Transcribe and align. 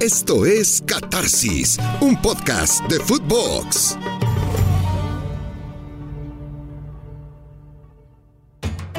Esto 0.00 0.44
es 0.44 0.82
Catarsis, 0.84 1.78
un 2.02 2.20
podcast 2.20 2.84
de 2.84 3.00
Footbox. 3.00 3.96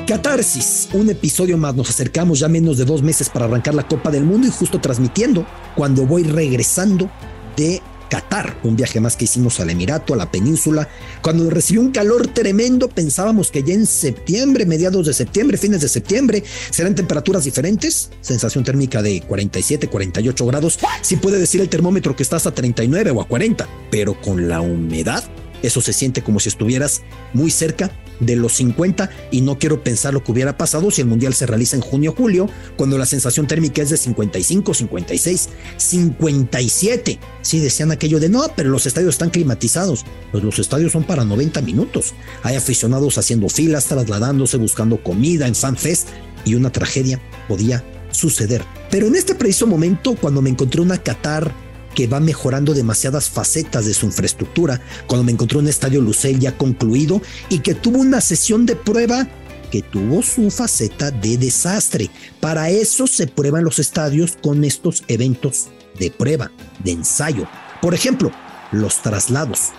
Catarsis, 0.08 0.90
un 0.94 1.12
episodio 1.12 1.56
más. 1.56 1.76
Nos 1.76 1.92
acercamos 1.92 2.40
ya 2.40 2.48
menos 2.48 2.80
de 2.80 2.86
dos 2.86 3.04
meses 3.04 3.30
para 3.30 3.46
arrancar 3.46 3.76
la 3.76 3.88
Copa 3.88 4.10
del 4.10 4.24
Mundo 4.24 4.48
y 4.48 4.50
justo 4.50 4.82
transmitiendo 4.82 5.46
cuando 5.76 6.08
voy 6.08 6.24
regresando 6.24 7.12
de 7.56 7.80
Qatar, 8.10 8.58
un 8.64 8.76
viaje 8.76 9.00
más 9.00 9.16
que 9.16 9.26
hicimos 9.26 9.60
al 9.60 9.70
Emirato, 9.70 10.14
a 10.14 10.18
la 10.18 10.32
península. 10.32 10.88
Cuando 11.22 11.50
recibió 11.50 11.82
un 11.82 11.92
calor 11.92 12.28
tremendo, 12.28 12.90
pensábamos 12.90 13.52
que 13.52 13.64
ya 13.64 13.74
en 13.74 13.86
septiembre, 13.86 14.66
mediados 14.66 15.06
de 15.06 15.14
septiembre, 15.14 15.58
fines 15.58 15.82
de 15.82 15.90
septiembre, 15.90 16.44
serán 16.70 16.96
temperaturas 16.96 17.44
diferentes. 17.44 18.10
Sensación 18.22 18.64
térmica 18.64 19.02
de 19.02 19.22
47, 19.22 19.88
48 19.88 20.46
grados. 20.46 20.80
Sí 21.02 21.18
puede 21.18 21.40
decir 21.40 21.62
el 21.62 21.70
termómetro 21.70 22.16
que 22.16 22.24
estás 22.24 22.48
a 22.48 22.54
39 22.54 23.12
o 23.12 23.22
a 23.22 23.28
40, 23.28 23.68
pero 23.92 24.20
con 24.22 24.48
la 24.48 24.62
humedad, 24.62 25.24
eso 25.64 25.82
se 25.82 25.94
siente 25.94 26.22
como 26.22 26.40
si 26.40 26.50
estuvieras 26.50 27.02
muy 27.34 27.52
cerca 27.52 27.92
de 28.20 28.36
los 28.36 28.54
50 28.54 29.10
y 29.32 29.42
no 29.42 29.60
quiero 29.60 29.84
pensar 29.84 30.14
lo 30.14 30.24
que 30.24 30.32
hubiera 30.32 30.58
pasado 30.58 30.90
si 30.92 31.02
el 31.02 31.08
Mundial 31.08 31.34
se 31.34 31.46
realiza 31.46 31.76
en 31.76 31.82
junio 31.82 32.12
o 32.12 32.16
julio, 32.16 32.50
cuando 32.76 32.98
la 32.98 33.06
sensación 33.06 33.48
térmica 33.48 33.82
es 33.82 33.90
de 33.90 33.98
55, 33.98 34.74
56, 34.74 35.50
57. 35.78 37.20
Sí, 37.42 37.60
decían 37.60 37.92
aquello 37.92 38.20
de 38.20 38.30
no, 38.30 38.46
pero 38.56 38.70
los 38.70 38.86
estadios 38.86 39.16
están 39.16 39.30
climatizados. 39.30 40.06
Pues 40.32 40.44
los 40.44 40.60
estadios 40.60 40.92
son 40.92 41.04
para 41.04 41.26
90 41.26 41.62
minutos. 41.62 42.14
Hay 42.44 42.56
aficionados 42.56 43.18
haciendo 43.18 43.50
filas, 43.50 43.86
trasladándose, 43.86 44.58
buscando 44.58 45.02
comida 45.04 45.48
en 45.48 45.56
FanFest 45.56 46.10
y 46.46 46.56
una 46.56 46.72
tragedia 46.72 47.22
podía 47.48 47.84
suceder. 48.12 48.64
Pero 48.90 49.08
en 49.08 49.16
este 49.16 49.36
preciso 49.36 49.68
momento, 49.68 50.16
cuando 50.16 50.42
me 50.42 50.50
encontré 50.50 50.82
una 50.82 50.98
Qatar 50.98 51.54
que 51.98 52.06
va 52.06 52.20
mejorando 52.20 52.76
demasiadas 52.76 53.28
facetas 53.28 53.88
de 53.88 53.94
su 53.96 54.06
infraestructura, 54.06 54.80
cuando 55.08 55.24
me 55.24 55.32
encontré 55.32 55.58
un 55.58 55.68
estadio 55.68 56.00
Lucel 56.00 56.40
ya 56.40 56.56
concluido 56.56 57.24
y 57.50 57.58
que 57.58 57.74
tuvo 57.74 57.98
una 57.98 58.22
sesión 58.22 58.68
de 58.68 58.76
prueba 58.76 59.28
que 59.72 59.82
tuvo 59.82 60.22
su 60.22 60.52
faceta 60.52 61.10
de 61.10 61.40
desastre. 61.40 62.12
Para 62.40 62.70
eso 62.70 63.08
se 63.08 63.26
prueban 63.26 63.64
los 63.64 63.80
estadios 63.80 64.38
con 64.40 64.64
estos 64.64 65.06
eventos 65.08 65.70
de 65.98 66.12
prueba, 66.12 66.52
de 66.84 66.92
ensayo. 66.92 67.48
Por 67.82 67.96
ejemplo, 67.96 68.32
los 68.72 69.02
traslados. 69.02 69.72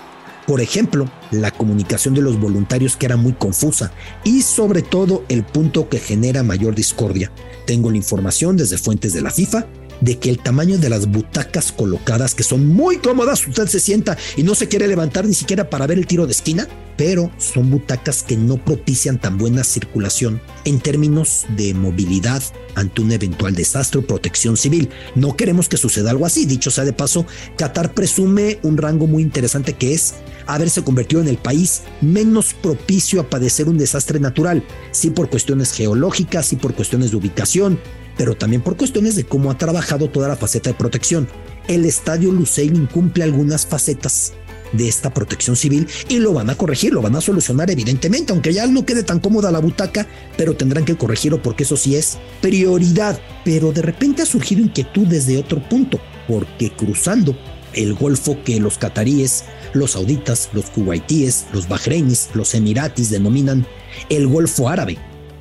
Por 0.45 0.61
ejemplo, 0.61 1.09
la 1.31 1.53
comunicación 1.53 2.15
de 2.15 2.23
los 2.23 2.41
voluntarios 2.41 2.97
que 2.97 3.07
era 3.07 3.17
muy 3.17 3.35
confusa 3.35 3.93
y 4.25 4.43
sobre 4.43 4.83
todo 4.83 5.25
el 5.29 5.45
punto 5.45 5.89
que 5.89 6.01
genera 6.01 6.43
mayor 6.43 6.75
discordia. 6.75 7.31
Tengo 7.65 7.93
la 7.93 7.97
información 7.97 8.57
desde 8.57 8.77
fuentes 8.77 9.13
de 9.13 9.23
la 9.23 9.31
FIFA 9.31 9.69
de 10.01 10.19
que 10.19 10.31
el 10.31 10.39
tamaño 10.39 10.79
de 10.79 10.91
las 10.91 11.07
butacas 11.07 11.73
colocadas, 11.73 12.35
que 12.35 12.43
son 12.43 12.67
muy 12.67 12.99
cómodas, 12.99 13.47
usted 13.47 13.67
se 13.67 13.81
sienta 13.81 14.17
y 14.37 14.43
no 14.43 14.55
se 14.55 14.69
quiere 14.69 14.89
levantar 14.89 15.27
ni 15.27 15.35
siquiera 15.35 15.71
para 15.71 15.87
ver 15.87 15.99
el 15.99 16.07
tiro 16.07 16.27
de 16.27 16.33
esquina, 16.33 16.67
pero 16.97 17.31
son 17.39 17.71
butacas 17.71 18.25
que 18.25 18.37
no 18.37 18.57
propician 18.57 19.21
tan 19.21 19.39
buena 19.39 19.63
circulación 19.63 20.41
en 20.65 20.81
términos 20.81 21.47
de 21.57 21.73
movilidad 21.73 22.43
ante 22.75 23.03
un 23.03 23.13
eventual 23.13 23.55
desastre 23.55 24.01
o 24.01 24.07
protección 24.07 24.57
civil. 24.57 24.91
No 25.15 25.37
queremos 25.37 25.69
que 25.69 25.77
suceda 25.77 26.11
algo 26.11 26.27
así. 26.27 26.45
Dicho 26.45 26.71
sea 26.71 26.85
de 26.85 26.93
paso, 26.93 27.25
Qatar 27.57 27.95
presume 27.95 28.59
un 28.63 28.77
rango 28.77 29.07
muy 29.07 29.23
interesante 29.23 29.75
que 29.75 29.95
es 29.95 30.15
haberse 30.47 30.83
convertido 30.83 31.23
en 31.23 31.29
el 31.29 31.37
país 31.37 31.83
menos 32.01 32.55
propicio 32.55 33.21
a 33.21 33.31
padecer 33.31 33.69
un 33.69 33.79
desastre 33.79 34.19
natural, 34.19 34.65
sí 34.91 35.11
por 35.11 35.31
cuestiones 35.31 35.73
geológicas, 35.73 36.47
sí 36.47 36.57
por 36.57 36.75
cuestiones 36.75 37.11
de 37.11 37.17
ubicación, 37.17 37.79
pero 38.19 38.37
también 38.37 38.61
por 38.61 38.77
cuestiones 38.77 39.17
de 39.17 39.25
cómo 39.25 39.51
ha 39.51 39.57
trabajado 39.57 40.11
toda 40.11 40.29
la 40.29 40.37
faceta 40.37 40.71
de 40.71 40.77
protección. 40.77 41.27
El 41.69 41.87
estadio 41.87 42.33
Luceil 42.33 42.75
incumple 42.77 43.25
algunas 43.25 43.67
facetas 43.67 44.35
de 44.73 44.87
esta 44.87 45.15
protección 45.15 45.57
civil 45.57 45.89
y 46.09 46.19
lo 46.19 46.35
van 46.35 46.51
a 46.51 46.55
corregir, 46.55 46.93
lo 46.93 47.01
van 47.01 47.17
a 47.17 47.23
solucionar 47.23 47.71
evidentemente, 47.71 48.33
aunque 48.33 48.53
ya 48.53 48.67
no 48.67 48.85
quede 48.85 49.03
tan 49.03 49.21
cómoda 49.21 49.51
la 49.51 49.61
butaca, 49.61 50.07
pero 50.37 50.57
tendrán 50.57 50.85
que 50.85 50.97
corregirlo 50.97 51.43
porque 51.43 51.63
eso 51.63 51.77
sí 51.77 51.97
es 51.97 52.19
prioridad. 52.43 53.19
Pero 53.45 53.73
de 53.73 53.83
repente 53.83 54.23
ha 54.23 54.27
surgido 54.27 54.61
inquietud 54.61 55.07
desde 55.07 55.39
otro 55.39 55.67
punto, 55.69 56.01
porque 56.27 56.71
cruzando 56.71 57.35
el 57.75 57.95
golfo 57.95 58.43
que 58.45 58.61
los 58.61 58.79
cataríes, 58.79 59.45
los 59.73 59.93
sauditas, 59.93 60.51
los 60.53 60.67
kuwaitíes, 60.67 61.47
los 61.53 61.69
bahreinis, 61.69 62.31
los 62.35 62.55
emiratis 62.55 63.11
denominan 63.11 63.67
el 64.09 64.27
Golfo 64.27 64.69
Árabe, 64.69 64.99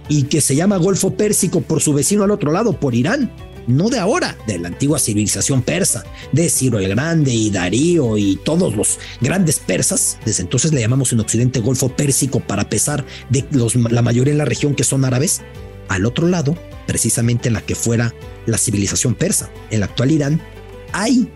y 0.10 0.24
que 0.24 0.42
se 0.42 0.56
llama 0.56 0.78
Golfo 0.78 1.14
Pérsico 1.16 1.62
por 1.62 1.82
su 1.82 1.94
vecino 1.94 2.24
al 2.24 2.32
otro 2.32 2.52
lado, 2.52 2.80
por 2.80 2.96
Irán. 2.96 3.32
No 3.68 3.90
de 3.90 4.00
ahora, 4.00 4.38
de 4.48 4.60
la 4.60 4.70
antigua 4.70 4.98
civilización 4.98 5.62
persa, 5.62 6.06
de 6.32 6.50
Ciro 6.50 6.80
el 6.80 6.88
Grande 6.88 7.34
y 7.34 7.50
Darío 7.50 8.18
y 8.18 8.38
todos 8.38 8.76
los 8.78 8.98
grandes 9.20 9.60
persas. 9.60 10.18
Desde 10.26 10.44
entonces 10.44 10.72
le 10.72 10.80
llamamos 10.80 11.12
en 11.12 11.20
Occidente 11.20 11.60
Golfo 11.60 11.90
Pérsico 11.90 12.40
para 12.40 12.70
pesar 12.70 13.06
de 13.30 13.46
los, 13.52 13.76
la 13.76 14.02
mayoría 14.02 14.32
en 14.32 14.38
la 14.38 14.46
región 14.46 14.74
que 14.74 14.86
son 14.86 15.04
árabes. 15.04 15.42
Al 15.90 16.06
otro 16.06 16.28
lado, 16.28 16.56
precisamente 16.86 17.50
en 17.50 17.56
la 17.56 17.62
que 17.62 17.76
fuera 17.76 18.14
la 18.46 18.58
civilización 18.58 19.16
persa, 19.16 19.50
en 19.70 19.82
la 19.82 19.88
actual 19.88 20.12
Irán, 20.12 20.42
hay 20.94 21.30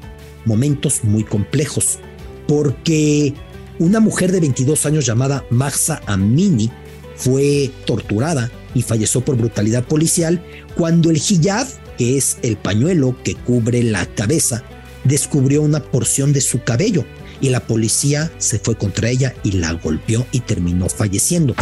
momentos 0.46 1.04
muy 1.04 1.26
complejos, 1.26 2.00
porque 2.48 3.34
una 3.78 4.00
mujer 4.00 4.32
de 4.32 4.40
22 4.40 4.86
años 4.86 5.06
llamada 5.06 5.46
Mahsa 5.50 6.02
Amini 6.06 6.72
fue 7.16 7.72
torturada 7.86 8.50
y 8.74 8.82
falleció 8.82 9.22
por 9.22 9.38
brutalidad 9.38 9.84
policial 9.84 10.44
cuando 10.76 11.10
el 11.10 11.18
hijab, 11.18 11.68
que 11.98 12.18
es 12.18 12.38
el 12.42 12.58
pañuelo 12.58 13.16
que 13.24 13.36
cubre 13.36 13.84
la 13.84 14.06
cabeza, 14.06 14.64
descubrió 15.04 15.62
una 15.62 15.82
porción 15.84 16.34
de 16.34 16.42
su 16.42 16.64
cabello 16.64 17.06
y 17.42 17.50
la 17.50 17.62
policía 17.62 18.32
se 18.38 18.60
fue 18.60 18.76
contra 18.76 19.10
ella 19.10 19.34
y 19.44 19.54
la 19.54 19.74
golpeó 19.74 20.26
y 20.32 20.42
terminó 20.42 20.90
falleciendo. 20.90 21.56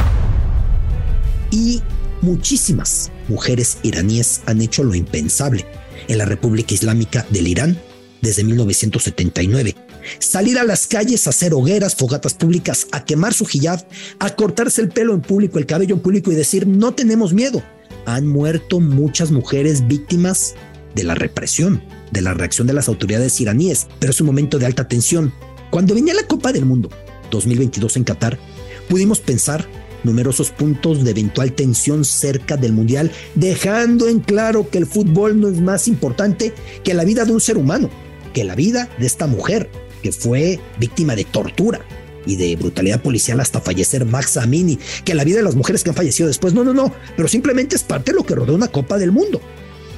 Y 1.52 1.82
muchísimas 2.22 3.12
mujeres 3.28 3.78
iraníes 3.84 4.42
han 4.46 4.62
hecho 4.62 4.84
lo 4.84 4.94
impensable 4.94 5.66
en 6.08 6.18
la 6.18 6.26
República 6.26 6.74
Islámica 6.74 7.26
del 7.30 7.48
Irán 7.48 7.80
desde 8.22 8.44
1979 8.44 9.89
salir 10.18 10.58
a 10.58 10.64
las 10.64 10.88
calles 10.88 11.28
a 11.28 11.30
hacer 11.30 11.54
hogueras, 11.54 11.96
fogatas 11.96 12.34
públicas, 12.34 12.88
a 12.92 13.06
quemar 13.06 13.34
su 13.34 13.46
hijab, 13.52 13.86
a 14.20 14.36
cortarse 14.36 14.82
el 14.82 14.90
pelo 14.90 15.14
en 15.14 15.22
público, 15.22 15.60
el 15.60 15.66
cabello 15.66 15.96
en 15.96 16.02
público 16.02 16.32
y 16.32 16.36
decir 16.36 16.68
no 16.68 16.94
tenemos 16.94 17.34
miedo. 17.34 17.62
Han 18.06 18.28
muerto 18.28 18.80
muchas 18.80 19.32
mujeres 19.32 19.88
víctimas 19.88 20.56
de 20.96 21.04
la 21.04 21.16
represión, 21.16 21.84
de 22.12 22.22
la 22.22 22.34
reacción 22.34 22.68
de 22.68 22.74
las 22.74 22.88
autoridades 22.88 23.40
iraníes, 23.40 23.88
pero 24.00 24.12
es 24.12 24.22
un 24.22 24.28
momento 24.28 24.58
de 24.58 24.66
alta 24.66 24.88
tensión. 24.88 25.34
Cuando 25.70 25.94
venía 25.94 26.14
la 26.14 26.26
Copa 26.26 26.52
del 26.52 26.66
Mundo 26.66 26.90
2022 27.32 27.98
en 27.98 28.04
Qatar, 28.04 28.40
pudimos 28.88 29.20
pensar 29.20 29.68
numerosos 30.04 30.52
puntos 30.52 31.04
de 31.04 31.12
eventual 31.12 31.54
tensión 31.54 32.06
cerca 32.06 32.58
del 32.58 32.74
Mundial, 32.74 33.12
dejando 33.36 34.08
en 34.08 34.20
claro 34.20 34.70
que 34.70 34.78
el 34.78 34.86
fútbol 34.86 35.40
no 35.40 35.50
es 35.50 35.60
más 35.60 35.88
importante 35.88 36.54
que 36.84 36.94
la 36.94 37.04
vida 37.04 37.26
de 37.26 37.34
un 37.34 37.42
ser 37.42 37.58
humano, 37.58 37.90
que 38.34 38.44
la 38.44 38.56
vida 38.56 38.90
de 38.98 39.06
esta 39.06 39.28
mujer, 39.28 39.70
que 40.02 40.12
fue 40.12 40.60
víctima 40.80 41.16
de 41.16 41.26
tortura 41.26 41.82
y 42.26 42.36
de 42.36 42.56
brutalidad 42.56 43.02
policial 43.02 43.40
hasta 43.40 43.62
fallecer 43.62 44.06
Max 44.06 44.38
Amini, 44.38 44.78
que 45.04 45.16
la 45.16 45.24
vida 45.24 45.38
de 45.38 45.44
las 45.44 45.56
mujeres 45.56 45.84
que 45.84 45.90
han 45.90 45.96
fallecido 45.96 46.28
después, 46.28 46.54
no, 46.54 46.64
no, 46.64 46.74
no, 46.74 46.94
pero 47.16 47.28
simplemente 47.28 47.76
es 47.76 47.84
parte 47.84 48.12
de 48.12 48.18
lo 48.18 48.26
que 48.26 48.36
rodea 48.36 48.56
una 48.56 48.68
Copa 48.68 48.98
del 48.98 49.12
Mundo. 49.12 49.42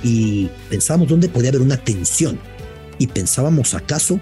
Y 0.04 0.50
pensábamos 0.70 1.10
dónde 1.10 1.30
podía 1.30 1.50
haber 1.50 1.62
una 1.62 1.78
tensión. 1.78 2.40
Y 2.98 3.08
pensábamos 3.08 3.74
acaso 3.74 4.20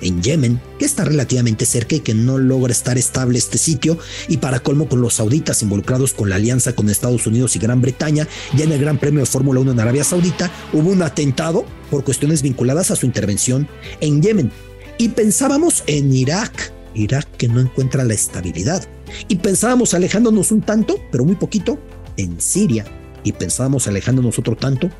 en 0.00 0.22
Yemen, 0.22 0.60
que 0.78 0.84
está 0.84 1.04
relativamente 1.04 1.64
cerca 1.64 1.96
y 1.96 2.00
que 2.00 2.14
no 2.14 2.38
logra 2.38 2.72
estar 2.72 2.98
estable 2.98 3.38
este 3.38 3.58
sitio, 3.58 3.98
y 4.28 4.36
para 4.38 4.60
colmo 4.60 4.88
con 4.88 5.00
los 5.00 5.14
sauditas 5.14 5.62
involucrados 5.62 6.12
con 6.12 6.28
la 6.28 6.36
alianza 6.36 6.74
con 6.74 6.90
Estados 6.90 7.26
Unidos 7.26 7.56
y 7.56 7.58
Gran 7.58 7.80
Bretaña, 7.80 8.28
ya 8.54 8.64
en 8.64 8.72
el 8.72 8.80
Gran 8.80 8.98
Premio 8.98 9.20
de 9.20 9.26
Fórmula 9.26 9.60
1 9.60 9.72
en 9.72 9.80
Arabia 9.80 10.04
Saudita, 10.04 10.50
hubo 10.72 10.90
un 10.90 11.02
atentado 11.02 11.64
por 11.90 12.04
cuestiones 12.04 12.42
vinculadas 12.42 12.90
a 12.90 12.96
su 12.96 13.06
intervención 13.06 13.68
en 14.00 14.22
Yemen. 14.22 14.50
Y 14.98 15.10
pensábamos 15.10 15.84
en 15.86 16.12
Irak, 16.12 16.72
Irak 16.94 17.28
que 17.36 17.48
no 17.48 17.60
encuentra 17.60 18.04
la 18.04 18.14
estabilidad. 18.14 18.88
Y 19.28 19.36
pensábamos 19.36 19.94
alejándonos 19.94 20.52
un 20.52 20.62
tanto, 20.62 20.98
pero 21.12 21.24
muy 21.24 21.36
poquito, 21.36 21.78
en 22.16 22.40
Siria. 22.40 22.84
Y 23.22 23.32
pensábamos 23.32 23.86
alejándonos 23.88 24.38
otro 24.38 24.56
tanto 24.56 24.90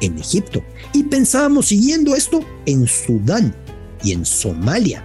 en 0.00 0.18
Egipto. 0.18 0.64
Y 0.92 1.04
pensábamos 1.04 1.66
siguiendo 1.66 2.14
esto 2.14 2.44
en 2.66 2.86
Sudán 2.86 3.54
y 4.02 4.12
en 4.12 4.24
Somalia. 4.24 5.04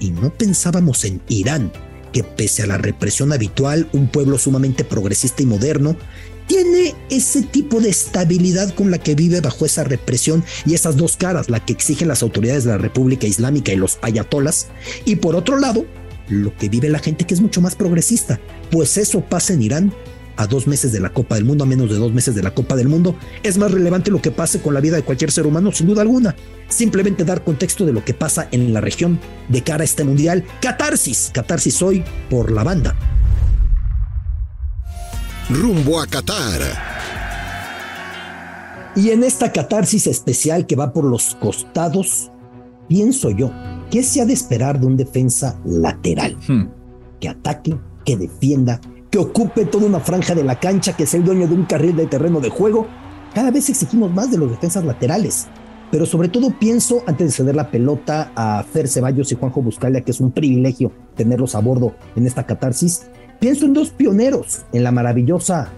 Y 0.00 0.10
no 0.10 0.32
pensábamos 0.32 1.04
en 1.04 1.20
Irán, 1.28 1.72
que 2.12 2.22
pese 2.22 2.62
a 2.62 2.66
la 2.66 2.78
represión 2.78 3.32
habitual, 3.32 3.88
un 3.92 4.08
pueblo 4.08 4.38
sumamente 4.38 4.84
progresista 4.84 5.42
y 5.42 5.46
moderno, 5.46 5.96
tiene 6.46 6.94
ese 7.10 7.42
tipo 7.42 7.80
de 7.80 7.88
estabilidad 7.88 8.74
con 8.74 8.90
la 8.90 8.98
que 8.98 9.14
vive 9.14 9.40
bajo 9.40 9.64
esa 9.64 9.84
represión 9.84 10.44
y 10.66 10.74
esas 10.74 10.96
dos 10.96 11.16
caras, 11.16 11.48
la 11.48 11.64
que 11.64 11.72
exigen 11.72 12.08
las 12.08 12.22
autoridades 12.22 12.64
de 12.64 12.70
la 12.70 12.78
República 12.78 13.26
Islámica 13.26 13.72
y 13.72 13.76
los 13.76 13.98
ayatolas, 14.02 14.68
y 15.04 15.16
por 15.16 15.36
otro 15.36 15.58
lado, 15.58 15.84
lo 16.28 16.56
que 16.56 16.68
vive 16.68 16.88
la 16.88 16.98
gente 16.98 17.26
que 17.26 17.34
es 17.34 17.40
mucho 17.40 17.60
más 17.60 17.74
progresista, 17.74 18.40
pues 18.70 18.96
eso 18.96 19.20
pasa 19.22 19.52
en 19.52 19.62
Irán 19.62 19.92
a 20.36 20.46
dos 20.46 20.66
meses 20.66 20.92
de 20.92 21.00
la 21.00 21.10
Copa 21.10 21.36
del 21.36 21.44
Mundo, 21.44 21.64
a 21.64 21.66
menos 21.66 21.90
de 21.90 21.96
dos 21.96 22.12
meses 22.12 22.34
de 22.34 22.42
la 22.42 22.52
Copa 22.52 22.76
del 22.76 22.88
Mundo, 22.88 23.16
es 23.42 23.58
más 23.58 23.70
relevante 23.70 24.10
lo 24.10 24.20
que 24.20 24.30
pase 24.30 24.60
con 24.60 24.74
la 24.74 24.80
vida 24.80 24.96
de 24.96 25.02
cualquier 25.02 25.30
ser 25.30 25.46
humano, 25.46 25.70
sin 25.72 25.86
duda 25.86 26.02
alguna. 26.02 26.34
Simplemente 26.68 27.24
dar 27.24 27.44
contexto 27.44 27.86
de 27.86 27.92
lo 27.92 28.04
que 28.04 28.14
pasa 28.14 28.48
en 28.50 28.72
la 28.72 28.80
región 28.80 29.20
de 29.48 29.62
cara 29.62 29.82
a 29.82 29.84
este 29.84 30.02
mundial. 30.02 30.44
Catarsis, 30.60 31.30
catarsis 31.32 31.80
hoy 31.82 32.02
por 32.30 32.50
la 32.50 32.64
banda. 32.64 33.13
Rumbo 35.50 36.00
a 36.00 36.06
Qatar. 36.06 36.62
Y 38.96 39.10
en 39.10 39.22
esta 39.22 39.52
catarsis 39.52 40.06
especial 40.06 40.66
que 40.66 40.74
va 40.74 40.92
por 40.92 41.04
los 41.04 41.34
costados, 41.34 42.30
pienso 42.88 43.28
yo, 43.28 43.50
¿qué 43.90 44.02
se 44.02 44.22
ha 44.22 44.24
de 44.24 44.32
esperar 44.32 44.80
de 44.80 44.86
un 44.86 44.96
defensa 44.96 45.60
lateral? 45.66 46.38
Hmm. 46.48 46.68
Que 47.20 47.28
ataque, 47.28 47.76
que 48.06 48.16
defienda, 48.16 48.80
que 49.10 49.18
ocupe 49.18 49.66
toda 49.66 49.86
una 49.86 50.00
franja 50.00 50.34
de 50.34 50.44
la 50.44 50.58
cancha, 50.58 50.96
que 50.96 51.04
sea 51.04 51.20
el 51.20 51.26
dueño 51.26 51.46
de 51.46 51.54
un 51.54 51.66
carril 51.66 51.96
de 51.96 52.06
terreno 52.06 52.40
de 52.40 52.48
juego. 52.48 52.86
Cada 53.34 53.50
vez 53.50 53.68
exigimos 53.68 54.10
más 54.12 54.30
de 54.30 54.38
los 54.38 54.50
defensas 54.50 54.84
laterales. 54.84 55.48
Pero 55.90 56.06
sobre 56.06 56.28
todo 56.28 56.58
pienso, 56.58 57.02
antes 57.06 57.26
de 57.26 57.32
ceder 57.32 57.54
la 57.54 57.70
pelota 57.70 58.32
a 58.34 58.64
Fer 58.64 58.88
Ceballos 58.88 59.30
y 59.30 59.36
Juanjo 59.36 59.60
Buscalia, 59.60 60.00
que 60.00 60.12
es 60.12 60.20
un 60.20 60.32
privilegio 60.32 60.90
tenerlos 61.14 61.54
a 61.54 61.60
bordo 61.60 61.94
en 62.16 62.26
esta 62.26 62.46
catarsis, 62.46 63.02
pienso 63.40 63.66
en 63.66 63.74
dos 63.74 63.90
pioneros, 63.90 64.64
en 64.72 64.84
la 64.84 64.92
maravillosa 64.92 65.72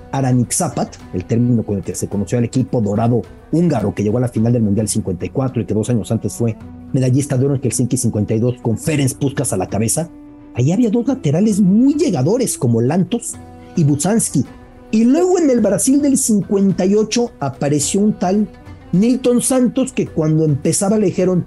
Zapat, 0.51 0.97
el 1.15 1.25
término 1.25 1.63
con 1.63 1.77
el 1.77 1.83
que 1.83 1.95
se 1.95 2.09
conoció 2.09 2.39
al 2.39 2.45
equipo 2.45 2.81
dorado 2.81 3.23
húngaro 3.53 3.95
que 3.95 4.03
llegó 4.03 4.19
a 4.19 4.23
la 4.23 4.29
final 4.29 4.53
del 4.53 4.63
Mundial 4.63 4.89
54 4.89 5.63
y 5.63 5.67
que 5.67 5.75
dos 5.75 5.91
años 5.91 6.11
antes 6.11 6.33
fue 6.35 6.57
medallista 6.93 7.37
de 7.37 7.47
oro 7.47 7.55
en 7.55 7.61
Helsinki 7.61 7.97
52 7.97 8.57
con 8.63 8.79
Ferenc 8.79 9.15
Puskas 9.15 9.53
a 9.53 9.57
la 9.57 9.69
cabeza, 9.69 10.09
Ahí 10.57 10.73
había 10.73 10.91
dos 10.91 11.07
laterales 11.07 11.61
muy 11.61 11.95
llegadores 11.95 12.57
como 12.57 12.81
Lantos 12.81 13.35
y 13.77 13.85
Buzanski. 13.85 14.45
Y 14.91 15.05
luego 15.05 15.39
en 15.39 15.51
el 15.51 15.61
Brasil 15.61 16.01
del 16.01 16.17
58 16.17 17.33
apareció 17.41 18.01
un 18.01 18.15
tal 18.15 18.49
Nilton 18.93 19.43
Santos 19.43 19.93
que 19.93 20.07
cuando 20.07 20.47
empezaba 20.47 20.99
le 20.99 21.07
dijeron, 21.07 21.47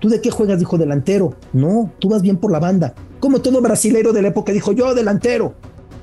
¿tú 0.00 0.08
de 0.08 0.20
qué 0.20 0.30
juegas? 0.30 0.58
Dijo 0.58 0.78
delantero. 0.78 1.34
No, 1.52 1.92
tú 1.98 2.08
vas 2.08 2.22
bien 2.22 2.36
por 2.36 2.52
la 2.52 2.60
banda. 2.60 2.94
Como 3.20 3.40
todo 3.40 3.60
brasilero 3.60 4.12
de 4.12 4.22
la 4.22 4.28
época 4.28 4.52
dijo, 4.52 4.72
yo 4.72 4.94
delantero. 4.94 5.54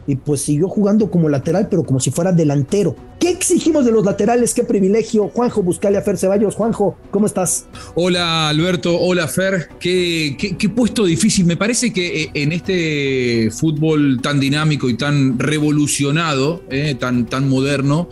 Y 0.08 0.16
pues 0.16 0.42
siguió 0.42 0.68
jugando 0.68 1.10
como 1.10 1.30
lateral, 1.30 1.68
pero 1.70 1.84
como 1.84 2.00
si 2.00 2.12
fuera 2.12 2.32
delantero. 2.32 2.96
¿Qué 3.24 3.30
exigimos 3.30 3.86
de 3.86 3.92
los 3.94 4.04
laterales? 4.04 4.54
¿Qué 4.54 4.66
privilegio? 4.66 5.30
Juanjo, 5.30 5.64
buscale 5.64 5.98
a 5.98 6.02
Fer 6.02 6.18
Ceballos. 6.18 6.56
Juanjo, 6.56 6.98
¿cómo 7.10 7.26
estás? 7.26 7.68
Hola 7.96 8.50
Alberto, 8.50 9.00
hola 9.00 9.30
Fer. 9.30 9.70
Qué, 9.80 10.36
qué, 10.38 10.68
puesto 10.68 11.06
difícil. 11.06 11.46
Me 11.46 11.56
parece 11.56 11.94
que 11.94 12.24
eh, 12.24 12.32
en 12.34 12.52
este 12.52 13.50
fútbol 13.50 14.20
tan 14.22 14.42
dinámico 14.42 14.90
y 14.90 14.98
tan 14.98 15.40
revolucionado, 15.40 16.64
eh, 16.70 16.96
tan, 17.00 17.26
tan 17.26 17.48
moderno, 17.48 18.10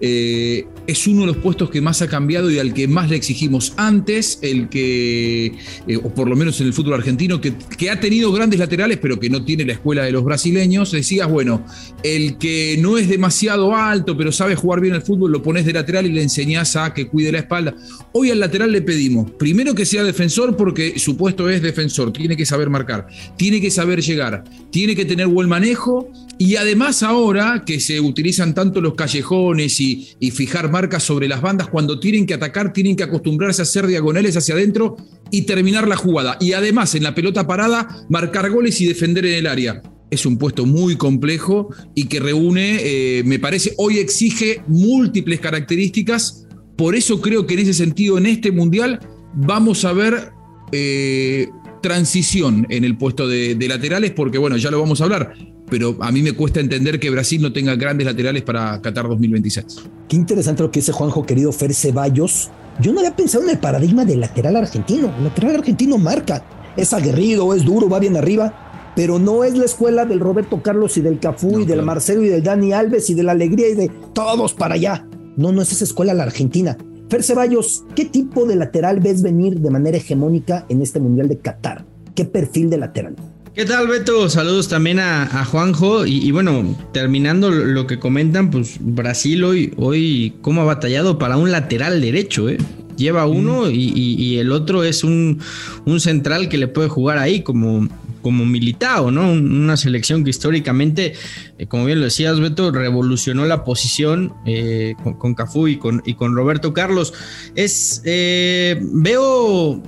eh, 0.00 0.66
es 0.86 1.08
uno 1.08 1.22
de 1.22 1.26
los 1.28 1.38
puestos 1.38 1.68
que 1.68 1.80
más 1.80 2.00
ha 2.02 2.06
cambiado 2.06 2.48
y 2.48 2.60
al 2.60 2.72
que 2.72 2.86
más 2.86 3.10
le 3.10 3.16
exigimos. 3.16 3.72
Antes, 3.76 4.38
el 4.42 4.68
que, 4.68 5.58
o 6.04 6.10
por 6.10 6.28
lo 6.28 6.36
menos 6.36 6.60
en 6.60 6.68
el 6.68 6.72
fútbol 6.72 6.94
argentino, 6.94 7.40
que, 7.40 7.52
que, 7.76 7.90
ha 7.90 7.98
tenido 7.98 8.30
grandes 8.30 8.60
laterales, 8.60 8.98
pero 9.02 9.18
que 9.18 9.28
no 9.28 9.44
tiene 9.44 9.64
la 9.64 9.72
escuela 9.72 10.04
de 10.04 10.12
los 10.12 10.22
brasileños, 10.22 10.92
decías, 10.92 11.28
bueno, 11.32 11.64
el 12.04 12.38
que 12.38 12.76
no 12.78 12.98
es 12.98 13.08
demasiado 13.08 13.74
alto, 13.74 14.16
pero 14.16 14.30
sabe 14.30 14.54
jugar 14.54 14.80
bien 14.80 14.94
al 14.94 15.02
fútbol, 15.02 15.32
lo 15.32 15.42
pones 15.42 15.64
de 15.64 15.72
lateral 15.72 16.06
y 16.06 16.12
le 16.12 16.22
enseñás 16.22 16.76
a 16.76 16.92
que 16.94 17.08
cuide 17.08 17.32
la 17.32 17.38
espalda. 17.38 17.74
Hoy 18.12 18.30
al 18.30 18.38
lateral 18.38 18.70
le 18.70 18.82
pedimos, 18.82 19.30
primero 19.32 19.74
que 19.74 19.86
sea 19.86 20.04
defensor, 20.04 20.56
porque 20.56 20.98
su 20.98 21.16
puesto 21.16 21.48
es 21.48 21.62
defensor, 21.62 22.12
tiene 22.12 22.36
que 22.36 22.46
saber 22.46 22.70
marcar, 22.70 23.06
tiene 23.36 23.60
que 23.60 23.70
saber 23.70 24.02
llegar, 24.02 24.44
tiene 24.70 24.94
que 24.94 25.04
tener 25.04 25.26
buen 25.26 25.48
manejo 25.48 26.08
y 26.38 26.56
además 26.56 27.02
ahora 27.02 27.64
que 27.66 27.80
se 27.80 28.00
utilizan 28.00 28.54
tanto 28.54 28.80
los 28.80 28.94
callejones 28.94 29.80
y, 29.80 30.10
y 30.20 30.30
fijar 30.30 30.70
marcas 30.70 31.02
sobre 31.02 31.28
las 31.28 31.40
bandas, 31.40 31.68
cuando 31.68 31.98
tienen 31.98 32.26
que 32.26 32.34
atacar, 32.34 32.72
tienen 32.72 32.94
que 32.94 33.04
acostumbrarse 33.04 33.62
a 33.62 33.64
hacer 33.64 33.86
diagonales 33.86 34.36
hacia 34.36 34.54
adentro 34.54 34.96
y 35.30 35.42
terminar 35.42 35.88
la 35.88 35.96
jugada. 35.96 36.36
Y 36.40 36.52
además 36.52 36.94
en 36.94 37.04
la 37.04 37.14
pelota 37.14 37.46
parada, 37.46 38.04
marcar 38.08 38.50
goles 38.50 38.80
y 38.80 38.86
defender 38.86 39.24
en 39.26 39.34
el 39.34 39.46
área 39.46 39.82
es 40.12 40.26
un 40.26 40.36
puesto 40.36 40.66
muy 40.66 40.96
complejo 40.96 41.70
y 41.94 42.04
que 42.04 42.20
reúne, 42.20 42.80
eh, 42.82 43.22
me 43.24 43.38
parece, 43.38 43.72
hoy 43.78 43.96
exige 43.96 44.60
múltiples 44.68 45.40
características. 45.40 46.46
Por 46.76 46.94
eso 46.94 47.22
creo 47.22 47.46
que 47.46 47.54
en 47.54 47.60
ese 47.60 47.72
sentido, 47.72 48.18
en 48.18 48.26
este 48.26 48.52
mundial, 48.52 49.00
vamos 49.34 49.86
a 49.86 49.94
ver 49.94 50.32
eh, 50.70 51.48
transición 51.80 52.66
en 52.68 52.84
el 52.84 52.98
puesto 52.98 53.26
de, 53.26 53.56
laterales, 53.66 54.10
porque 54.10 54.36
bueno, 54.36 54.58
ya 54.58 54.70
lo 54.70 54.80
vamos 54.80 55.00
a 55.00 55.04
hablar. 55.04 55.32
Pero 55.70 55.96
a 56.00 56.12
mí 56.12 56.20
me 56.20 56.32
cuesta 56.32 56.60
entender 56.60 57.00
que 57.00 57.08
Brasil 57.08 57.40
no 57.40 57.50
tenga 57.50 57.74
grandes 57.76 58.04
laterales 58.04 58.42
para 58.42 58.82
Qatar 58.82 59.08
2026. 59.08 59.64
Qué 60.10 60.16
interesante 60.16 60.62
lo 60.62 60.70
que 60.70 60.80
dice 60.80 60.92
Juanjo, 60.92 61.24
querido 61.24 61.52
Fer 61.52 61.72
Ceballos. 61.72 62.50
Yo 62.82 62.92
no 62.92 62.98
había 62.98 63.16
pensado 63.16 63.44
en 63.44 63.50
el 63.50 63.58
paradigma 63.58 64.04
del 64.04 64.20
lateral 64.20 64.56
argentino. 64.56 65.10
El 65.16 65.24
lateral 65.24 65.56
argentino 65.56 65.96
marca. 65.96 66.44
Es 66.76 66.92
aguerrido, 66.92 67.54
es 67.54 67.64
duro, 67.64 67.88
va 67.88 67.98
bien 67.98 68.16
arriba 68.18 68.68
pero 68.94 69.18
no 69.18 69.44
es 69.44 69.56
la 69.56 69.64
escuela 69.64 70.04
del 70.04 70.20
Roberto 70.20 70.62
Carlos 70.62 70.96
y 70.96 71.00
del 71.00 71.18
Cafú 71.18 71.60
y 71.60 71.64
del 71.64 71.82
Marcelo 71.82 72.22
y 72.22 72.28
del 72.28 72.42
Dani 72.42 72.72
Alves 72.72 73.08
y 73.10 73.14
de 73.14 73.22
la 73.22 73.32
alegría 73.32 73.68
y 73.68 73.74
de 73.74 73.90
todos 74.12 74.54
para 74.54 74.74
allá. 74.74 75.06
No, 75.36 75.52
no 75.52 75.62
es 75.62 75.72
esa 75.72 75.84
escuela 75.84 76.14
la 76.14 76.24
Argentina. 76.24 76.76
Fer 77.08 77.22
Ceballos, 77.22 77.84
¿qué 77.94 78.04
tipo 78.04 78.46
de 78.46 78.56
lateral 78.56 79.00
ves 79.00 79.22
venir 79.22 79.60
de 79.60 79.70
manera 79.70 79.96
hegemónica 79.96 80.66
en 80.68 80.82
este 80.82 81.00
Mundial 81.00 81.28
de 81.28 81.38
Qatar? 81.38 81.84
¿Qué 82.14 82.24
perfil 82.24 82.70
de 82.70 82.78
lateral? 82.78 83.16
¿Qué 83.54 83.66
tal, 83.66 83.86
Beto? 83.86 84.30
Saludos 84.30 84.68
también 84.68 84.98
a, 84.98 85.44
Juanjo. 85.44 86.06
Y, 86.06 86.30
bueno, 86.30 86.74
terminando 86.92 87.50
lo 87.50 87.86
que 87.86 87.98
comentan, 87.98 88.50
pues 88.50 88.78
Brasil 88.80 89.44
hoy, 89.44 89.74
hoy 89.76 90.34
cómo 90.40 90.62
ha 90.62 90.64
batallado 90.64 91.18
para 91.18 91.36
un 91.36 91.50
lateral 91.50 92.00
derecho, 92.00 92.48
¿eh? 92.48 92.56
Lleva 92.96 93.26
uno 93.26 93.70
y, 93.70 94.38
el 94.38 94.52
otro 94.52 94.84
es 94.84 95.04
un, 95.04 95.38
un, 95.84 96.00
central 96.00 96.48
que 96.48 96.56
le 96.56 96.66
puede 96.66 96.88
jugar 96.88 97.18
ahí, 97.18 97.42
como, 97.42 97.88
como 98.22 98.46
Militao, 98.46 99.10
¿no? 99.10 99.32
Una 99.32 99.76
selección 99.76 100.24
que 100.24 100.30
históricamente, 100.30 101.14
eh, 101.58 101.66
como 101.66 101.84
bien 101.84 101.98
lo 101.98 102.04
decías, 102.04 102.40
Beto, 102.40 102.70
revolucionó 102.70 103.44
la 103.44 103.64
posición 103.64 104.32
eh, 104.46 104.94
con, 105.18 105.34
Cafú 105.34 105.68
y 105.68 105.76
con, 105.76 106.02
Roberto 106.34 106.72
Carlos. 106.72 107.12
Es, 107.54 108.02
eh, 108.04 108.80
veo 108.80 109.82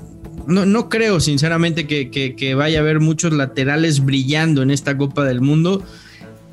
no, 0.47 0.67
no, 0.67 0.89
creo 0.89 1.21
sinceramente 1.21 1.87
que, 1.87 2.55
vaya 2.55 2.79
a 2.79 2.83
haber 2.83 3.01
muchos 3.01 3.33
laterales 3.33 4.05
brillando 4.05 4.63
en 4.63 4.71
esta 4.71 4.97
Copa 4.97 5.25
del 5.25 5.41
Mundo 5.41 5.83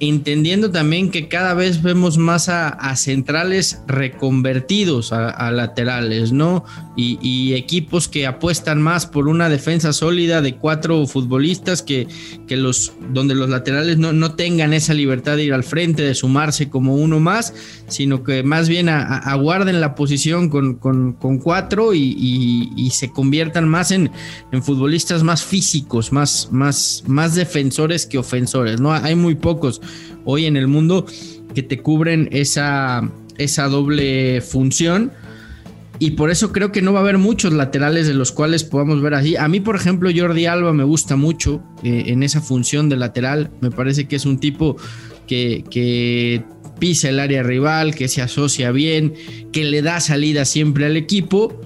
entendiendo 0.01 0.71
también 0.71 1.11
que 1.11 1.27
cada 1.27 1.53
vez 1.53 1.83
vemos 1.83 2.17
más 2.17 2.49
a, 2.49 2.95
centrales 2.95 3.83
reconvertidos 3.85 5.13
a, 5.13 5.51
laterales, 5.51 6.31
¿no? 6.31 6.65
Y, 6.97 7.53
equipos 7.53 8.07
que 8.07 8.25
apuestan 8.25 8.81
más 8.81 9.05
por 9.05 9.27
una 9.27 9.47
defensa 9.47 9.93
sólida 9.93 10.41
de 10.41 10.55
cuatro 10.55 11.05
futbolistas 11.05 11.83
que, 11.83 12.07
que 12.47 12.57
los, 12.57 12.93
donde 13.11 13.35
los 13.35 13.49
laterales 13.49 13.97
no, 13.97 14.33
tengan 14.33 14.73
esa 14.73 14.93
libertad 14.95 15.35
de 15.35 15.43
ir 15.43 15.53
al 15.53 15.63
frente, 15.63 16.01
de 16.01 16.15
sumarse 16.15 16.69
como 16.69 16.95
uno 16.95 17.19
más, 17.19 17.53
sino 17.87 18.23
que 18.23 18.41
más 18.41 18.69
bien 18.69 18.89
aguarden 18.89 19.81
la 19.81 19.93
posición 19.93 20.49
con, 20.49 20.79
cuatro 21.43 21.93
y, 21.93 22.89
se 22.91 23.11
conviertan 23.11 23.69
más 23.69 23.91
en, 23.91 24.11
en 24.51 24.63
futbolistas 24.63 25.21
más 25.23 25.43
físicos, 25.43 26.11
más, 26.11 26.49
más, 26.51 27.03
más 27.05 27.35
defensores 27.35 28.07
que 28.07 28.17
ofensores, 28.17 28.81
¿no? 28.81 28.93
Hay 28.93 29.15
muy 29.15 29.35
pocos 29.35 29.81
hoy 30.25 30.45
en 30.45 30.57
el 30.57 30.67
mundo 30.67 31.05
que 31.53 31.63
te 31.63 31.79
cubren 31.79 32.29
esa, 32.31 33.09
esa 33.37 33.67
doble 33.67 34.41
función. 34.41 35.11
Y 35.99 36.11
por 36.11 36.31
eso 36.31 36.51
creo 36.51 36.71
que 36.71 36.81
no 36.81 36.93
va 36.93 36.99
a 36.99 37.03
haber 37.03 37.19
muchos 37.19 37.53
laterales 37.53 38.07
de 38.07 38.15
los 38.15 38.31
cuales 38.31 38.63
podamos 38.63 39.01
ver 39.03 39.13
así. 39.13 39.35
A 39.35 39.47
mí, 39.47 39.59
por 39.59 39.75
ejemplo, 39.75 40.09
Jordi 40.15 40.47
Alba 40.47 40.73
me 40.73 40.83
gusta 40.83 41.15
mucho 41.15 41.61
eh, 41.83 42.05
en 42.07 42.23
esa 42.23 42.41
función 42.41 42.89
de 42.89 42.95
lateral. 42.95 43.51
Me 43.61 43.69
parece 43.69 44.07
que 44.07 44.15
es 44.15 44.25
un 44.25 44.39
tipo 44.39 44.77
que, 45.27 45.63
que 45.69 46.43
pisa 46.79 47.09
el 47.09 47.19
área 47.19 47.43
rival, 47.43 47.93
que 47.93 48.07
se 48.07 48.23
asocia 48.23 48.71
bien, 48.71 49.13
que 49.51 49.63
le 49.63 49.83
da 49.83 49.99
salida 49.99 50.45
siempre 50.45 50.87
al 50.87 50.97
equipo 50.97 51.61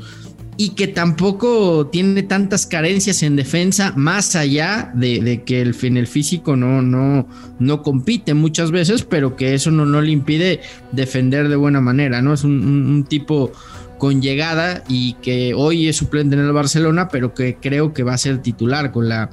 y 0.58 0.70
que 0.70 0.88
tampoco 0.88 1.88
tiene 1.88 2.24
tantas 2.24 2.66
carencias 2.66 3.24
en 3.24 3.36
defensa, 3.36 3.94
más 3.96 4.36
allá 4.36 4.92
de, 4.94 5.44
que 5.46 5.62
en 5.62 5.98
el 5.98 6.08
físico 6.08 6.56
no, 6.56 6.82
no, 6.82 7.28
no 7.60 7.84
compite 7.84 8.34
muchas 8.34 8.72
veces, 8.72 9.04
pero 9.04 9.36
que 9.36 9.54
eso 9.54 9.72
no, 9.72 9.86
no 9.86 10.02
le 10.02 10.12
impide 10.12 10.62
defender 10.92 11.50
de 11.50 11.56
buena 11.58 11.82
manera, 11.82 12.22
¿no? 12.22 12.34
Es 12.34 12.44
un, 12.44 13.06
tipo 13.10 13.52
con 13.98 14.22
llegada 14.22 14.84
y 14.88 15.14
que 15.16 15.54
hoy 15.54 15.88
es 15.88 15.98
suplente 15.98 16.36
en 16.36 16.42
el 16.42 16.52
Barcelona, 16.52 17.10
pero 17.10 17.34
que 17.34 17.56
creo 17.56 17.94
que 17.94 18.04
va 18.04 18.14
a 18.14 18.18
ser 18.18 18.42
titular 18.42 18.92
con 18.92 19.10
la, 19.10 19.30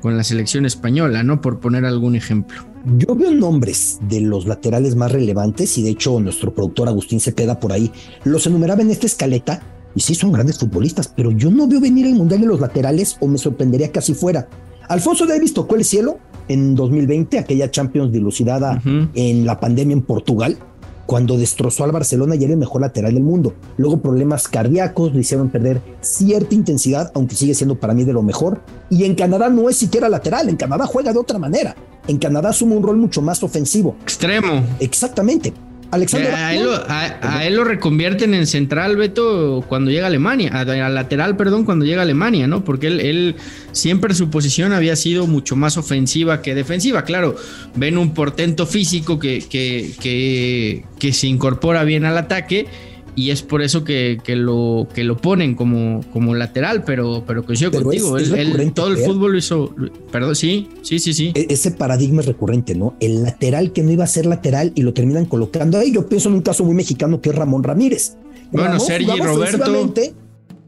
con 0.00 0.16
la 0.16 0.24
selección 0.24 0.64
española, 0.64 1.22
¿no? 1.22 1.40
Por 1.40 1.60
poner 1.60 1.84
algún 1.84 2.16
ejemplo. 2.16 2.66
Yo 2.96 3.14
veo 3.14 3.32
nombres 3.32 3.98
de 4.08 4.20
los 4.20 4.46
laterales 4.46 4.96
más 4.96 5.12
relevantes 5.12 5.78
y 5.78 5.82
de 5.82 5.90
hecho 5.90 6.18
nuestro 6.18 6.52
productor 6.52 6.88
Agustín 6.88 7.20
Cepeda 7.20 7.60
por 7.60 7.72
ahí 7.72 7.92
los 8.24 8.46
enumeraba 8.46 8.82
en 8.82 8.90
esta 8.90 9.06
escaleta 9.06 9.62
y 9.94 10.00
sí 10.00 10.14
son 10.14 10.32
grandes 10.32 10.58
futbolistas, 10.58 11.08
pero 11.08 11.30
yo 11.30 11.50
no 11.50 11.66
veo 11.66 11.80
venir 11.80 12.06
el 12.06 12.14
Mundial 12.14 12.40
de 12.40 12.46
los 12.46 12.60
laterales 12.60 13.16
o 13.20 13.26
me 13.26 13.38
sorprendería 13.38 13.90
que 13.90 13.98
así 13.98 14.14
fuera. 14.14 14.48
Alfonso 14.88 15.26
Davis 15.26 15.54
tocó 15.54 15.76
el 15.76 15.84
cielo 15.84 16.18
en 16.48 16.74
2020, 16.74 17.38
aquella 17.38 17.70
Champions 17.70 18.12
dilucidada 18.12 18.82
en 19.14 19.46
la 19.46 19.60
pandemia 19.60 19.94
en 19.94 20.02
Portugal, 20.02 20.58
cuando 21.06 21.36
destrozó 21.36 21.84
al 21.84 21.92
Barcelona 21.92 22.36
y 22.36 22.44
era 22.44 22.52
el 22.52 22.58
mejor 22.58 22.80
lateral 22.80 23.14
del 23.14 23.22
mundo. 23.22 23.54
Luego 23.76 24.00
problemas 24.00 24.48
cardíacos 24.48 25.14
le 25.14 25.20
hicieron 25.20 25.50
perder 25.50 25.80
cierta 26.00 26.54
intensidad, 26.54 27.10
aunque 27.14 27.34
sigue 27.34 27.54
siendo 27.54 27.78
para 27.78 27.94
mí 27.94 28.04
de 28.04 28.12
lo 28.12 28.22
mejor. 28.22 28.60
Y 28.90 29.04
en 29.04 29.14
Canadá 29.14 29.48
no 29.48 29.68
es 29.68 29.76
siquiera 29.76 30.08
lateral, 30.08 30.48
en 30.48 30.56
Canadá 30.56 30.86
juega 30.86 31.12
de 31.12 31.18
otra 31.18 31.38
manera. 31.38 31.76
En 32.08 32.18
Canadá 32.18 32.50
asume 32.50 32.76
un 32.76 32.82
rol 32.82 32.96
mucho 32.96 33.22
más 33.22 33.42
ofensivo. 33.42 33.96
Extremo. 34.02 34.64
Exactamente. 34.80 35.52
Alexander. 35.92 36.34
A 36.34 37.44
él, 37.44 37.54
lo, 37.54 37.64
reconvierten 37.64 38.32
en 38.32 38.46
central, 38.46 38.96
Beto, 38.96 39.62
cuando 39.68 39.90
llega 39.90 40.04
a 40.04 40.06
Alemania, 40.06 40.50
a, 40.52 40.88
lateral, 40.88 41.36
perdón, 41.36 41.66
cuando 41.66 41.84
llega 41.84 42.00
a 42.00 42.04
Alemania, 42.04 42.46
¿no? 42.46 42.64
Porque 42.64 42.86
él, 42.86 43.00
él, 43.00 43.36
siempre 43.72 44.14
su 44.14 44.30
posición 44.30 44.72
había 44.72 44.96
sido 44.96 45.26
mucho 45.26 45.54
más 45.54 45.76
ofensiva 45.76 46.40
que 46.40 46.54
defensiva. 46.54 47.04
Claro, 47.04 47.36
ven 47.74 47.98
un 47.98 48.14
portento 48.14 48.66
físico 48.66 49.18
que, 49.18 49.40
que, 49.46 49.92
que, 50.00 50.84
que 50.98 51.12
se 51.12 51.26
incorpora 51.26 51.84
bien 51.84 52.06
al 52.06 52.16
ataque 52.16 52.66
y 53.14 53.30
es 53.30 53.42
por 53.42 53.62
eso 53.62 53.84
que, 53.84 54.18
lo, 54.26 54.88
que 54.94 55.04
lo 55.04 55.16
ponen 55.16 55.54
como, 55.54 56.00
como 56.12 56.34
lateral, 56.34 56.82
pero, 56.84 57.24
pero 57.26 57.44
coincido 57.44 57.70
contigo. 57.70 58.16
todo 58.74 58.88
el 58.88 58.98
fútbol 58.98 59.32
lo 59.32 59.38
hizo. 59.38 59.74
Perdón, 60.10 60.34
sí, 60.34 60.68
sí, 60.82 60.98
sí, 60.98 61.12
sí. 61.12 61.32
E-, 61.34 61.46
ese 61.50 61.72
paradigma 61.72 62.20
es 62.20 62.26
recurrente, 62.26 62.74
¿no? 62.74 62.94
El 63.00 63.22
lateral 63.22 63.72
que 63.72 63.82
no 63.82 63.90
iba 63.90 64.04
a 64.04 64.06
ser 64.06 64.24
lateral 64.24 64.72
y 64.74 64.82
lo 64.82 64.94
terminan 64.94 65.26
colocando 65.26 65.78
ahí. 65.78 65.92
Yo 65.92 66.08
pienso 66.08 66.30
en 66.30 66.36
un 66.36 66.42
caso 66.42 66.64
muy 66.64 66.74
mexicano 66.74 67.20
que 67.20 67.30
es 67.30 67.34
Ramón 67.34 67.62
Ramírez. 67.62 68.16
Bueno, 68.50 68.80
Sergi 68.80 69.18
Roberto. 69.18 69.92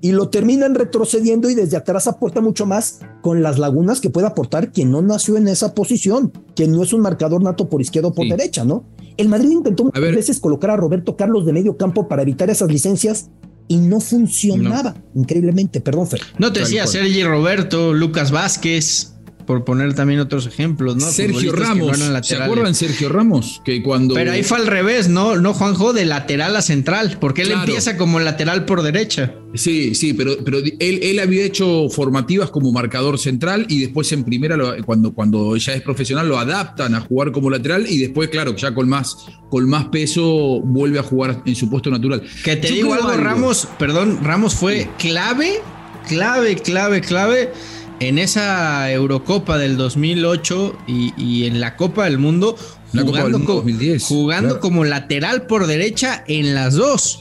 Y 0.03 0.13
lo 0.13 0.29
terminan 0.29 0.75
retrocediendo 0.75 1.49
y 1.49 1.55
desde 1.55 1.79
atrás 1.79 2.07
aporta 2.07 2.43
mucho 2.43 2.67
más 2.67 3.01
con 3.23 3.43
las 3.43 3.59
lagunas 3.59 4.03
que 4.03 4.11
puede 4.11 4.27
aportar 4.27 4.71
quien 4.71 4.91
no 4.91 5.01
nació 5.01 5.39
en 5.39 5.49
esa 5.49 5.75
posición, 5.75 6.31
quien 6.55 6.73
no 6.73 6.83
es 6.83 6.93
un 6.93 7.01
marcador 7.01 7.43
nato 7.43 7.71
por 7.71 7.81
izquierda 7.81 8.09
o 8.09 8.13
por 8.15 8.29
derecha, 8.29 8.67
¿no? 8.67 8.85
El 9.17 9.29
Madrid 9.29 9.51
intentó 9.51 9.85
muchas 9.85 10.03
veces 10.03 10.41
colocar 10.41 10.71
a 10.71 10.77
Roberto 10.77 11.17
Carlos 11.17 11.47
de 11.47 11.53
medio 11.53 11.77
campo 11.77 12.09
para 12.09 12.23
evitar 12.23 12.51
esas 12.51 12.71
licencias 12.71 13.31
y 13.69 13.77
no 13.77 14.01
funcionaba 14.01 14.95
increíblemente. 15.15 15.81
Perdón, 15.81 16.07
Fer. 16.07 16.21
No 16.39 16.53
te 16.53 16.61
decía 16.61 16.87
Sergi 16.87 17.25
Roberto, 17.25 17.95
Lucas 17.95 18.31
Vázquez 18.31 19.14
por 19.47 19.65
poner 19.65 19.95
también 19.95 20.21
otros 20.21 20.47
ejemplos, 20.47 20.97
¿no? 20.97 21.07
Sergio 21.11 21.53
Ramos. 21.53 21.99
¿Se 22.23 22.37
acuerdan 22.37 22.75
Sergio 22.75 23.09
Ramos? 23.09 23.63
Que 23.65 23.83
cuando. 23.83 24.15
Pero 24.15 24.33
ahí 24.33 24.43
fue 24.43 24.59
al 24.59 24.67
revés, 24.67 25.09
¿no? 25.09 25.37
No, 25.37 25.55
Juanjo, 25.55 25.93
de 25.93 26.05
lateral 26.05 26.57
a 26.57 26.63
central, 26.63 27.19
porque 27.21 27.43
él 27.43 27.53
empieza 27.53 27.97
como 27.97 28.21
lateral 28.21 28.65
por 28.65 28.83
derecha. 28.83 29.35
Sí, 29.55 29.95
sí, 29.95 30.15
pero, 30.15 30.33
pero 30.45 30.59
él, 30.59 30.77
él, 30.81 31.19
había 31.21 31.45
hecho 31.45 31.89
formativas 31.89 32.51
como 32.51 32.73
marcador 32.73 33.21
central 33.21 33.67
y 33.69 33.81
después 33.81 34.11
en 34.11 34.25
primera, 34.25 34.57
cuando, 34.85 35.15
cuando 35.15 35.57
ya 35.57 35.75
es 35.75 35.83
profesional, 35.83 36.29
lo 36.29 36.39
adaptan 36.39 36.95
a 36.97 37.01
jugar 37.01 37.31
como 37.31 37.51
lateral 37.51 37.87
y 37.89 37.99
después, 37.99 38.31
claro, 38.31 38.57
ya 38.57 38.75
con 38.75 38.89
más, 38.89 39.17
con 39.51 39.69
más 39.69 39.87
peso 39.87 40.61
vuelve 40.61 40.99
a 40.99 41.05
jugar 41.05 41.43
en 41.47 41.55
su 41.55 41.71
puesto 41.71 41.89
natural. 41.89 42.23
Que 42.43 42.57
te 42.57 42.69
digo 42.69 42.95
algo, 42.95 43.13
Ramos, 43.13 43.69
perdón, 43.79 44.19
Ramos 44.25 44.55
fue 44.55 44.89
clave, 44.99 45.61
clave, 46.09 46.57
clave, 46.57 47.01
clave 47.01 47.53
en 48.01 48.19
esa 48.19 48.91
Eurocopa 48.93 49.59
del 49.59 49.77
2008 49.77 50.79
y, 50.87 51.45
en 51.45 51.61
la 51.61 51.77
Copa 51.77 52.05
del 52.05 52.19
Mundo, 52.19 52.57
jugando, 52.93 53.39
2010, 53.39 54.05
jugando 54.05 54.61
como 54.61 54.85
lateral 54.85 55.47
por 55.47 55.67
derecha 55.67 56.25
en 56.27 56.55
las 56.55 56.75
dos. 56.75 57.21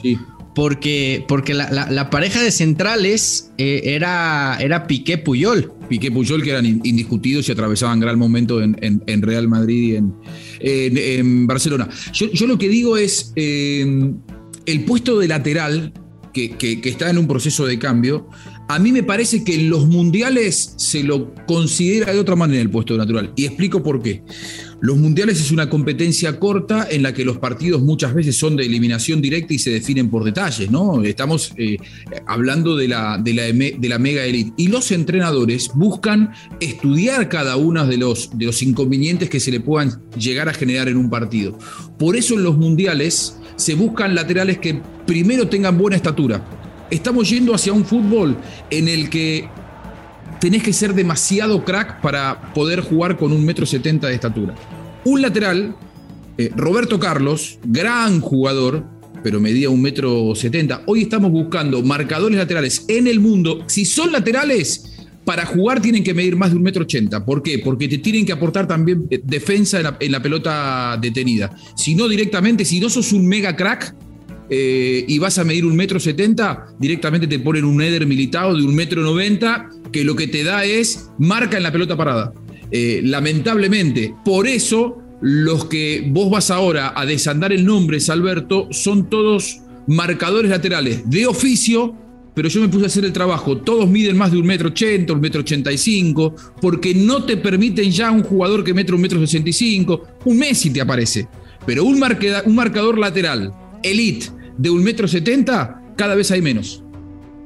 Porque, 0.54 1.24
porque 1.26 1.52
la, 1.52 2.10
pareja 2.10 2.40
de 2.40 2.52
centrales 2.52 3.50
eh, 3.58 3.82
era, 3.86 4.56
era 4.60 4.86
Piqué 4.86 5.18
Puyol. 5.18 5.72
Piqué 5.88 6.12
Puyol, 6.12 6.44
que 6.44 6.50
eran 6.50 6.64
indiscutidos 6.64 7.48
y 7.48 7.52
atravesaban 7.52 7.98
gran 7.98 8.18
momento 8.18 8.62
en, 8.62 9.22
Real 9.22 9.48
Madrid 9.48 10.00
y 10.60 10.68
en, 11.16 11.46
Barcelona. 11.48 11.88
Yo, 12.12 12.46
lo 12.46 12.56
que 12.56 12.68
digo 12.68 12.96
es, 12.96 13.32
eh, 13.34 14.12
el 14.66 14.84
puesto 14.84 15.18
de 15.18 15.26
lateral, 15.26 15.92
que, 16.32 16.50
que 16.56 16.88
está 16.88 17.10
en 17.10 17.18
un 17.18 17.26
proceso 17.26 17.66
de 17.66 17.78
cambio, 17.80 18.28
a 18.68 18.78
mí 18.78 18.92
me 18.92 19.02
parece 19.02 19.44
que 19.44 19.54
en 19.54 19.68
los 19.68 19.86
mundiales 19.86 20.74
se 20.76 21.02
lo 21.02 21.34
considera 21.46 22.12
de 22.12 22.18
otra 22.18 22.36
manera 22.36 22.62
el 22.62 22.70
puesto 22.70 22.96
natural. 22.96 23.32
Y 23.36 23.44
explico 23.44 23.82
por 23.82 24.02
qué. 24.02 24.22
Los 24.80 24.96
mundiales 24.96 25.40
es 25.40 25.50
una 25.50 25.70
competencia 25.70 26.38
corta 26.38 26.86
en 26.90 27.02
la 27.02 27.14
que 27.14 27.24
los 27.24 27.38
partidos 27.38 27.82
muchas 27.82 28.14
veces 28.14 28.36
son 28.36 28.56
de 28.56 28.66
eliminación 28.66 29.22
directa 29.22 29.54
y 29.54 29.58
se 29.58 29.70
definen 29.70 30.10
por 30.10 30.24
detalles, 30.24 30.70
¿no? 30.70 31.02
Estamos 31.02 31.52
eh, 31.56 31.78
hablando 32.26 32.76
de 32.76 32.88
la, 32.88 33.18
de, 33.18 33.32
la, 33.34 33.98
mega 33.98 34.24
elite. 34.24 34.52
Y 34.56 34.68
los 34.68 34.90
entrenadores 34.92 35.70
buscan 35.74 36.32
estudiar 36.60 37.28
cada 37.28 37.56
uno 37.56 37.86
de 37.86 37.96
los, 37.96 38.30
de 38.36 38.46
los 38.46 38.62
inconvenientes 38.62 39.30
que 39.30 39.40
se 39.40 39.50
le 39.50 39.60
puedan 39.60 40.02
llegar 40.18 40.48
a 40.48 40.54
generar 40.54 40.88
en 40.88 40.96
un 40.96 41.08
partido. 41.08 41.58
Por 41.98 42.16
eso 42.16 42.34
en 42.34 42.42
los 42.42 42.56
mundiales 42.56 43.36
se 43.56 43.74
buscan 43.74 44.14
laterales 44.14 44.58
que 44.58 44.80
primero 45.06 45.48
tengan 45.48 45.78
buena 45.78 45.96
estatura 45.96 46.63
estamos 46.96 47.28
yendo 47.30 47.54
hacia 47.54 47.72
un 47.72 47.84
fútbol 47.84 48.36
en 48.70 48.88
el 48.88 49.10
que 49.10 49.48
tenés 50.40 50.62
que 50.62 50.72
ser 50.72 50.94
demasiado 50.94 51.64
crack 51.64 52.00
para 52.00 52.52
poder 52.52 52.80
jugar 52.80 53.16
con 53.16 53.32
un 53.32 53.44
metro 53.44 53.66
setenta 53.66 54.08
de 54.08 54.14
estatura. 54.14 54.54
Un 55.04 55.22
lateral, 55.22 55.76
eh, 56.38 56.50
Roberto 56.56 56.98
Carlos, 56.98 57.58
gran 57.64 58.20
jugador, 58.20 58.84
pero 59.22 59.40
medía 59.40 59.70
un 59.70 59.80
metro 59.80 60.34
setenta. 60.34 60.82
Hoy 60.86 61.02
estamos 61.02 61.30
buscando 61.30 61.82
marcadores 61.82 62.36
laterales 62.36 62.84
en 62.88 63.06
el 63.06 63.20
mundo. 63.20 63.64
Si 63.66 63.84
son 63.84 64.12
laterales, 64.12 64.90
para 65.24 65.46
jugar 65.46 65.80
tienen 65.80 66.04
que 66.04 66.12
medir 66.12 66.36
más 66.36 66.50
de 66.50 66.56
un 66.56 66.62
metro 66.62 66.82
ochenta. 66.82 67.24
¿Por 67.24 67.42
qué? 67.42 67.58
Porque 67.58 67.88
te 67.88 67.96
tienen 67.96 68.26
que 68.26 68.32
aportar 68.32 68.68
también 68.68 69.06
eh, 69.10 69.22
defensa 69.24 69.78
en 69.78 69.84
la, 69.84 69.96
en 69.98 70.12
la 70.12 70.20
pelota 70.20 70.98
detenida. 71.00 71.56
Si 71.74 71.94
no 71.94 72.08
directamente, 72.08 72.66
si 72.66 72.80
no 72.80 72.90
sos 72.90 73.12
un 73.12 73.26
mega 73.26 73.56
crack, 73.56 73.94
eh, 74.50 75.04
y 75.06 75.18
vas 75.18 75.38
a 75.38 75.44
medir 75.44 75.64
un 75.64 75.76
metro 75.76 75.98
setenta, 75.98 76.66
directamente 76.78 77.26
te 77.26 77.38
ponen 77.38 77.64
un 77.64 77.80
header 77.80 78.06
militado 78.06 78.56
de 78.56 78.64
un 78.64 78.74
metro 78.74 79.02
noventa, 79.02 79.68
que 79.92 80.04
lo 80.04 80.16
que 80.16 80.26
te 80.26 80.42
da 80.42 80.64
es 80.64 81.10
marca 81.18 81.56
en 81.56 81.62
la 81.62 81.72
pelota 81.72 81.96
parada. 81.96 82.32
Eh, 82.70 83.00
lamentablemente, 83.04 84.14
por 84.24 84.46
eso 84.46 84.98
los 85.20 85.66
que 85.66 86.04
vos 86.08 86.30
vas 86.30 86.50
ahora 86.50 86.92
a 86.96 87.06
desandar 87.06 87.52
el 87.52 87.64
nombre, 87.64 88.00
Salberto, 88.00 88.68
son 88.72 89.08
todos 89.08 89.60
marcadores 89.86 90.50
laterales 90.50 91.08
de 91.08 91.26
oficio, 91.26 91.94
pero 92.34 92.48
yo 92.48 92.60
me 92.60 92.68
puse 92.68 92.84
a 92.84 92.86
hacer 92.88 93.04
el 93.04 93.12
trabajo. 93.12 93.58
Todos 93.58 93.88
miden 93.88 94.18
más 94.18 94.32
de 94.32 94.38
un 94.38 94.46
metro 94.46 94.68
ochenta, 94.68 95.12
un 95.12 95.20
metro 95.20 95.42
ochenta 95.42 95.70
y 95.70 95.78
cinco, 95.78 96.34
porque 96.60 96.94
no 96.94 97.22
te 97.24 97.36
permiten 97.36 97.92
ya 97.92 98.10
un 98.10 98.24
jugador 98.24 98.64
que 98.64 98.74
mete 98.74 98.92
un 98.92 99.00
metro 99.00 99.20
sesenta 99.20 99.50
y 99.50 99.52
cinco. 99.52 100.02
Un 100.24 100.38
Messi 100.38 100.70
te 100.70 100.80
aparece, 100.80 101.28
pero 101.64 101.84
un 101.84 102.00
marcador 102.00 102.98
lateral 102.98 103.54
elite 103.84 104.26
de 104.58 104.70
un 104.70 104.82
metro 104.82 105.06
setenta, 105.06 105.82
cada 105.96 106.14
vez 106.14 106.30
hay 106.30 106.42
menos. 106.42 106.82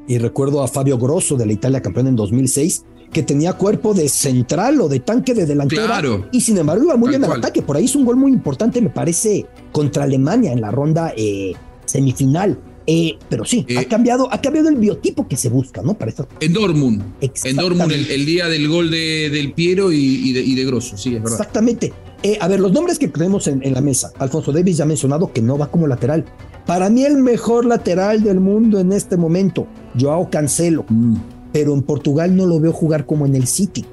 Y 0.06 0.18
recuerdo 0.18 0.62
a 0.62 0.68
Fabio 0.68 0.98
Grosso 0.98 1.36
de 1.36 1.46
la 1.46 1.52
Italia 1.52 1.82
campeón 1.82 2.06
en 2.06 2.16
2006, 2.16 2.84
que 3.12 3.22
tenía 3.22 3.54
cuerpo 3.54 3.94
de 3.94 4.08
central 4.08 4.80
o 4.80 4.88
de 4.88 5.00
tanque 5.00 5.34
de 5.34 5.46
delantera. 5.46 5.86
Claro. 5.86 6.28
Y 6.32 6.40
sin 6.40 6.58
embargo 6.58 6.84
iba 6.84 6.96
muy 6.96 7.10
bien 7.10 7.24
al 7.24 7.32
ataque. 7.32 7.62
Por 7.62 7.76
ahí 7.76 7.84
es 7.84 7.94
un 7.94 8.04
gol 8.04 8.16
muy 8.16 8.32
importante, 8.32 8.80
me 8.80 8.90
parece, 8.90 9.46
contra 9.72 10.04
Alemania 10.04 10.52
en 10.52 10.60
la 10.60 10.70
ronda 10.70 11.12
eh, 11.16 11.52
semifinal. 11.84 12.58
Eh, 12.90 13.18
pero 13.28 13.44
sí, 13.44 13.66
ha, 13.76 13.82
eh, 13.82 13.86
cambiado, 13.86 14.32
ha 14.32 14.40
cambiado 14.40 14.70
el 14.70 14.76
biotipo 14.76 15.28
que 15.28 15.36
se 15.36 15.50
busca, 15.50 15.82
¿no? 15.82 15.92
Para 15.92 16.10
En 16.40 16.54
Dortmund. 16.54 17.02
En 17.20 17.56
Dortmund, 17.56 17.92
el, 17.92 18.24
día 18.24 18.48
del 18.48 18.66
gol 18.66 18.90
de, 18.90 19.28
del 19.28 19.52
Piero 19.52 19.92
y, 19.92 20.32
de, 20.32 20.40
y, 20.40 20.64
Grosso, 20.64 20.96
sí, 20.96 21.14
es 21.14 21.22
verdad. 21.22 21.38
Exactamente. 21.38 21.92
Eh, 22.22 22.38
a 22.40 22.48
ver, 22.48 22.60
los 22.60 22.72
nombres 22.72 22.98
que 22.98 23.08
tenemos 23.08 23.46
en, 23.46 23.62
la 23.72 23.80
mesa. 23.80 24.12
Alfonso 24.18 24.52
Davis 24.52 24.76
ya 24.76 24.84
ha 24.84 24.86
mencionado 24.86 25.32
que 25.32 25.40
no 25.40 25.56
va 25.56 25.70
como 25.70 25.86
lateral. 25.86 26.24
Para 26.66 26.90
mí, 26.90 27.04
el 27.04 27.16
mejor 27.16 27.64
lateral 27.64 28.22
del 28.22 28.40
mundo 28.40 28.80
en 28.80 28.92
este 28.92 29.16
momento, 29.16 29.66
Joao 29.98 30.28
Cancelo. 30.30 30.84
Mm. 30.88 31.16
Pero 31.52 31.72
en 31.72 31.82
Portugal 31.82 32.36
no 32.36 32.46
lo 32.46 32.60
veo 32.60 32.72
jugar 32.72 33.06
como 33.06 33.24
en 33.24 33.34
el 33.34 33.46
City. 33.46 33.84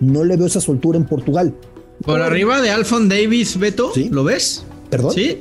No 0.00 0.24
le 0.24 0.36
veo 0.36 0.46
esa 0.46 0.60
soltura 0.60 0.98
en 0.98 1.04
Portugal. 1.04 1.54
Por 2.04 2.20
arriba 2.20 2.60
de 2.60 2.70
Alphonse 2.70 3.08
Davis, 3.08 3.58
Beto, 3.58 3.92
¿Sí? 3.94 4.08
¿lo 4.08 4.24
ves? 4.24 4.64
¿Perdón? 4.90 5.12
Sí 5.12 5.38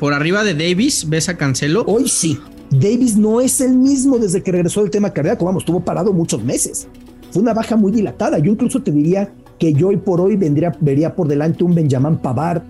por 0.00 0.14
arriba 0.14 0.42
de 0.42 0.54
Davis, 0.54 1.06
¿ves 1.08 1.28
a 1.28 1.36
Cancelo? 1.36 1.84
Hoy 1.86 2.08
sí. 2.08 2.40
Davis 2.70 3.16
no 3.16 3.42
es 3.42 3.60
el 3.60 3.76
mismo 3.76 4.18
desde 4.18 4.42
que 4.42 4.50
regresó 4.50 4.80
del 4.80 4.90
tema 4.90 5.12
cardíaco. 5.12 5.44
Vamos, 5.44 5.62
estuvo 5.62 5.84
parado 5.84 6.14
muchos 6.14 6.42
meses. 6.42 6.88
Fue 7.30 7.42
una 7.42 7.52
baja 7.52 7.76
muy 7.76 7.92
dilatada. 7.92 8.38
Yo 8.38 8.50
incluso 8.50 8.82
te 8.82 8.90
diría 8.90 9.30
que 9.60 9.74
yo 9.74 9.88
hoy 9.88 9.98
por 9.98 10.20
hoy 10.20 10.36
vendría, 10.36 10.76
vería 10.80 11.14
por 11.14 11.28
delante 11.28 11.62
un 11.62 11.74
Benjamin 11.74 12.16
Pavard 12.16 12.62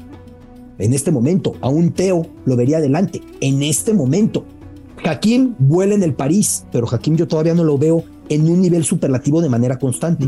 en 0.79 0.93
este 0.93 1.11
momento. 1.11 1.55
A 1.63 1.69
un 1.69 1.93
Teo 1.93 2.27
lo 2.45 2.57
vería 2.57 2.79
adelante 2.79 3.23
en 3.41 3.63
este 3.63 3.95
momento. 3.95 4.45
Hakim 5.05 5.55
vuela 5.59 5.95
en 5.95 6.03
el 6.03 6.13
París, 6.13 6.67
pero 6.71 6.87
Hakim 6.91 7.17
yo 7.17 7.27
todavía 7.27 7.55
no 7.55 7.65
lo 7.65 7.79
veo 7.79 8.05
en 8.29 8.49
un 8.49 8.61
nivel 8.61 8.85
superlativo 8.85 9.41
de 9.41 9.49
manera 9.49 9.79
constante. 9.79 10.27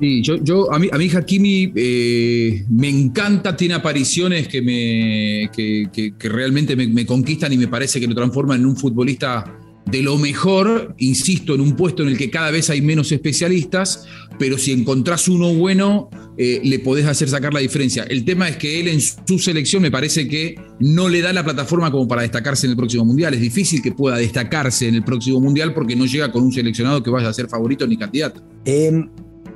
Sí, 0.00 0.22
yo, 0.22 0.36
yo 0.42 0.72
a 0.72 0.78
mí, 0.78 0.88
a 0.90 0.98
mí 0.98 1.08
Hakimi 1.08 1.72
eh, 1.74 2.64
me 2.68 2.88
encanta, 2.88 3.56
tiene 3.56 3.74
apariciones 3.74 4.48
que 4.48 4.62
me 4.62 5.50
que, 5.52 6.12
realmente 6.28 6.76
me, 6.76 7.06
conquistan 7.06 7.52
y 7.52 7.58
me 7.58 7.68
parece 7.68 8.00
que 8.00 8.06
lo 8.06 8.14
transforman 8.14 8.60
en 8.60 8.66
un 8.66 8.76
futbolista 8.76 9.44
de 9.90 10.02
lo 10.02 10.18
mejor, 10.18 10.94
insisto, 10.98 11.54
en 11.54 11.60
un 11.60 11.76
puesto 11.76 12.02
en 12.02 12.08
el 12.08 12.18
que 12.18 12.28
cada 12.28 12.50
vez 12.50 12.70
hay 12.70 12.82
menos 12.82 13.12
especialistas, 13.12 14.04
pero 14.38 14.58
si 14.58 14.72
encontrás 14.72 15.28
uno 15.28 15.54
bueno, 15.54 16.10
eh, 16.36 16.60
le 16.64 16.80
podés 16.80 17.06
hacer 17.06 17.28
sacar 17.28 17.54
la 17.54 17.60
diferencia. 17.60 18.02
El 18.02 18.24
tema 18.24 18.48
es 18.48 18.56
que 18.56 18.80
él 18.80 18.88
en 18.88 19.00
su 19.00 19.38
selección 19.38 19.82
me 19.82 19.90
parece 19.92 20.26
que 20.26 20.56
no 20.80 21.08
le 21.08 21.22
da 21.22 21.32
la 21.32 21.44
plataforma 21.44 21.90
como 21.92 22.08
para 22.08 22.22
destacarse 22.22 22.66
en 22.66 22.72
el 22.72 22.76
próximo 22.76 23.04
mundial. 23.04 23.32
Es 23.34 23.40
difícil 23.40 23.80
que 23.80 23.92
pueda 23.92 24.16
destacarse 24.16 24.88
en 24.88 24.96
el 24.96 25.04
próximo 25.04 25.40
mundial 25.40 25.72
porque 25.72 25.94
no 25.94 26.04
llega 26.04 26.32
con 26.32 26.42
un 26.42 26.52
seleccionado 26.52 27.02
que 27.02 27.10
vaya 27.10 27.28
a 27.28 27.32
ser 27.32 27.48
favorito 27.48 27.86
ni 27.86 27.96
candidato. 27.96 28.42
Em, 28.64 29.08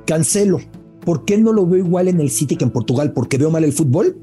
cancelo. 0.07 0.59
¿Por 1.05 1.25
qué 1.25 1.37
no 1.37 1.51
lo 1.51 1.67
veo 1.67 1.83
igual 1.83 2.07
en 2.07 2.21
el 2.21 2.29
City 2.29 2.55
que 2.55 2.63
en 2.63 2.71
Portugal? 2.71 3.11
¿Porque 3.13 3.37
veo 3.37 3.51
mal 3.51 3.65
el 3.65 3.73
fútbol? 3.73 4.17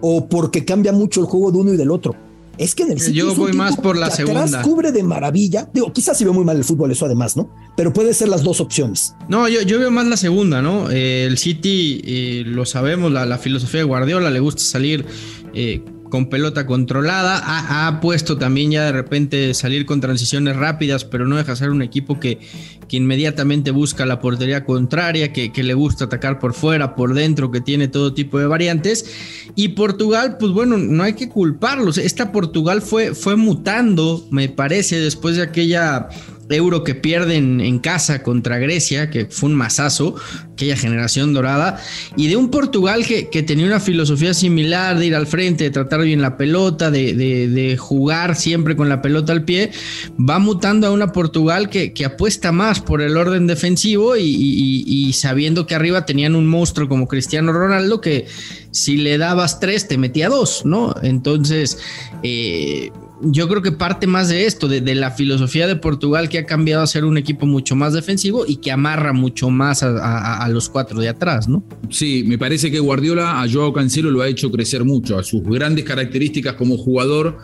¿O 0.00 0.26
porque 0.28 0.64
cambia 0.64 0.92
mucho 0.92 1.20
el 1.20 1.26
juego 1.26 1.52
de 1.52 1.58
uno 1.58 1.74
y 1.74 1.76
del 1.76 1.90
otro? 1.90 2.14
Es 2.58 2.74
que 2.74 2.84
en 2.84 2.92
el 2.92 3.00
City 3.00 3.18
Yo 3.18 3.34
voy 3.34 3.52
más 3.52 3.76
por 3.76 3.96
la 3.96 4.10
segunda. 4.10 4.62
cubre 4.62 4.92
de 4.92 5.02
maravilla. 5.02 5.68
Digo, 5.72 5.92
quizás 5.92 6.16
si 6.16 6.24
veo 6.24 6.32
muy 6.32 6.44
mal 6.44 6.56
el 6.56 6.64
fútbol, 6.64 6.90
eso 6.90 7.06
además, 7.06 7.36
¿no? 7.36 7.50
Pero 7.76 7.92
puede 7.92 8.14
ser 8.14 8.28
las 8.28 8.42
dos 8.42 8.60
opciones. 8.60 9.14
No, 9.28 9.48
yo, 9.48 9.62
yo 9.62 9.78
veo 9.78 9.90
más 9.90 10.06
la 10.06 10.16
segunda, 10.16 10.62
¿no? 10.62 10.90
Eh, 10.90 11.24
el 11.24 11.38
City, 11.38 12.00
eh, 12.04 12.42
lo 12.46 12.64
sabemos, 12.64 13.12
la, 13.12 13.38
filosofía 13.38 13.80
de 13.80 13.84
Guardiola, 13.84 14.30
le 14.30 14.40
gusta 14.40 14.62
salir 14.62 15.04
eh, 15.52 15.82
con 16.14 16.26
pelota 16.26 16.64
controlada. 16.64 17.42
Ha, 17.44 18.00
puesto 18.00 18.38
también 18.38 18.70
ya 18.70 18.84
de 18.84 18.92
repente 18.92 19.52
salir 19.52 19.84
con 19.84 20.00
transiciones 20.00 20.54
rápidas, 20.54 21.04
pero 21.04 21.26
no 21.26 21.34
deja 21.34 21.56
ser 21.56 21.70
un 21.70 21.82
equipo 21.82 22.20
que, 22.20 22.38
que 22.86 22.98
inmediatamente 22.98 23.72
busca 23.72 24.06
la 24.06 24.20
portería 24.20 24.64
contraria, 24.64 25.32
que, 25.32 25.50
que, 25.52 25.64
le 25.64 25.74
gusta 25.74 26.04
atacar 26.04 26.38
por 26.38 26.54
fuera, 26.54 26.94
por 26.94 27.14
dentro, 27.14 27.50
que 27.50 27.60
tiene 27.60 27.88
todo 27.88 28.14
tipo 28.14 28.38
de 28.38 28.46
variantes. 28.46 29.10
Y 29.56 29.70
Portugal, 29.70 30.36
pues 30.38 30.52
bueno, 30.52 30.78
no 30.78 31.02
hay 31.02 31.14
que 31.14 31.28
culparlos. 31.28 31.98
Esta 31.98 32.30
Portugal 32.30 32.80
fue, 32.80 33.12
fue 33.16 33.34
mutando, 33.34 34.24
me 34.30 34.48
parece, 34.48 35.00
después 35.00 35.34
de 35.34 35.42
aquella 35.42 36.10
euro 36.50 36.84
que 36.84 36.94
pierden 36.94 37.60
en 37.60 37.78
casa 37.78 38.22
contra 38.22 38.58
Grecia, 38.58 39.10
que 39.10 39.26
fue 39.26 39.48
un 39.48 39.54
masazo, 39.54 40.14
aquella 40.52 40.76
generación 40.76 41.32
dorada, 41.32 41.80
y 42.16 42.28
de 42.28 42.36
un 42.36 42.50
Portugal 42.50 43.04
que, 43.06 43.24
tenía 43.44 43.66
una 43.66 43.80
filosofía 43.80 44.34
similar 44.34 44.98
de 44.98 45.06
ir 45.06 45.14
al 45.14 45.26
frente, 45.26 45.64
de 45.64 45.70
tratar 45.70 46.02
bien 46.02 46.22
la 46.22 46.36
pelota, 46.36 46.90
de, 46.90 47.76
jugar 47.78 48.36
siempre 48.36 48.76
con 48.76 48.88
la 48.88 49.02
pelota 49.02 49.32
al 49.32 49.44
pie, 49.44 49.70
va 50.18 50.38
mutando 50.38 50.86
a 50.86 50.90
una 50.90 51.12
Portugal 51.12 51.68
que, 51.68 51.92
apuesta 52.04 52.52
más 52.52 52.80
por 52.80 53.00
el 53.00 53.16
orden 53.16 53.46
defensivo 53.46 54.16
y, 54.16 55.12
sabiendo 55.14 55.66
que 55.66 55.74
arriba 55.74 56.04
tenían 56.04 56.34
un 56.34 56.46
monstruo 56.46 56.88
como 56.88 57.08
Cristiano 57.08 57.52
Ronaldo 57.52 58.00
que 58.00 58.26
si 58.70 58.96
le 58.96 59.18
dabas 59.18 59.60
tres 59.60 59.86
te 59.88 59.96
metía 59.96 60.28
dos, 60.28 60.64
¿no? 60.64 60.94
Entonces, 61.02 61.78
eh, 62.22 62.90
yo 63.24 63.48
creo 63.48 63.62
que 63.62 63.72
parte 63.72 64.06
más 64.06 64.28
de 64.28 64.46
esto, 64.46 64.68
de, 64.68 64.94
la 64.94 65.10
filosofía 65.10 65.66
de 65.66 65.76
Portugal 65.76 66.28
que 66.28 66.38
ha 66.38 66.46
cambiado 66.46 66.82
a 66.82 66.86
ser 66.86 67.04
un 67.04 67.18
equipo 67.18 67.46
mucho 67.46 67.74
más 67.76 67.92
defensivo 67.92 68.44
y 68.46 68.56
que 68.56 68.70
amarra 68.70 69.12
mucho 69.12 69.50
más 69.50 69.82
a, 69.82 70.48
los 70.48 70.68
cuatro 70.68 71.00
de 71.00 71.08
atrás, 71.08 71.48
¿no? 71.48 71.64
Sí, 71.90 72.24
me 72.26 72.38
parece 72.38 72.70
que 72.70 72.78
Guardiola 72.78 73.42
a 73.42 73.50
Joao 73.50 73.72
Cancelo 73.72 74.10
lo 74.10 74.22
ha 74.22 74.28
hecho 74.28 74.50
crecer 74.50 74.84
mucho. 74.84 75.18
A 75.18 75.24
sus 75.24 75.42
grandes 75.42 75.84
características 75.84 76.54
como 76.54 76.76
jugador, 76.76 77.38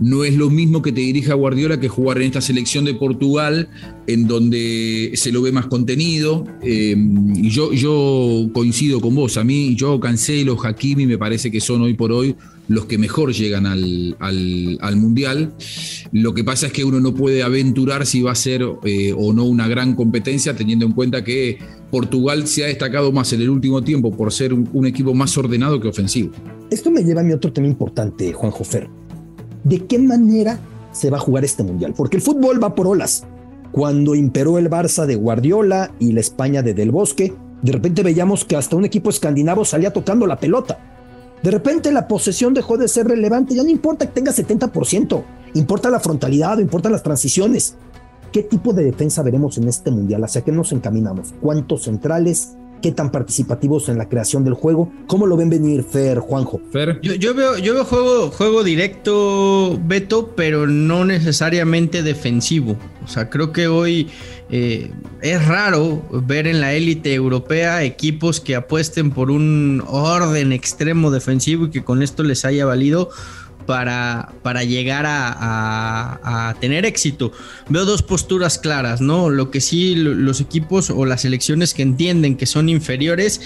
no 0.00 0.24
es 0.24 0.34
lo 0.36 0.50
mismo 0.50 0.82
que 0.82 0.92
te 0.92 1.00
dirija 1.00 1.34
Guardiola 1.34 1.78
que 1.78 1.88
jugar 1.88 2.18
en 2.18 2.24
esta 2.24 2.40
selección 2.40 2.84
de 2.84 2.94
Portugal, 2.94 3.68
en 4.06 4.26
donde 4.26 5.12
se 5.14 5.32
lo 5.32 5.42
ve 5.42 5.52
más 5.52 5.66
contenido. 5.66 6.44
Eh, 6.62 6.96
yo, 7.42 7.72
yo 7.72 8.48
coincido 8.52 9.00
con 9.00 9.14
vos. 9.14 9.36
A 9.36 9.44
mí, 9.44 9.76
Joao 9.78 10.00
Cancelo, 10.00 10.56
Hakimi, 10.60 11.06
me 11.06 11.18
parece 11.18 11.50
que 11.50 11.60
son 11.60 11.82
hoy 11.82 11.94
por 11.94 12.12
hoy 12.12 12.34
los 12.68 12.86
que 12.86 12.98
mejor 12.98 13.32
llegan 13.32 13.66
al, 13.66 14.16
al, 14.18 14.96
Mundial. 14.96 15.52
Lo 16.12 16.34
que 16.34 16.44
pasa 16.44 16.66
es 16.66 16.72
que 16.72 16.84
uno 16.84 17.00
no 17.00 17.14
puede 17.14 17.42
aventurar 17.42 18.06
si 18.06 18.22
va 18.22 18.32
a 18.32 18.34
ser 18.34 18.62
eh, 18.84 19.14
o 19.16 19.32
no 19.32 19.44
una 19.44 19.68
gran 19.68 19.94
competencia, 19.94 20.56
teniendo 20.56 20.86
en 20.86 20.92
cuenta 20.92 21.22
que 21.22 21.58
Portugal 21.90 22.46
se 22.46 22.64
ha 22.64 22.66
destacado 22.66 23.12
más 23.12 23.32
en 23.32 23.42
el 23.42 23.50
último 23.50 23.82
tiempo 23.82 24.10
por 24.10 24.32
ser 24.32 24.52
un, 24.52 24.86
equipo 24.86 25.14
más 25.14 25.36
ordenado 25.36 25.80
que 25.80 25.88
ofensivo. 25.88 26.32
Esto 26.70 26.90
me 26.90 27.02
lleva 27.02 27.20
a 27.20 27.24
mi 27.24 27.32
otro 27.32 27.52
tema 27.52 27.66
importante, 27.66 28.32
Juan 28.32 28.52
Jofer. 28.52 28.88
¿De 29.64 29.86
qué 29.86 29.98
manera 29.98 30.58
se 30.92 31.10
va 31.10 31.18
a 31.18 31.20
jugar 31.20 31.44
este 31.44 31.62
Mundial? 31.62 31.94
Porque 31.96 32.16
el 32.16 32.22
fútbol 32.22 32.62
va 32.62 32.74
por 32.74 32.86
olas. 32.86 33.24
Cuando 33.72 34.14
imperó 34.14 34.58
el 34.58 34.70
Barça 34.70 35.06
de 35.06 35.16
Guardiola 35.16 35.92
y 35.98 36.12
la 36.12 36.20
España 36.20 36.62
de 36.62 36.72
Del 36.72 36.90
Bosque, 36.90 37.34
de 37.62 37.72
repente 37.72 38.02
veíamos 38.02 38.44
que 38.44 38.56
hasta 38.56 38.76
un 38.76 38.84
equipo 38.84 39.10
escandinavo 39.10 39.64
salía 39.64 39.92
tocando 39.92 40.26
la 40.26 40.38
pelota 40.38 40.95
de 41.42 41.50
repente 41.50 41.92
la 41.92 42.08
posesión 42.08 42.54
dejó 42.54 42.76
de 42.76 42.88
ser 42.88 43.06
relevante, 43.06 43.54
ya 43.54 43.62
no 43.62 43.70
importa 43.70 44.06
que 44.06 44.12
tenga 44.12 44.32
70%, 44.32 45.24
importa 45.54 45.90
la 45.90 46.00
frontalidad, 46.00 46.58
importan 46.58 46.92
las 46.92 47.02
transiciones. 47.02 47.76
¿Qué 48.32 48.42
tipo 48.42 48.72
de 48.72 48.84
defensa 48.84 49.22
veremos 49.22 49.56
en 49.58 49.68
este 49.68 49.90
mundial? 49.90 50.24
¿Hacia 50.24 50.42
qué 50.42 50.52
nos 50.52 50.72
encaminamos? 50.72 51.34
¿Cuántos 51.40 51.84
centrales? 51.84 52.56
qué 52.82 52.92
tan 52.92 53.10
participativos 53.10 53.88
en 53.88 53.98
la 53.98 54.08
creación 54.08 54.44
del 54.44 54.54
juego. 54.54 54.92
¿Cómo 55.06 55.26
lo 55.26 55.36
ven 55.36 55.50
venir, 55.50 55.82
Fer, 55.82 56.18
Juanjo? 56.18 56.60
Fer. 56.70 57.00
Yo, 57.00 57.34
veo, 57.34 57.58
yo 57.58 57.74
veo 57.74 57.84
juego, 57.84 58.30
juego 58.30 58.62
directo, 58.62 59.78
Beto, 59.84 60.34
pero 60.36 60.66
no 60.66 61.04
necesariamente 61.04 62.02
defensivo. 62.02 62.76
O 63.04 63.08
sea, 63.08 63.30
creo 63.30 63.52
que 63.52 63.68
hoy 63.68 64.08
eh, 64.48 64.92
es 65.22 65.44
raro 65.44 66.02
ver 66.10 66.46
en 66.46 66.60
la 66.60 66.72
élite 66.72 67.12
europea 67.12 67.82
equipos 67.82 68.40
que 68.40 68.54
apuesten 68.54 69.10
por 69.10 69.30
un 69.30 69.82
orden 69.86 70.52
extremo 70.52 71.10
defensivo 71.10 71.66
y 71.66 71.70
que 71.70 71.82
con 71.82 72.02
esto 72.02 72.22
les 72.22 72.44
haya 72.44 72.64
valido 72.64 73.10
para, 73.66 74.32
para 74.42 74.64
llegar 74.64 75.04
a, 75.08 76.54
tener 76.60 76.86
éxito. 76.86 77.32
Veo 77.68 77.84
dos 77.84 78.02
posturas 78.02 78.58
claras, 78.58 79.00
¿no? 79.00 79.28
Lo 79.28 79.50
que 79.50 79.60
sí 79.60 79.94
los 79.96 80.40
equipos 80.40 80.90
o 80.90 81.04
las 81.04 81.22
selecciones 81.22 81.74
que 81.74 81.82
entienden 81.82 82.36
que 82.36 82.46
son 82.46 82.68
inferiores 82.68 83.40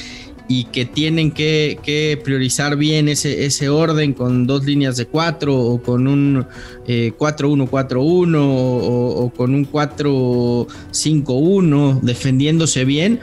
y 0.50 0.64
que 0.64 0.84
tienen 0.84 1.30
que, 1.30 2.20
priorizar 2.24 2.76
bien 2.76 3.08
ese, 3.08 3.46
ese, 3.46 3.68
orden 3.68 4.14
con 4.14 4.48
dos 4.48 4.64
líneas 4.64 4.96
de 4.96 5.06
cuatro 5.06 5.56
o 5.56 5.80
con 5.80 6.08
un 6.08 6.44
4-1-4-1 6.88 8.34
eh, 8.34 8.36
o, 8.36 9.26
o, 9.26 9.30
con 9.30 9.54
un 9.54 9.70
4-5-1 9.70 12.00
defendiéndose 12.00 12.84
bien 12.84 13.20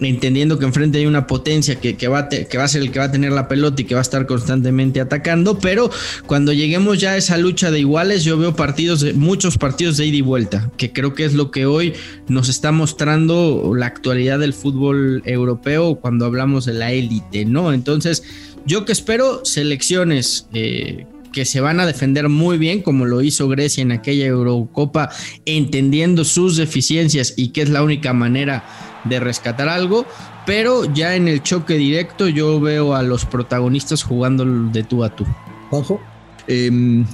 entendiendo 0.00 0.58
que 0.58 0.64
enfrente 0.64 0.98
hay 0.98 1.06
una 1.06 1.26
potencia 1.26 1.76
que, 1.76 2.08
va 2.08 2.28
a 2.28 2.68
ser 2.68 2.82
el 2.82 2.90
que 2.90 2.98
va 2.98 3.06
a 3.06 3.12
tener 3.12 3.32
la 3.32 3.48
pelota 3.48 3.82
y 3.82 3.84
que 3.84 3.94
va 3.94 4.00
a 4.00 4.02
estar 4.02 4.26
constantemente 4.26 5.00
atacando, 5.00 5.58
pero 5.58 5.90
cuando 6.26 6.52
lleguemos 6.52 7.00
ya 7.00 7.12
a 7.12 7.16
esa 7.16 7.36
lucha 7.36 7.70
de 7.70 7.80
iguales, 7.80 8.24
yo 8.24 8.38
veo 8.38 8.56
partidos, 8.56 9.00
de, 9.00 9.12
muchos 9.12 9.58
partidos 9.58 9.96
de 9.96 10.06
ida 10.06 10.16
y 10.16 10.22
vuelta, 10.22 10.70
que 10.76 10.92
creo 10.92 11.14
que 11.14 11.24
es 11.24 11.34
lo 11.34 11.50
que 11.50 11.66
hoy 11.66 11.94
nos 12.28 12.48
está 12.48 12.72
mostrando 12.72 13.72
la 13.76 13.86
actualidad 13.86 14.38
del 14.38 14.52
fútbol 14.54 15.22
europeo 15.24 15.96
cuando 15.96 16.26
hablamos 16.26 16.64
de 16.64 16.74
la 16.74 16.92
élite, 16.92 17.44
¿no? 17.44 17.72
Entonces, 17.72 18.22
yo 18.66 18.84
que 18.84 18.92
espero 18.92 19.44
selecciones 19.44 20.46
eh, 20.54 21.06
que 21.32 21.44
se 21.44 21.60
van 21.60 21.80
a 21.80 21.86
defender 21.86 22.28
muy 22.28 22.58
bien, 22.58 22.80
como 22.80 23.04
lo 23.04 23.20
hizo 23.20 23.48
Grecia 23.48 23.82
en 23.82 23.92
aquella 23.92 24.26
Eurocopa, 24.26 25.10
entendiendo 25.44 26.24
sus 26.24 26.56
deficiencias 26.56 27.34
y 27.36 27.48
que 27.48 27.62
es 27.62 27.70
la 27.70 27.82
única 27.82 28.12
manera 28.12 28.64
de 29.04 29.20
rescatar 29.20 29.68
algo, 29.68 30.06
pero 30.46 30.84
ya 30.92 31.14
en 31.16 31.28
el 31.28 31.42
choque 31.42 31.74
directo 31.74 32.28
yo 32.28 32.60
veo 32.60 32.94
a 32.94 33.02
los 33.02 33.24
protagonistas 33.24 34.02
jugando 34.02 34.44
de 34.44 34.82
tú 34.82 35.04
a 35.04 35.14
tú. 35.14 35.24
Juanjo. 35.70 36.00
Em, 36.46 37.06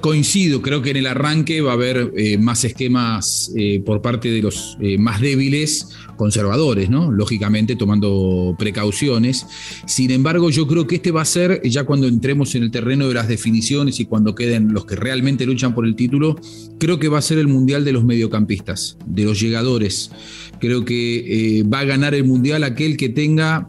coincido, 0.00 0.62
creo 0.62 0.80
que 0.80 0.90
en 0.90 0.98
el 0.98 1.06
arranque 1.08 1.60
va 1.60 1.72
a 1.72 1.74
haber 1.74 2.12
eh, 2.16 2.38
más 2.38 2.64
esquemas 2.64 3.50
eh, 3.56 3.82
por 3.84 4.00
parte 4.00 4.30
de 4.30 4.40
los 4.40 4.78
eh, 4.80 4.96
más 4.96 5.20
débiles, 5.20 5.88
conservadores, 6.16 6.88
¿no? 6.88 7.10
Lógicamente 7.10 7.74
tomando 7.74 8.54
precauciones. 8.56 9.44
Sin 9.86 10.12
embargo, 10.12 10.50
yo 10.50 10.68
creo 10.68 10.86
que 10.86 10.96
este 10.96 11.10
va 11.10 11.22
a 11.22 11.24
ser, 11.24 11.60
ya 11.64 11.82
cuando 11.82 12.06
entremos 12.06 12.54
en 12.54 12.62
el 12.62 12.70
terreno 12.70 13.08
de 13.08 13.14
las 13.14 13.26
definiciones 13.26 13.98
y 13.98 14.04
cuando 14.04 14.36
queden 14.36 14.72
los 14.72 14.86
que 14.86 14.94
realmente 14.94 15.46
luchan 15.46 15.74
por 15.74 15.84
el 15.84 15.96
título, 15.96 16.36
creo 16.78 17.00
que 17.00 17.08
va 17.08 17.18
a 17.18 17.22
ser 17.22 17.38
el 17.38 17.48
mundial 17.48 17.84
de 17.84 17.92
los 17.92 18.04
mediocampistas, 18.04 18.98
de 19.04 19.24
los 19.24 19.40
llegadores. 19.40 20.12
Creo 20.60 20.84
que 20.84 21.64
va 21.72 21.80
a 21.80 21.84
ganar 21.84 22.14
el 22.14 22.24
mundial 22.24 22.64
aquel 22.64 22.96
que 22.96 23.08
tenga 23.08 23.68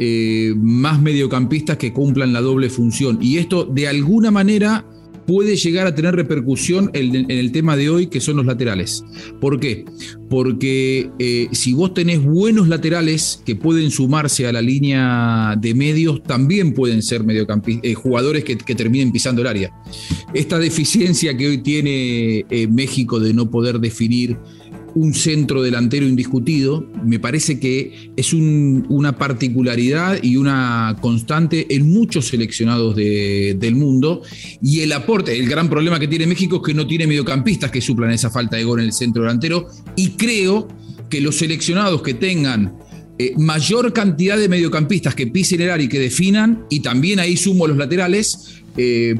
eh, 0.00 0.54
más 0.56 1.02
mediocampistas 1.02 1.76
que 1.76 1.92
cumplan 1.92 2.32
la 2.32 2.40
doble 2.40 2.70
función. 2.70 3.18
Y 3.20 3.38
esto 3.38 3.64
de 3.64 3.88
alguna 3.88 4.30
manera 4.30 4.86
puede 5.26 5.56
llegar 5.56 5.88
a 5.88 5.94
tener 5.94 6.14
repercusión 6.14 6.88
en, 6.94 7.28
el 7.28 7.50
tema 7.50 7.76
de 7.76 7.90
hoy, 7.90 8.06
que 8.06 8.20
son 8.20 8.36
los 8.36 8.46
laterales. 8.46 9.04
¿Por 9.40 9.58
qué? 9.58 9.84
Porque 10.30 11.10
eh, 11.18 11.48
si 11.50 11.72
vos 11.72 11.94
tenés 11.94 12.22
buenos 12.22 12.68
laterales 12.68 13.42
que 13.44 13.56
pueden 13.56 13.90
sumarse 13.90 14.46
a 14.46 14.52
la 14.52 14.62
línea 14.62 15.56
de 15.60 15.74
medios, 15.74 16.22
también 16.22 16.74
pueden 16.74 17.02
ser 17.02 17.24
eh, 17.28 17.94
jugadores 17.94 18.44
que, 18.44 18.54
terminen 18.56 19.10
pisando 19.10 19.42
el 19.42 19.48
área. 19.48 19.72
Esta 20.32 20.60
deficiencia 20.60 21.36
que 21.36 21.48
hoy 21.48 21.58
tiene 21.58 22.46
México 22.70 23.18
de 23.18 23.34
no 23.34 23.50
poder 23.50 23.80
definir 23.80 24.38
un 24.98 25.14
centro 25.14 25.62
delantero 25.62 26.06
indiscutido. 26.06 26.90
Me 27.04 27.20
parece 27.20 27.60
que 27.60 28.10
es 28.16 28.32
una 28.32 29.16
particularidad 29.16 30.20
y 30.22 30.36
una 30.36 30.96
constante 31.00 31.72
en 31.72 31.88
muchos 31.88 32.26
seleccionados 32.26 32.96
del 32.96 33.74
mundo. 33.76 34.22
Y 34.60 34.80
el 34.80 34.92
aporte, 34.92 35.38
el 35.38 35.48
gran 35.48 35.70
problema 35.70 36.00
que 36.00 36.08
tiene 36.08 36.26
México 36.26 36.56
es 36.56 36.62
que 36.62 36.74
no 36.74 36.86
tiene 36.86 37.06
mediocampistas 37.06 37.70
que 37.70 37.80
suplan 37.80 38.10
esa 38.10 38.28
falta 38.28 38.56
de 38.56 38.64
gol 38.64 38.80
en 38.80 38.86
el 38.86 38.92
centro 38.92 39.22
delantero. 39.22 39.68
Y 39.94 40.10
creo 40.10 40.66
que 41.08 41.20
los 41.20 41.36
seleccionados 41.36 42.02
que 42.02 42.14
tengan 42.14 42.76
eh, 43.20 43.34
mayor 43.36 43.92
cantidad 43.92 44.36
de 44.36 44.48
mediocampistas 44.48 45.14
que 45.14 45.28
pisen 45.28 45.60
el 45.60 45.70
área 45.70 45.84
y 45.84 45.88
que 45.88 46.00
definan, 46.00 46.64
y 46.70 46.80
también 46.80 47.20
ahí 47.20 47.36
sumo 47.36 47.68
los 47.68 47.76
laterales, 47.76 48.62
eh, 48.78 49.16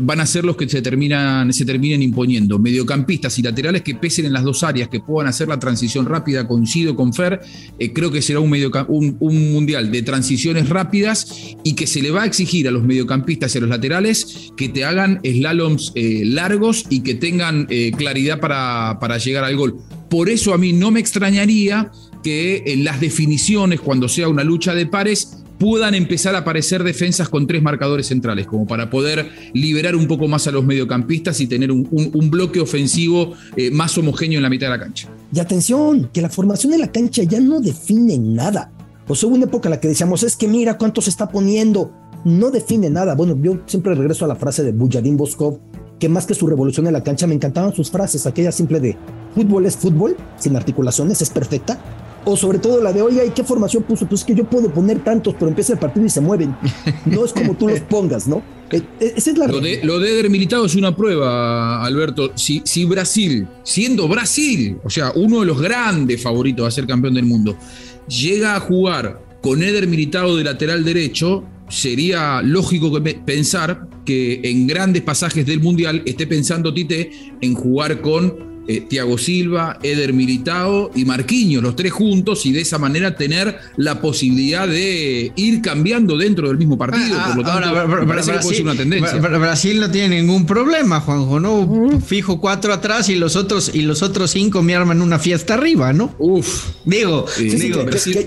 van 0.00 0.20
a 0.20 0.26
ser 0.26 0.44
los 0.44 0.56
que 0.56 0.68
se, 0.68 0.80
terminan, 0.80 1.52
se 1.52 1.64
terminen 1.64 2.00
imponiendo. 2.00 2.58
Mediocampistas 2.58 3.38
y 3.38 3.42
laterales 3.42 3.82
que 3.82 3.96
pesen 3.96 4.26
en 4.26 4.32
las 4.32 4.44
dos 4.44 4.62
áreas, 4.62 4.88
que 4.88 5.00
puedan 5.00 5.28
hacer 5.28 5.48
la 5.48 5.58
transición 5.58 6.06
rápida, 6.06 6.46
coincido 6.46 6.94
con 6.94 7.12
Fer, 7.12 7.40
eh, 7.78 7.92
creo 7.92 8.10
que 8.10 8.22
será 8.22 8.40
un, 8.40 9.16
un, 9.18 9.52
mundial 9.52 9.90
de 9.90 10.02
transiciones 10.02 10.68
rápidas 10.68 11.56
y 11.64 11.74
que 11.74 11.86
se 11.86 12.00
le 12.00 12.10
va 12.10 12.22
a 12.22 12.26
exigir 12.26 12.68
a 12.68 12.70
los 12.70 12.84
mediocampistas 12.84 13.54
y 13.54 13.58
a 13.58 13.60
los 13.62 13.70
laterales 13.70 14.52
que 14.56 14.68
te 14.68 14.84
hagan 14.84 15.20
slaloms 15.24 15.92
largos 15.96 16.84
y 16.88 17.00
que 17.00 17.14
tengan 17.14 17.66
claridad 17.96 18.38
para, 18.38 18.98
para 19.00 19.18
llegar 19.18 19.44
al 19.44 19.56
gol. 19.56 19.76
Por 20.08 20.28
eso 20.28 20.54
a 20.54 20.58
mí 20.58 20.72
no 20.72 20.90
me 20.90 21.00
extrañaría 21.00 21.90
que 22.22 22.62
en 22.66 22.84
las 22.84 23.00
definiciones, 23.00 23.80
cuando 23.80 24.08
sea 24.08 24.28
una 24.28 24.44
lucha 24.44 24.74
de 24.74 24.86
pares, 24.86 25.39
puedan 25.60 25.94
empezar 25.94 26.34
a 26.34 26.38
aparecer 26.38 26.82
defensas 26.82 27.28
con 27.28 27.46
tres 27.46 27.62
marcadores 27.62 28.06
centrales, 28.06 28.46
como 28.46 28.66
para 28.66 28.88
poder 28.88 29.30
liberar 29.52 29.94
un 29.94 30.08
poco 30.08 30.26
más 30.26 30.46
a 30.46 30.50
los 30.50 30.64
mediocampistas 30.64 31.38
y 31.40 31.46
tener 31.46 31.70
un, 31.70 32.30
bloque 32.30 32.60
ofensivo 32.60 33.34
eh, 33.56 33.70
más 33.70 33.96
homogéneo 33.98 34.38
en 34.38 34.42
la 34.42 34.48
mitad 34.48 34.68
de 34.68 34.70
la 34.70 34.82
cancha. 34.82 35.08
Y 35.34 35.38
atención, 35.38 36.08
que 36.14 36.22
la 36.22 36.30
formación 36.30 36.72
de 36.72 36.78
la 36.78 36.90
cancha 36.90 37.24
ya 37.24 37.40
no 37.40 37.60
define 37.60 38.18
nada. 38.18 38.72
O 39.06 39.14
sea, 39.14 39.28
hubo 39.28 39.36
una 39.36 39.44
época 39.44 39.68
en 39.68 39.72
la 39.72 39.80
que 39.80 39.88
decíamos, 39.88 40.22
es 40.22 40.34
que 40.34 40.48
mira 40.48 40.78
cuánto 40.78 41.02
se 41.02 41.10
está 41.10 41.28
poniendo. 41.28 41.92
No 42.24 42.50
define 42.50 42.88
nada. 42.88 43.14
Bueno, 43.14 43.36
yo 43.42 43.60
siempre 43.66 43.94
regreso 43.94 44.24
a 44.24 44.28
la 44.28 44.36
frase 44.36 44.62
de 44.62 44.72
Bujarin 44.72 45.18
Boskov, 45.18 45.58
que 45.98 46.08
más 46.08 46.24
que 46.24 46.34
su 46.34 46.46
revolución 46.46 46.86
en 46.86 46.94
la 46.94 47.02
cancha, 47.02 47.26
me 47.26 47.34
encantaban 47.34 47.74
sus 47.74 47.90
frases, 47.90 48.24
aquella 48.24 48.50
simple 48.50 48.80
de 48.80 48.96
fútbol 49.34 49.66
es 49.66 49.76
fútbol, 49.76 50.16
sin 50.38 50.56
articulaciones, 50.56 51.20
es 51.20 51.28
perfecta 51.28 51.78
o 52.24 52.36
sobre 52.36 52.58
todo 52.58 52.82
la 52.82 52.92
de, 52.92 53.02
oye, 53.02 53.24
¿y 53.26 53.30
qué 53.30 53.44
formación 53.44 53.82
puso? 53.82 54.06
Pues 54.06 54.24
que 54.24 54.34
yo 54.34 54.44
puedo 54.44 54.72
poner 54.72 55.02
tantos, 55.02 55.34
pero 55.34 55.48
empieza 55.48 55.72
el 55.72 55.78
partido 55.78 56.06
y 56.06 56.10
se 56.10 56.20
mueven. 56.20 56.54
No 57.06 57.24
es 57.24 57.32
como 57.32 57.54
tú 57.54 57.68
los 57.68 57.80
pongas, 57.80 58.26
¿no? 58.26 58.42
Eh, 58.70 58.82
eh, 59.00 59.14
esa 59.16 59.30
es 59.30 59.38
la 59.38 59.46
lo, 59.48 59.60
de, 59.60 59.80
lo 59.82 59.98
de 59.98 60.10
Eder 60.10 60.30
Militado 60.30 60.64
es 60.64 60.74
una 60.76 60.94
prueba, 60.94 61.84
Alberto. 61.84 62.32
Si, 62.36 62.62
si 62.64 62.84
Brasil, 62.84 63.48
siendo 63.62 64.06
Brasil, 64.06 64.78
o 64.84 64.90
sea, 64.90 65.12
uno 65.14 65.40
de 65.40 65.46
los 65.46 65.60
grandes 65.60 66.22
favoritos 66.22 66.66
a 66.66 66.70
ser 66.70 66.86
campeón 66.86 67.14
del 67.14 67.24
mundo, 67.24 67.56
llega 68.06 68.54
a 68.54 68.60
jugar 68.60 69.22
con 69.42 69.62
Eder 69.62 69.86
Militado 69.86 70.36
de 70.36 70.44
lateral 70.44 70.84
derecho, 70.84 71.44
sería 71.68 72.42
lógico 72.42 72.92
pensar 73.24 73.88
que 74.04 74.40
en 74.44 74.66
grandes 74.66 75.02
pasajes 75.02 75.46
del 75.46 75.60
Mundial 75.60 76.02
esté 76.04 76.26
pensando 76.26 76.74
Tite 76.74 77.10
en 77.40 77.54
jugar 77.54 78.00
con 78.00 78.49
eh, 78.66 78.86
Thiago 78.88 79.18
Silva, 79.18 79.78
Eder 79.82 80.12
Militao 80.12 80.90
y 80.94 81.04
Marquinhos, 81.04 81.62
los 81.62 81.76
tres 81.76 81.92
juntos, 81.92 82.46
y 82.46 82.52
de 82.52 82.60
esa 82.60 82.78
manera 82.78 83.16
tener 83.16 83.58
la 83.76 84.00
posibilidad 84.00 84.68
de 84.68 85.32
ir 85.34 85.62
cambiando 85.62 86.16
dentro 86.16 86.48
del 86.48 86.58
mismo 86.58 86.78
partido. 86.78 87.16
Ah, 87.18 87.26
por 87.28 87.36
lo 87.38 87.42
tanto, 87.42 87.68
ahora, 87.68 88.04
Brasil, 88.04 88.62
una 88.62 88.74
tendencia. 88.74 89.18
Brasil 89.18 89.80
no 89.80 89.90
tiene 89.90 90.20
ningún 90.20 90.46
problema, 90.46 91.00
Juanjo, 91.00 91.40
¿no? 91.40 92.00
Fijo 92.00 92.40
cuatro 92.40 92.72
atrás 92.72 93.08
y 93.08 93.16
los 93.16 93.36
otros, 93.36 93.70
y 93.74 93.82
los 93.82 94.02
otros 94.02 94.30
cinco 94.30 94.62
me 94.62 94.74
arman 94.74 95.02
una 95.02 95.18
fiesta 95.18 95.54
arriba, 95.54 95.92
¿no? 95.92 96.14
Uf. 96.18 96.66
Digo, 96.84 97.26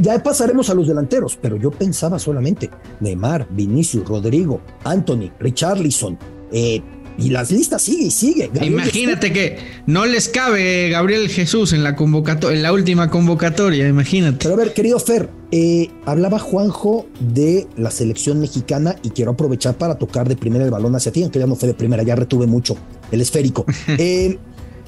ya 0.02 0.22
pasaremos 0.22 0.70
a 0.70 0.74
los 0.74 0.88
delanteros, 0.88 1.38
pero 1.42 1.58
yo 1.58 1.72
pensaba 1.72 2.20
solamente 2.20 2.70
Neymar, 3.00 3.48
Vinicius, 3.50 4.08
Rodrigo, 4.08 4.62
Anthony, 4.84 5.32
Richarlison, 5.40 6.18
eh, 6.52 6.82
y 7.18 7.30
las 7.30 7.52
listas 7.52 7.82
sigue 7.82 8.06
y 8.06 8.12
sigue. 8.12 8.52
imagínate 8.62 9.32
que 9.32 9.58
no 9.86 10.06
les 10.06 10.30
cabe 10.30 10.90
Gabriel 10.90 11.30
Jesús 11.30 11.74
en 11.74 11.84
la 11.84 11.96
convocatoria, 11.96 12.58
en 12.58 12.64
la 12.64 12.74
última 12.74 13.10
convocatoria, 13.10 13.88
imagínate. 13.88 14.38
Pero 14.42 14.54
a 14.54 14.58
ver, 14.58 14.74
querido 14.74 15.00
Fer, 15.00 15.30
eh, 15.52 15.90
hablaba 16.06 16.40
Juanjo 16.40 17.08
de 17.20 17.68
la 17.78 17.92
selección 17.92 18.40
mexicana 18.40 18.96
y 19.04 19.12
quiero 19.12 19.32
aprovechar 19.32 19.76
para 19.76 19.96
tocar 19.96 20.28
de 20.28 20.36
primera 20.36 20.66
el 20.66 20.72
balón 20.72 20.96
hacia 20.96 21.12
ti, 21.12 21.24
aunque 21.24 21.40
ya 21.40 21.48
no 21.48 21.56
fue 21.56 21.68
de 21.68 21.74
primera, 21.74 22.04
ya 22.04 22.16
retuve 22.16 22.48
mucho 22.48 22.76
el 23.12 23.22
esférico. 23.22 23.66
Eh, 23.98 24.38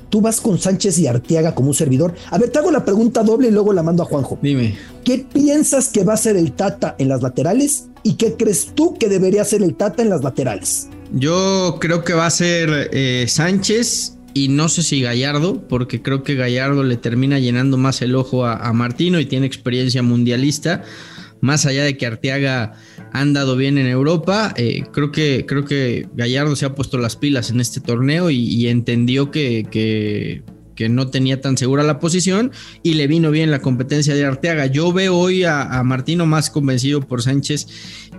tú 0.10 0.20
vas 0.22 0.42
con 0.42 0.58
Sánchez 0.58 0.98
y 1.00 1.08
Arteaga 1.08 1.54
como 1.54 1.70
un 1.70 1.74
servidor. 1.74 2.16
A 2.32 2.38
ver, 2.38 2.50
te 2.50 2.58
hago 2.58 2.72
la 2.72 2.84
pregunta 2.84 3.22
doble 3.24 3.50
y 3.50 3.52
luego 3.52 3.72
la 3.72 3.84
mando 3.84 4.04
a 4.04 4.06
Juanjo. 4.06 4.40
Dime. 4.42 4.76
¿Qué 5.04 5.26
piensas 5.32 5.90
que 5.90 6.04
va 6.04 6.14
a 6.14 6.18
ser 6.18 6.38
el 6.38 6.54
Tata 6.54 6.96
en 6.98 7.10
las 7.10 7.22
laterales 7.22 7.86
y 8.04 8.14
qué 8.16 8.34
crees 8.34 8.72
tú 8.74 8.96
que 8.96 9.10
debería 9.10 9.44
ser 9.46 9.62
el 9.62 9.76
Tata 9.76 10.02
en 10.02 10.10
las 10.10 10.24
laterales? 10.24 10.88
Yo 11.14 11.78
creo 11.80 12.04
que 12.04 12.14
va 12.14 12.26
a 12.26 12.32
ser 12.32 12.90
eh, 12.92 13.26
Sánchez 13.28 14.18
y 14.34 14.50
no 14.50 14.68
sé 14.68 14.84
si 14.84 15.02
Gallardo, 15.02 15.66
porque 15.68 16.02
creo 16.02 16.24
que 16.24 16.36
Gallardo 16.36 16.84
le 16.84 16.98
termina 16.98 17.40
llenando 17.40 17.78
más 17.78 18.02
el 18.02 18.16
ojo 18.16 18.46
a, 18.46 18.74
Martino 18.74 19.20
y 19.20 19.26
tiene 19.26 19.46
experiencia 19.46 20.04
mundialista. 20.04 20.84
Más 21.40 21.66
allá 21.66 21.84
de 21.84 21.96
que 21.96 22.06
Arteaga 22.06 22.74
ha 23.14 23.22
andado 23.22 23.56
bien 23.56 23.78
en 23.78 23.88
Europa, 23.88 24.54
eh, 24.58 24.84
creo, 24.92 25.12
que, 25.12 25.46
creo 25.48 25.64
que 25.64 26.08
Gallardo 26.16 26.56
se 26.56 26.66
ha 26.66 26.76
puesto 26.76 26.98
las 26.98 27.16
pilas 27.16 27.50
en 27.50 27.62
este 27.62 27.80
torneo 27.80 28.30
y, 28.30 28.68
entendió 28.68 29.32
que, 29.32 29.66
que, 29.72 30.90
no 30.90 31.08
tenía 31.08 31.40
tan 31.40 31.58
segura 31.58 31.84
la 31.84 32.00
posición 32.00 32.52
y 32.84 32.96
le 32.96 33.08
vino 33.08 33.32
bien 33.32 33.52
la 33.52 33.60
competencia 33.60 34.16
de 34.16 34.26
Arteaga. 34.26 34.66
Yo 34.66 34.92
veo 34.92 35.16
hoy 35.18 35.46
a 35.46 35.82
Martino 35.84 36.26
más 36.26 36.50
convencido 36.50 37.00
por 37.00 37.22
Sánchez 37.22 37.68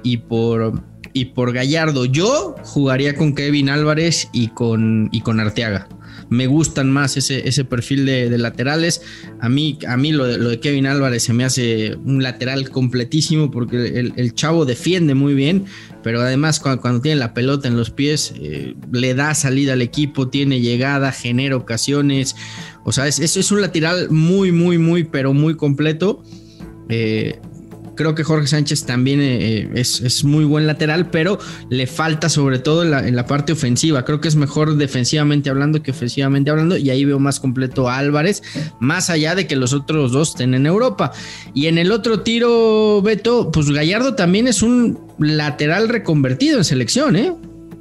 y 0.03 0.18
por 0.18 0.83
y 1.16 1.24
por 1.24 1.55
Gallardo. 1.55 2.05
Yo 2.05 2.55
jugaría 2.62 3.14
con 3.14 3.35
Kevin 3.35 3.70
Álvarez 3.70 4.29
y 4.35 4.48
con, 4.48 5.09
y 5.12 5.22
con 5.22 5.40
Arteaga. 5.40 5.88
Me 6.29 6.46
gustan 6.46 6.90
más 6.90 7.16
ese, 7.16 7.48
ese 7.48 7.64
perfil 7.64 8.05
de, 8.05 8.37
laterales. 8.37 9.00
A 9.40 9.48
mí, 9.48 9.79
a 9.88 9.96
mí 9.96 10.12
lo, 10.12 10.26
de, 10.26 10.61
Kevin 10.61 10.85
Álvarez 10.85 11.22
se 11.22 11.33
me 11.33 11.46
hace 11.46 11.96
un 12.05 12.22
lateral 12.22 12.68
completísimo 12.68 13.50
porque 13.50 14.12
el, 14.14 14.35
chavo 14.35 14.66
defiende 14.66 15.14
muy 15.14 15.33
bien, 15.33 15.64
pero 16.02 16.20
además 16.20 16.61
cuando, 16.61 17.00
tiene 17.00 17.18
la 17.18 17.33
pelota 17.33 17.66
en 17.66 17.79
los 17.79 17.88
pies 17.88 18.35
eh, 18.37 18.74
le 18.92 19.14
da 19.14 19.35
salida 19.35 19.72
al 19.72 19.81
equipo, 19.81 20.29
tiene 20.29 20.61
llegada, 20.61 21.12
genera 21.12 21.57
ocasiones. 21.57 22.37
O 22.85 22.92
sea, 22.92 23.07
es, 23.07 23.20
es, 23.20 23.38
es 23.38 23.50
un 23.50 23.62
lateral 23.62 24.11
muy, 24.11 24.52
muy, 24.52 24.76
muy, 24.76 25.05
pero 25.05 25.33
muy 25.33 25.57
completo. 25.57 26.22
Eh, 26.90 27.40
Creo 27.96 28.14
que 28.14 28.24
Jorge 28.24 28.46
Sánchez 28.46 28.85
también 28.85 29.20
eh, 29.20 29.62
eh, 29.62 29.70
es, 29.74 30.24
muy 30.24 30.44
buen 30.44 30.66
lateral, 30.66 31.11
pero 31.11 31.38
le 31.70 31.87
falta 31.87 32.28
sobre 32.28 32.59
todo 32.59 32.82
en 32.82 33.16
la, 33.16 33.26
parte 33.26 33.52
ofensiva. 33.52 34.04
Creo 34.04 34.20
que 34.20 34.28
es 34.28 34.37
mejor 34.37 34.76
defensivamente 34.76 35.50
hablando 35.50 35.82
que 35.82 35.90
ofensivamente 35.90 36.50
hablando. 36.50 36.76
Y 36.76 36.90
ahí 36.90 37.04
veo 37.04 37.18
más 37.18 37.40
completo 37.40 37.88
a 37.88 37.98
Álvarez, 37.98 38.42
más 38.78 39.11
allá 39.11 39.35
de 39.35 39.46
que 39.46 39.56
los 39.56 39.72
otros 39.72 40.12
dos 40.12 40.30
estén 40.30 40.54
en 40.54 40.66
Europa. 40.66 41.12
Y 41.54 41.66
en 41.66 41.78
el 41.78 41.90
otro 41.90 42.20
tiro, 42.20 43.02
Beto, 43.02 43.50
pues 43.50 43.70
Gallardo 43.70 44.14
también 44.14 44.46
es 44.46 44.62
un 44.62 44.98
lateral 45.18 45.88
reconvertido 45.88 46.59
en 46.59 46.64
selección, 46.64 47.16
¿eh? 47.16 47.32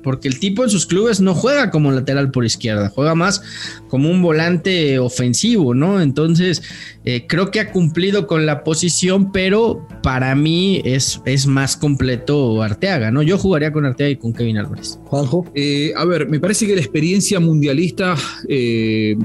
Porque 0.06 0.28
el 0.28 0.40
tipo 0.40 0.64
en 0.64 0.70
sus 0.70 0.86
clubes 0.86 1.20
no 1.20 1.34
juega 1.34 1.72
como 1.72 1.92
lateral 1.92 2.30
por 2.30 2.46
izquierda, 2.46 2.90
juega 2.94 3.16
más 3.16 3.42
como 3.88 4.12
un 4.12 4.22
volante 4.22 5.00
ofensivo, 5.00 5.74
¿no? 5.74 6.00
Entonces, 6.00 6.62
eh, 7.06 7.26
creo 7.28 7.50
que 7.50 7.60
ha 7.60 7.72
cumplido 7.72 8.28
con 8.28 8.46
la 8.46 8.64
posición, 8.64 9.32
pero 9.32 9.88
para 10.04 10.36
mí 10.36 10.80
es, 10.86 11.22
es 11.26 11.48
más 11.48 11.76
completo 11.76 12.62
Arteaga, 12.62 13.10
¿no? 13.10 13.24
Yo 13.24 13.40
jugaría 13.40 13.74
con 13.74 13.84
Arteaga 13.84 14.12
y 14.12 14.16
con 14.18 14.32
Kevin 14.32 14.60
Álvarez. 14.60 15.00
Juanjo. 15.06 15.52
Eh, 15.56 15.92
a 15.98 16.06
ver, 16.06 16.30
me 16.30 16.40
parece 16.40 16.68
que 16.68 16.76
la 16.76 16.82
experiencia 16.82 17.40
mundialista 17.40 18.16
eh, 18.48 19.18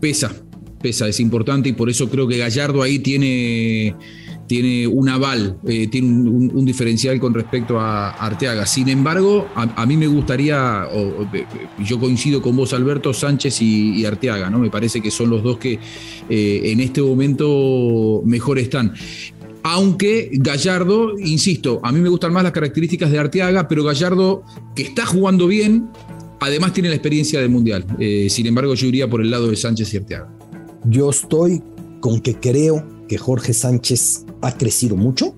pesa, 0.00 0.32
pesa, 0.82 1.06
es 1.06 1.20
importante 1.20 1.68
y 1.68 1.72
por 1.72 1.88
eso 1.88 2.10
creo 2.10 2.26
que 2.26 2.36
Gallardo 2.36 2.82
ahí 2.82 2.98
tiene 2.98 3.94
tiene 4.46 4.86
un 4.86 5.08
aval, 5.08 5.58
eh, 5.66 5.88
tiene 5.88 6.08
un, 6.08 6.64
diferencial 6.64 7.18
con 7.20 7.34
respecto 7.34 7.78
a 7.78 8.10
Arteaga. 8.10 8.66
Sin 8.66 8.88
embargo, 8.88 9.48
a, 9.54 9.86
mí 9.86 9.96
me 9.96 10.06
gustaría, 10.06 10.86
yo 11.84 12.00
coincido 12.00 12.42
con 12.42 12.56
vos, 12.56 12.72
Alberto, 12.72 13.12
Sánchez 13.12 13.62
y, 13.62 14.04
Arteaga, 14.04 14.50
¿no? 14.50 14.58
Me 14.58 14.70
parece 14.70 15.00
que 15.00 15.10
son 15.10 15.30
los 15.30 15.42
dos 15.42 15.58
que 15.58 15.78
eh, 16.28 16.60
en 16.64 16.80
este 16.80 17.02
momento 17.02 18.22
mejor 18.24 18.58
están. 18.58 18.94
Aunque 19.62 20.30
Gallardo, 20.32 21.18
insisto, 21.18 21.80
a 21.82 21.90
mí 21.90 22.00
me 22.00 22.08
gustan 22.08 22.32
más 22.32 22.44
las 22.44 22.52
características 22.52 23.10
de 23.10 23.18
Arteaga, 23.18 23.66
pero 23.66 23.82
Gallardo, 23.82 24.44
que 24.74 24.82
está 24.82 25.04
jugando 25.06 25.48
bien, 25.48 25.88
además 26.40 26.72
tiene 26.72 26.88
la 26.88 26.94
experiencia 26.94 27.40
del 27.40 27.50
Mundial. 27.50 27.84
Eh, 27.98 28.28
sin 28.30 28.46
embargo, 28.46 28.74
yo 28.74 28.86
iría 28.86 29.08
por 29.08 29.20
el 29.20 29.30
lado 29.30 29.48
de 29.48 29.56
Sánchez 29.56 29.92
y 29.92 29.96
Arteaga. 29.96 30.28
Yo 30.84 31.10
estoy 31.10 31.62
con 32.00 32.20
que 32.20 32.36
creo 32.36 32.95
que 33.08 33.18
Jorge 33.18 33.54
Sánchez 33.54 34.24
ha 34.40 34.56
crecido 34.56 34.96
mucho 34.96 35.34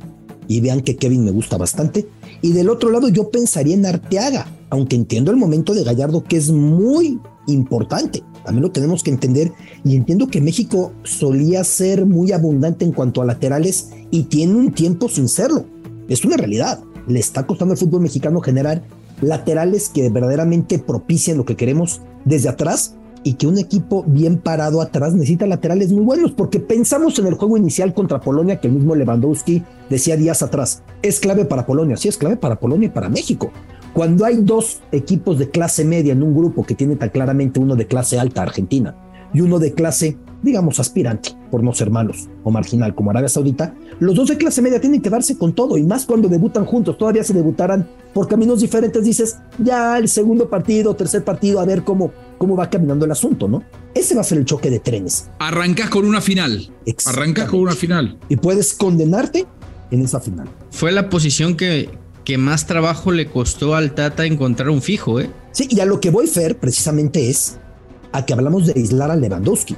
y 0.46 0.60
vean 0.60 0.80
que 0.80 0.96
Kevin 0.96 1.24
me 1.24 1.30
gusta 1.30 1.56
bastante. 1.56 2.08
Y 2.42 2.52
del 2.52 2.70
otro 2.70 2.90
lado 2.90 3.08
yo 3.08 3.30
pensaría 3.30 3.74
en 3.74 3.86
Arteaga, 3.86 4.46
aunque 4.70 4.96
entiendo 4.96 5.30
el 5.30 5.36
momento 5.36 5.74
de 5.74 5.84
Gallardo 5.84 6.24
que 6.24 6.36
es 6.36 6.50
muy 6.50 7.20
importante. 7.46 8.22
También 8.44 8.62
lo 8.62 8.72
tenemos 8.72 9.02
que 9.02 9.10
entender 9.10 9.52
y 9.84 9.94
entiendo 9.94 10.28
que 10.28 10.40
México 10.40 10.92
solía 11.02 11.64
ser 11.64 12.06
muy 12.06 12.32
abundante 12.32 12.84
en 12.84 12.92
cuanto 12.92 13.20
a 13.20 13.26
laterales 13.26 13.90
y 14.10 14.24
tiene 14.24 14.54
un 14.54 14.72
tiempo 14.72 15.08
sin 15.08 15.28
serlo. 15.28 15.66
Es 16.08 16.24
una 16.24 16.36
realidad. 16.36 16.80
Le 17.06 17.20
está 17.20 17.46
costando 17.46 17.72
al 17.72 17.78
fútbol 17.78 18.02
mexicano 18.02 18.40
generar 18.40 18.82
laterales 19.20 19.88
que 19.88 20.08
verdaderamente 20.08 20.78
propicien 20.78 21.36
lo 21.36 21.44
que 21.44 21.56
queremos 21.56 22.00
desde 22.24 22.48
atrás 22.48 22.94
y 23.22 23.34
que 23.34 23.46
un 23.46 23.58
equipo 23.58 24.04
bien 24.06 24.38
parado 24.38 24.80
atrás 24.80 25.14
necesita 25.14 25.46
laterales 25.46 25.92
muy 25.92 26.04
buenos, 26.04 26.32
porque 26.32 26.60
pensamos 26.60 27.18
en 27.18 27.26
el 27.26 27.34
juego 27.34 27.56
inicial 27.56 27.94
contra 27.94 28.20
Polonia, 28.20 28.60
que 28.60 28.68
el 28.68 28.74
mismo 28.74 28.94
Lewandowski 28.94 29.62
decía 29.90 30.16
días 30.16 30.42
atrás, 30.42 30.82
es 31.02 31.20
clave 31.20 31.44
para 31.44 31.66
Polonia, 31.66 31.96
sí 31.96 32.08
es 32.08 32.16
clave 32.16 32.36
para 32.36 32.58
Polonia 32.58 32.86
y 32.86 32.90
para 32.90 33.08
México. 33.08 33.50
Cuando 33.92 34.24
hay 34.24 34.36
dos 34.36 34.80
equipos 34.92 35.38
de 35.38 35.50
clase 35.50 35.84
media 35.84 36.12
en 36.12 36.22
un 36.22 36.34
grupo 36.34 36.64
que 36.64 36.74
tiene 36.74 36.96
tan 36.96 37.08
claramente 37.08 37.58
uno 37.58 37.74
de 37.74 37.86
clase 37.86 38.18
alta, 38.18 38.42
Argentina, 38.42 38.94
y 39.32 39.40
uno 39.40 39.58
de 39.58 39.72
clase, 39.72 40.16
digamos, 40.42 40.78
aspirante, 40.80 41.30
por 41.50 41.62
no 41.62 41.72
ser 41.72 41.90
malos 41.90 42.28
o 42.44 42.50
marginal 42.50 42.94
como 42.94 43.10
Arabia 43.10 43.28
Saudita, 43.28 43.74
los 43.98 44.14
dos 44.14 44.28
de 44.28 44.36
clase 44.36 44.62
media 44.62 44.80
tienen 44.80 45.02
que 45.02 45.10
darse 45.10 45.36
con 45.36 45.52
todo 45.52 45.76
y 45.76 45.82
más 45.82 46.06
cuando 46.06 46.28
debutan 46.28 46.64
juntos, 46.64 46.96
todavía 46.96 47.24
se 47.24 47.34
debutarán 47.34 47.88
por 48.14 48.28
caminos 48.28 48.60
diferentes, 48.60 49.04
dices, 49.04 49.38
ya 49.58 49.98
el 49.98 50.08
segundo 50.08 50.48
partido, 50.48 50.94
tercer 50.94 51.24
partido, 51.24 51.60
a 51.60 51.64
ver 51.64 51.82
cómo, 51.82 52.12
cómo 52.38 52.56
va 52.56 52.70
caminando 52.70 53.04
el 53.04 53.10
asunto, 53.10 53.48
¿no? 53.48 53.62
Ese 53.94 54.14
va 54.14 54.20
a 54.20 54.24
ser 54.24 54.38
el 54.38 54.44
choque 54.44 54.70
de 54.70 54.78
trenes. 54.78 55.28
Arrancás 55.38 55.90
con 55.90 56.04
una 56.04 56.20
final. 56.20 56.70
Arrancás 57.06 57.48
con 57.48 57.60
una 57.60 57.72
final. 57.72 58.18
Y 58.28 58.36
puedes 58.36 58.74
condenarte 58.74 59.46
en 59.90 60.02
esa 60.02 60.20
final. 60.20 60.48
Fue 60.70 60.92
la 60.92 61.08
posición 61.08 61.56
que, 61.56 61.90
que 62.24 62.38
más 62.38 62.66
trabajo 62.66 63.10
le 63.10 63.26
costó 63.26 63.74
al 63.74 63.94
Tata 63.94 64.24
encontrar 64.24 64.70
un 64.70 64.82
fijo, 64.82 65.20
¿eh? 65.20 65.30
Sí, 65.52 65.66
y 65.70 65.80
a 65.80 65.84
lo 65.84 66.00
que 66.00 66.10
voy, 66.10 66.26
Fer, 66.26 66.58
precisamente 66.58 67.28
es 67.28 67.58
a 68.12 68.24
que 68.24 68.32
hablamos 68.32 68.66
de 68.66 68.74
aislar 68.76 69.10
a 69.10 69.16
Lewandowski. 69.16 69.76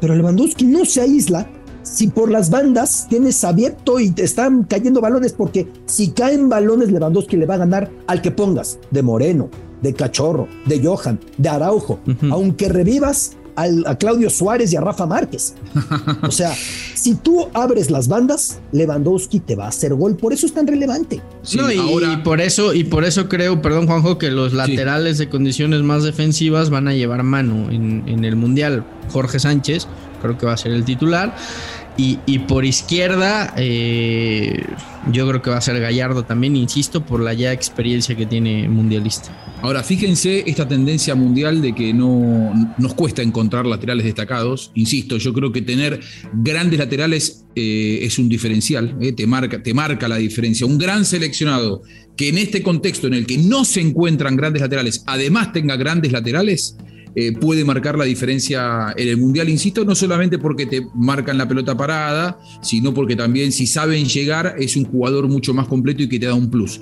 Pero 0.00 0.14
Lewandowski 0.14 0.64
no 0.64 0.84
se 0.84 1.00
aísla 1.00 1.48
si 1.82 2.08
por 2.08 2.30
las 2.30 2.50
bandas 2.50 3.06
tienes 3.08 3.42
abierto 3.44 4.00
y 4.00 4.10
te 4.10 4.24
están 4.24 4.64
cayendo 4.64 5.00
balones, 5.00 5.32
porque 5.32 5.68
si 5.86 6.10
caen 6.10 6.48
balones, 6.48 6.90
Lewandowski 6.90 7.36
le 7.36 7.46
va 7.46 7.54
a 7.54 7.58
ganar 7.58 7.90
al 8.06 8.22
que 8.22 8.30
pongas, 8.30 8.78
de 8.90 9.02
Moreno, 9.02 9.48
de 9.82 9.94
Cachorro, 9.94 10.46
de 10.66 10.84
Johan, 10.84 11.18
de 11.38 11.48
Araujo, 11.48 12.00
aunque 12.30 12.68
revivas 12.68 13.36
a 13.56 13.94
Claudio 13.96 14.30
Suárez 14.30 14.72
y 14.72 14.76
a 14.76 14.80
Rafa 14.80 15.06
Márquez. 15.06 15.54
O 16.22 16.30
sea, 16.30 16.54
si 16.94 17.14
tú 17.14 17.48
abres 17.54 17.90
las 17.90 18.08
bandas, 18.08 18.60
Lewandowski 18.72 19.40
te 19.40 19.56
va 19.56 19.66
a 19.66 19.68
hacer 19.68 19.94
gol. 19.94 20.16
Por 20.16 20.32
eso 20.32 20.46
es 20.46 20.52
tan 20.52 20.66
relevante. 20.66 21.20
no, 21.56 21.72
y, 21.72 22.16
por 22.22 22.40
eso, 22.40 22.74
y 22.74 22.84
por 22.84 23.04
eso 23.04 23.28
creo, 23.28 23.62
perdón, 23.62 23.86
Juanjo, 23.86 24.18
que 24.18 24.30
los 24.30 24.52
laterales 24.52 25.18
de 25.18 25.28
condiciones 25.28 25.82
más 25.82 26.04
defensivas 26.04 26.70
van 26.70 26.88
a 26.88 26.94
llevar 26.94 27.22
mano 27.22 27.70
en, 27.70 28.04
en 28.06 28.24
el 28.24 28.36
Mundial. 28.36 28.84
Jorge 29.10 29.38
Sánchez, 29.38 29.86
creo 30.22 30.38
que 30.38 30.46
va 30.46 30.52
a 30.52 30.56
ser 30.56 30.72
el 30.72 30.84
titular. 30.84 31.34
Y, 31.96 32.38
por 32.38 32.64
izquierda, 32.64 33.52
eh, 33.58 34.64
yo 35.12 35.28
creo 35.28 35.42
que 35.42 35.50
va 35.50 35.58
a 35.58 35.60
ser 35.60 35.78
Gallardo 35.80 36.22
también, 36.22 36.56
insisto, 36.56 37.04
por 37.04 37.20
la 37.20 37.34
ya 37.34 37.52
experiencia 37.52 38.16
que 38.16 38.24
tiene 38.24 38.70
mundialista. 38.70 39.30
Ahora, 39.62 39.82
fíjense 39.82 40.42
esta 40.46 40.66
tendencia 40.66 41.14
mundial 41.14 41.60
de 41.60 41.74
que 41.74 41.92
no 41.92 42.72
nos 42.78 42.94
cuesta 42.94 43.20
encontrar 43.20 43.66
laterales 43.66 44.06
destacados. 44.06 44.72
Insisto, 44.74 45.18
yo 45.18 45.34
creo 45.34 45.52
que 45.52 45.60
tener 45.60 46.00
grandes 46.32 46.78
laterales 46.78 47.44
eh, 47.54 47.98
es 48.02 48.18
un 48.18 48.30
diferencial, 48.30 48.96
eh, 49.02 49.12
te, 49.12 49.26
marca, 49.26 49.62
te 49.62 49.74
marca 49.74 50.08
la 50.08 50.16
diferencia. 50.16 50.66
Un 50.66 50.78
gran 50.78 51.04
seleccionado 51.04 51.82
que 52.16 52.30
en 52.30 52.38
este 52.38 52.62
contexto 52.62 53.06
en 53.06 53.14
el 53.14 53.26
que 53.26 53.36
no 53.36 53.66
se 53.66 53.82
encuentran 53.82 54.34
grandes 54.34 54.62
laterales, 54.62 55.04
además 55.06 55.52
tenga 55.52 55.76
grandes 55.76 56.12
laterales, 56.12 56.76
eh, 57.14 57.32
puede 57.32 57.64
marcar 57.64 57.98
la 57.98 58.04
diferencia 58.04 58.94
en 58.96 59.08
el 59.08 59.16
Mundial, 59.16 59.48
insisto, 59.48 59.84
no 59.84 59.94
solamente 59.94 60.38
porque 60.38 60.66
te 60.66 60.86
marcan 60.94 61.38
la 61.38 61.48
pelota 61.48 61.76
parada, 61.76 62.38
sino 62.62 62.94
porque 62.94 63.16
también 63.16 63.52
si 63.52 63.66
saben 63.66 64.06
llegar 64.06 64.54
es 64.58 64.76
un 64.76 64.84
jugador 64.84 65.28
mucho 65.28 65.52
más 65.52 65.66
completo 65.66 66.02
y 66.02 66.08
que 66.08 66.18
te 66.18 66.26
da 66.26 66.34
un 66.34 66.50
plus. 66.50 66.80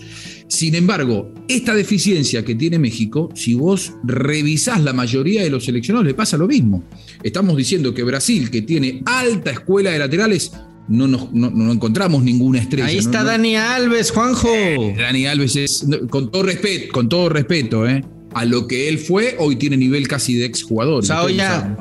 Sin 0.49 0.75
embargo, 0.75 1.33
esta 1.49 1.75
deficiencia 1.75 2.45
que 2.45 2.55
tiene 2.55 2.79
México, 2.79 3.31
si 3.35 3.55
vos 3.55 3.93
revisás 4.05 4.83
la 4.83 4.93
mayoría 4.93 5.43
de 5.43 5.51
los 5.51 5.65
seleccionados, 5.65 6.07
le 6.07 6.15
pasa 6.15 6.37
lo 6.37 6.47
mismo. 6.47 6.85
Estamos 7.23 7.57
diciendo 7.57 7.95
que 7.95 8.03
Brasil, 8.03 8.51
que 8.51 8.63
tiene 8.63 9.03
alta 9.07 9.51
escuela 9.51 9.91
de 9.91 9.99
laterales, 9.99 10.53
no, 10.89 11.07
no, 11.07 11.73
encontramos 11.73 12.23
ninguna 12.23 12.61
estrella. 12.61 12.87
Ahí 12.87 12.97
está 12.97 13.23
Dani 13.25 13.57
Alves, 13.57 14.11
Juanjo. 14.11 14.49
Dani 14.97 15.27
Alves 15.27 15.57
es, 15.57 15.87
con 16.09 16.31
todo 16.31 16.45
respeto, 16.45 16.93
con 16.93 17.09
todo 17.09 17.29
respeto, 17.29 17.87
¿eh? 17.87 18.03
A 18.35 18.45
lo 18.45 18.69
que 18.69 18.89
él 18.89 18.99
fue, 18.99 19.37
hoy 19.39 19.57
tiene 19.57 19.77
nivel 19.77 20.07
casi 20.07 20.35
de 20.35 20.45
exjugador. 20.45 21.01
O 21.01 21.03
sea, 21.03 21.23
hoy 21.23 21.37
ya, 21.37 21.77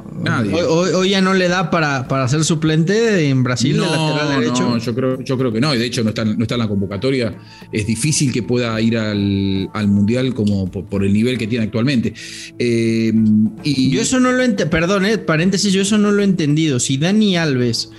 hoy, 0.70 1.10
ya 1.10 1.22
no 1.22 1.34
le 1.34 1.50
da 1.50 1.70
para, 1.70 2.08
para 2.08 2.28
ser 2.28 2.44
suplente 2.44 3.28
en 3.28 3.44
Brasil 3.44 3.76
no, 3.76 3.84
de 3.84 3.90
lateral 3.90 4.40
derecho. 4.40 4.70
No, 4.70 4.78
yo 4.78 4.96
creo, 4.96 5.22
yo 5.22 5.38
creo 5.38 5.52
que 5.52 5.60
no, 5.60 5.76
y 5.76 5.78
de 5.78 5.86
hecho 5.86 6.04
no 6.04 6.10
está, 6.10 6.24
no 6.24 6.42
está 6.42 6.56
en 6.56 6.60
la 6.60 6.68
convocatoria. 6.68 7.38
Es 7.72 7.86
difícil 7.86 8.32
que 8.32 8.44
pueda 8.44 8.80
ir 8.80 8.98
al, 8.98 9.88
Mundial 9.88 10.34
como 10.34 10.70
por, 10.70 11.04
el 11.04 11.14
nivel 11.14 11.38
que 11.38 11.48
tiene 11.48 11.66
actualmente. 11.66 12.14
Eh, 12.60 13.14
y 13.64 13.90
yo 13.90 14.02
eso 14.02 14.20
no 14.20 14.32
lo 14.32 14.44
entiendo, 14.44 14.70
perdón, 14.70 15.06
eh, 15.06 15.18
paréntesis, 15.18 15.74
yo 15.74 15.82
eso 15.82 15.98
no 15.98 16.12
lo 16.12 16.22
he 16.22 16.26
entendido. 16.26 16.80
Si 16.80 16.98
Dani 16.98 17.38
Alves 17.38 17.92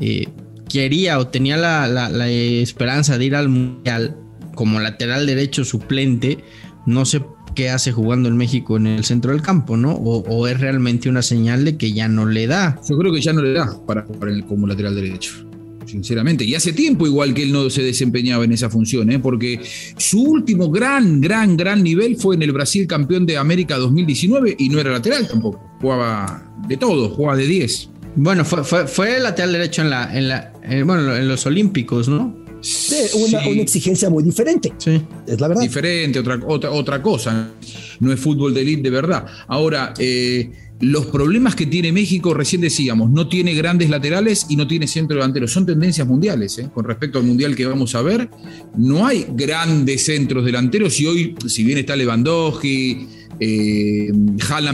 eh, 0.00 0.26
quería 0.68 1.18
o 1.18 1.28
tenía 1.28 1.56
la, 1.56 1.88
la 1.88 2.30
esperanza 2.30 3.18
de 3.18 3.24
ir 3.24 3.34
al 3.34 3.48
Mundial 3.48 4.16
como 4.54 4.80
lateral 4.80 5.26
derecho 5.26 5.64
suplente, 5.64 6.38
no 6.86 7.04
sé 7.04 7.22
qué 7.54 7.70
hace 7.70 7.92
jugando 7.92 8.28
en 8.28 8.36
México 8.36 8.76
en 8.76 8.86
el 8.86 9.04
centro 9.04 9.32
del 9.32 9.42
campo, 9.42 9.76
¿no? 9.76 9.92
O, 9.92 10.46
es 10.46 10.58
realmente 10.60 11.08
una 11.08 11.22
señal 11.22 11.64
de 11.64 11.76
que 11.76 11.92
ya 11.92 12.08
no 12.08 12.26
le 12.26 12.46
da. 12.46 12.80
Yo 12.88 12.96
creo 12.96 13.12
que 13.12 13.20
ya 13.20 13.32
no 13.32 13.42
le 13.42 13.52
da 13.52 13.76
para 13.86 14.02
jugar 14.02 14.44
como 14.46 14.66
lateral 14.66 14.94
derecho. 14.94 15.46
Sinceramente, 15.86 16.44
y 16.44 16.54
hace 16.54 16.72
tiempo 16.72 17.04
igual 17.04 17.34
que 17.34 17.42
él 17.42 17.52
no 17.52 17.68
se 17.68 17.82
desempeñaba 17.82 18.44
en 18.44 18.52
esa 18.52 18.70
función, 18.70 19.10
¿eh? 19.10 19.18
porque 19.18 19.60
su 19.96 20.22
último 20.22 20.70
gran, 20.70 21.20
gran, 21.20 21.56
gran 21.56 21.82
nivel 21.82 22.16
fue 22.16 22.36
en 22.36 22.42
el 22.42 22.52
Brasil 22.52 22.86
campeón 22.86 23.26
de 23.26 23.36
América 23.36 23.76
2019 23.76 24.54
y 24.56 24.68
no 24.68 24.78
era 24.78 24.92
lateral 24.92 25.26
tampoco, 25.26 25.60
jugaba 25.80 26.44
de 26.68 26.76
todo, 26.76 27.10
jugaba 27.10 27.36
de 27.36 27.46
10. 27.46 27.90
Bueno, 28.14 28.44
fue, 28.44 28.62
fue, 28.62 28.86
fue 28.86 29.18
lateral 29.18 29.52
derecho 29.52 29.82
en 29.82 29.90
la, 29.90 30.16
en 30.16 30.28
la 30.28 30.52
bueno, 30.84 31.16
en 31.16 31.26
los 31.26 31.44
Olímpicos, 31.46 32.08
¿no? 32.08 32.36
Sí, 32.60 32.96
una, 33.14 33.42
exigencia 33.62 34.10
muy 34.10 34.22
diferente. 34.22 34.72
Sí. 34.78 35.00
Es 35.26 35.40
la 35.40 35.48
verdad. 35.48 35.62
Diferente, 35.62 36.18
otra, 36.18 36.40
otra, 36.46 36.70
otra 36.70 37.02
cosa. 37.02 37.52
No 38.00 38.12
es 38.12 38.20
fútbol 38.20 38.54
de 38.54 38.60
elite 38.62 38.82
de 38.82 38.90
verdad. 38.90 39.26
Ahora, 39.48 39.94
eh, 39.98 40.50
los 40.80 41.06
problemas 41.06 41.54
que 41.54 41.66
tiene 41.66 41.92
México, 41.92 42.32
recién 42.32 42.62
decíamos, 42.62 43.10
no 43.10 43.28
tiene 43.28 43.54
grandes 43.54 43.90
laterales 43.90 44.46
y 44.48 44.56
no 44.56 44.66
tiene 44.66 44.86
centro 44.86 45.16
delantero. 45.16 45.46
Son 45.46 45.66
tendencias 45.66 46.06
mundiales. 46.06 46.58
¿eh? 46.58 46.70
Con 46.72 46.84
respecto 46.84 47.18
al 47.18 47.24
mundial 47.24 47.54
que 47.54 47.66
vamos 47.66 47.94
a 47.94 48.02
ver, 48.02 48.30
no 48.76 49.06
hay 49.06 49.26
grandes 49.30 50.04
centros 50.04 50.44
delanteros 50.44 50.98
y 51.00 51.06
hoy, 51.06 51.34
si 51.46 51.64
bien 51.64 51.78
está 51.78 51.96
Lewandowski, 51.96 53.06
eh, 53.38 54.10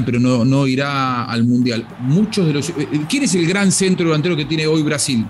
pero 0.05 0.21
no, 0.21 0.45
no 0.45 0.67
irá 0.67 1.25
al 1.25 1.45
mundial. 1.45 1.87
Muchos 2.01 2.47
de 2.47 2.53
los. 2.53 2.71
Eh, 2.71 2.89
¿Quién 3.09 3.25
es 3.25 3.35
el 3.35 3.47
gran 3.47 3.73
centro 3.73 4.07
delantero 4.07 4.37
que 4.37 4.45
tiene 4.45 4.67
hoy 4.67 4.83
Brasil? 4.83 5.25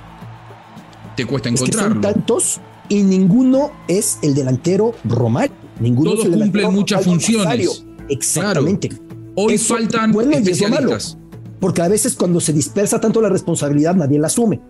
Te 1.16 1.24
cuesta 1.26 1.48
encontrarlo. 1.48 1.94
son 1.94 2.00
tantos 2.00 2.61
y 2.88 3.02
ninguno 3.02 3.72
es 3.88 4.18
el 4.22 4.35
delantero 4.35 4.94
Romario. 5.05 5.55
Ninguno 5.81 6.12
Todos 6.12 6.29
cumplen 6.29 6.72
muchas 6.72 7.05
funciones. 7.05 7.85
Exactamente. 8.09 8.90
Hoy 9.35 9.59
faltan 9.59 10.14
especialistas. 10.33 11.18
porque 11.61 11.83
a 11.83 11.88
veces 11.88 12.14
cuando 12.14 12.40
se 12.40 12.52
dispersa 12.52 13.00
tanto 13.00 13.20
la 13.20 13.29
responsabilidad 13.29 13.94
nadie 13.94 14.18
la 14.18 14.29
asume. 14.29 14.61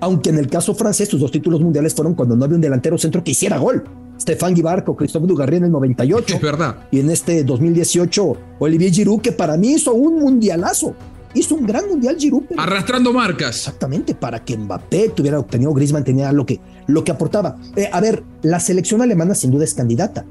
Aunque 0.00 0.30
en 0.30 0.38
el 0.38 0.48
caso 0.48 0.74
francés 0.74 1.08
sus 1.08 1.20
dos 1.20 1.32
títulos 1.32 1.60
mundiales 1.60 1.94
fueron 1.94 2.14
cuando 2.14 2.36
no 2.36 2.44
había 2.44 2.54
un 2.54 2.60
delantero 2.60 2.96
centro 2.96 3.24
que 3.24 3.32
hiciera 3.32 3.58
gol. 3.58 3.84
Stefan 4.20 4.54
Guibarco, 4.54 4.96
Christophe 4.96 5.26
Dugarry 5.26 5.56
en 5.56 5.64
el 5.64 5.70
98. 5.72 6.34
Es 6.36 6.40
verdad. 6.40 6.76
Y 6.90 7.00
en 7.00 7.10
este 7.10 7.44
2018, 7.44 8.36
Olivier 8.58 8.92
Giroud, 8.92 9.20
que 9.20 9.32
para 9.32 9.56
mí 9.56 9.72
hizo 9.72 9.92
un 9.92 10.18
mundialazo 10.18 10.94
hizo 11.38 11.54
un 11.54 11.66
gran 11.66 11.88
mundial 11.88 12.16
Giroud. 12.18 12.44
Arrastrando 12.56 13.12
marcas. 13.12 13.56
Exactamente, 13.56 14.14
para 14.14 14.44
que 14.44 14.56
Mbappé 14.56 15.10
tuviera 15.10 15.38
obtenido, 15.38 15.72
Griezmann 15.72 16.04
tenía 16.04 16.32
lo 16.32 16.46
que, 16.46 16.60
lo 16.86 17.04
que 17.04 17.12
aportaba. 17.12 17.56
Eh, 17.76 17.88
a 17.92 18.00
ver, 18.00 18.22
la 18.42 18.60
selección 18.60 19.02
alemana 19.02 19.34
sin 19.34 19.50
duda 19.50 19.64
es 19.64 19.74
candidata 19.74 20.24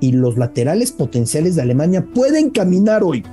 y 0.00 0.12
los 0.12 0.36
laterales 0.36 0.92
potenciales 0.92 1.56
de 1.56 1.62
Alemania 1.62 2.04
pueden 2.14 2.50
caminar 2.50 3.02
hoy 3.02 3.24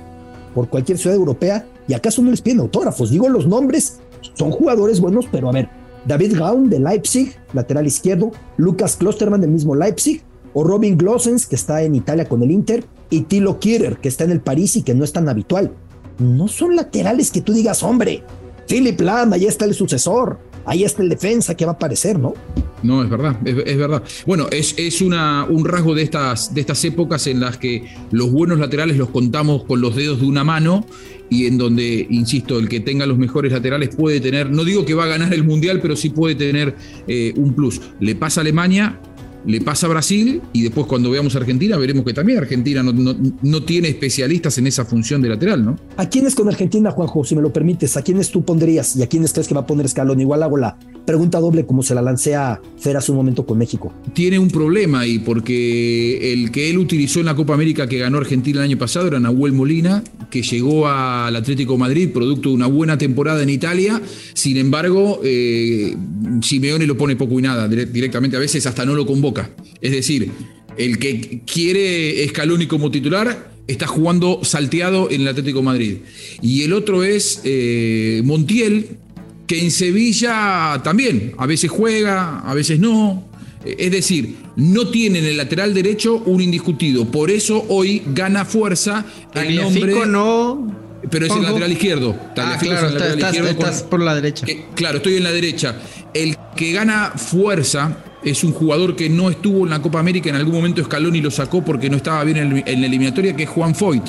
por 0.54 0.68
cualquier 0.68 0.98
ciudad 0.98 1.16
europea 1.16 1.66
y 1.86 1.94
acaso 1.94 2.22
no 2.22 2.30
les 2.30 2.42
piden 2.42 2.60
autógrafos. 2.60 3.10
Digo 3.10 3.28
los 3.28 3.46
nombres, 3.46 4.00
son 4.34 4.50
jugadores 4.50 5.00
buenos, 5.00 5.26
pero 5.30 5.48
a 5.48 5.52
ver, 5.52 5.68
David 6.06 6.38
Gaun 6.38 6.70
de 6.70 6.80
Leipzig, 6.80 7.36
lateral 7.52 7.86
izquierdo, 7.86 8.32
Lucas 8.56 8.96
Klosterman 8.96 9.40
del 9.40 9.50
mismo 9.50 9.74
Leipzig, 9.74 10.22
o 10.54 10.64
Robin 10.64 10.96
Glossens, 10.96 11.46
que 11.46 11.54
está 11.54 11.82
en 11.82 11.94
Italia 11.94 12.26
con 12.28 12.42
el 12.42 12.50
Inter, 12.50 12.84
y 13.10 13.22
Tilo 13.22 13.60
Kierer, 13.60 13.98
que 13.98 14.08
está 14.08 14.24
en 14.24 14.30
el 14.30 14.40
París 14.40 14.76
y 14.76 14.82
que 14.82 14.94
no 14.94 15.04
es 15.04 15.12
tan 15.12 15.28
habitual 15.28 15.72
no 16.18 16.48
son 16.48 16.76
laterales 16.76 17.30
que 17.30 17.40
tú 17.40 17.52
digas, 17.52 17.82
hombre, 17.82 18.22
Philip 18.68 19.00
Lam, 19.00 19.32
ahí 19.32 19.46
está 19.46 19.64
el 19.64 19.74
sucesor, 19.74 20.38
ahí 20.64 20.84
está 20.84 21.02
el 21.02 21.08
defensa 21.08 21.54
que 21.54 21.64
va 21.64 21.72
a 21.72 21.74
aparecer, 21.74 22.18
¿no? 22.18 22.34
No, 22.82 23.02
es 23.02 23.10
verdad, 23.10 23.36
es, 23.44 23.76
verdad. 23.76 24.02
Bueno, 24.26 24.46
es, 24.50 24.74
es 24.76 25.00
un 25.00 25.64
rasgo 25.64 25.94
de 25.94 26.02
estas, 26.02 26.54
de 26.54 26.60
estas 26.60 26.84
épocas 26.84 27.26
en 27.26 27.40
las 27.40 27.56
que 27.56 27.84
los 28.10 28.30
buenos 28.30 28.58
laterales 28.58 28.96
los 28.96 29.10
contamos 29.10 29.64
con 29.64 29.80
los 29.80 29.96
dedos 29.96 30.20
de 30.20 30.26
una 30.26 30.44
mano 30.44 30.84
y 31.28 31.46
en 31.46 31.58
donde, 31.58 32.06
insisto, 32.10 32.58
el 32.58 32.68
que 32.68 32.80
tenga 32.80 33.06
los 33.06 33.18
mejores 33.18 33.52
laterales 33.52 33.94
puede 33.96 34.20
tener, 34.20 34.50
no 34.50 34.64
digo 34.64 34.84
que 34.84 34.94
va 34.94 35.04
a 35.04 35.08
ganar 35.08 35.32
el 35.34 35.42
Mundial, 35.42 35.80
pero 35.80 35.96
sí 35.96 36.10
puede 36.10 36.34
tener 36.34 36.76
eh, 37.08 37.32
un 37.36 37.54
plus. 37.54 37.80
Le 37.98 38.14
pasa 38.14 38.40
a 38.40 38.42
Alemania, 38.42 39.00
le 39.46 39.60
pasa 39.60 39.86
a 39.86 39.90
Brasil 39.90 40.42
y 40.52 40.62
después 40.62 40.86
cuando 40.86 41.10
veamos 41.10 41.34
a 41.34 41.38
Argentina 41.38 41.76
veremos 41.76 42.04
que 42.04 42.12
también 42.12 42.38
Argentina 42.38 42.82
no, 42.82 43.62
tiene 43.62 43.88
especialistas 43.88 44.58
en 44.58 44.66
esa 44.66 44.84
función 44.84 45.22
de 45.22 45.28
lateral, 45.28 45.64
¿no? 45.64 45.78
¿A 45.96 46.08
quiénes 46.08 46.34
con 46.34 46.48
Argentina, 46.48 46.90
Juanjo, 46.90 47.24
si 47.24 47.36
me 47.36 47.42
lo 47.42 47.52
permites? 47.52 47.96
¿A 47.96 48.02
quiénes 48.02 48.30
tú 48.30 48.44
pondrías 48.44 48.96
y 48.96 49.02
a 49.02 49.08
quiénes 49.08 49.32
crees 49.32 49.48
que 49.48 49.54
va 49.54 49.62
a 49.62 49.66
poner 49.66 49.86
Escalón? 49.86 50.20
Igual 50.20 50.42
hago 50.42 50.56
la 50.56 50.76
pregunta 51.06 51.40
doble 51.40 51.64
como 51.64 51.82
se 51.82 51.94
la 51.94 52.02
lancé 52.02 52.34
a 52.34 52.60
Fer 52.78 52.96
hace 52.96 53.12
un 53.12 53.18
momento 53.18 53.46
con 53.46 53.58
México. 53.58 53.92
Tiene 54.12 54.38
un 54.38 54.48
problema 54.48 55.00
ahí 55.00 55.18
porque 55.18 56.32
el 56.32 56.50
que 56.50 56.68
él 56.68 56.78
utilizó 56.78 57.20
en 57.20 57.26
la 57.26 57.34
Copa 57.34 57.54
América 57.54 57.88
que 57.88 57.98
ganó 57.98 58.18
Argentina 58.18 58.58
el 58.58 58.64
año 58.64 58.78
pasado 58.78 59.06
era 59.06 59.20
Nahuel 59.20 59.52
Molina, 59.52 60.02
que 60.30 60.42
llegó 60.42 60.88
al 60.88 61.34
Atlético 61.34 61.78
Madrid 61.78 62.10
producto 62.12 62.50
de 62.50 62.56
una 62.56 62.66
buena 62.66 62.98
temporada 62.98 63.42
en 63.42 63.48
Italia. 63.50 64.02
Sin 64.34 64.56
embargo, 64.56 65.20
eh, 65.24 65.96
Simeone 66.42 66.86
lo 66.86 66.96
pone 66.96 67.16
poco 67.16 67.38
y 67.38 67.42
nada 67.42 67.68
directamente, 67.68 68.36
a 68.36 68.40
veces 68.40 68.66
hasta 68.66 68.84
no 68.84 68.94
lo 68.94 69.06
convoca 69.06 69.50
es 69.80 69.92
decir, 69.92 70.30
el 70.76 70.98
que 70.98 71.42
quiere 71.46 72.26
Scaloni 72.28 72.66
como 72.66 72.90
titular 72.90 73.52
está 73.66 73.86
jugando 73.86 74.40
salteado 74.42 75.10
en 75.10 75.22
el 75.22 75.28
Atlético 75.28 75.62
Madrid. 75.62 75.98
Y 76.42 76.62
el 76.62 76.72
otro 76.72 77.04
es 77.04 77.40
eh, 77.44 78.22
Montiel, 78.24 78.98
que 79.46 79.60
en 79.60 79.70
Sevilla 79.70 80.80
también, 80.82 81.34
a 81.38 81.46
veces 81.46 81.70
juega, 81.70 82.40
a 82.40 82.54
veces 82.54 82.78
no. 82.78 83.24
Es 83.64 83.90
decir, 83.90 84.36
no 84.56 84.88
tiene 84.88 85.18
en 85.18 85.24
el 85.24 85.36
lateral 85.36 85.74
derecho 85.74 86.22
un 86.24 86.40
indiscutido. 86.40 87.10
Por 87.10 87.30
eso 87.30 87.64
hoy 87.68 88.02
gana 88.14 88.44
fuerza 88.44 89.04
el 89.34 89.56
nombre. 89.56 90.06
no. 90.06 90.86
Pero 91.10 91.26
es 91.26 91.32
el 91.32 91.42
lateral 91.42 91.70
izquierdo. 91.70 92.16
Ah, 92.36 92.56
claro, 92.60 92.88
estás, 92.88 93.82
por 93.84 94.00
la 94.00 94.14
derecha. 94.14 94.46
claro, 94.74 94.96
estoy 94.96 95.16
en 95.16 95.24
la 95.24 95.32
derecha. 95.32 95.76
El 96.14 96.36
que 96.56 96.72
gana 96.72 97.12
fuerza 97.14 97.98
es 98.24 98.42
un 98.42 98.52
jugador 98.52 98.96
que 98.96 99.08
no 99.08 99.30
estuvo 99.30 99.64
en 99.64 99.70
la 99.70 99.80
Copa 99.80 100.00
América, 100.00 100.30
en 100.30 100.36
algún 100.36 100.54
momento 100.54 100.82
Scaloni 100.82 101.20
lo 101.20 101.30
sacó 101.30 101.64
porque 101.64 101.88
no 101.88 101.96
estaba 101.96 102.24
bien 102.24 102.64
en 102.66 102.80
la 102.80 102.86
eliminatoria, 102.86 103.36
que 103.36 103.44
es 103.44 103.48
Juan 103.48 103.74
Foyt, 103.74 104.04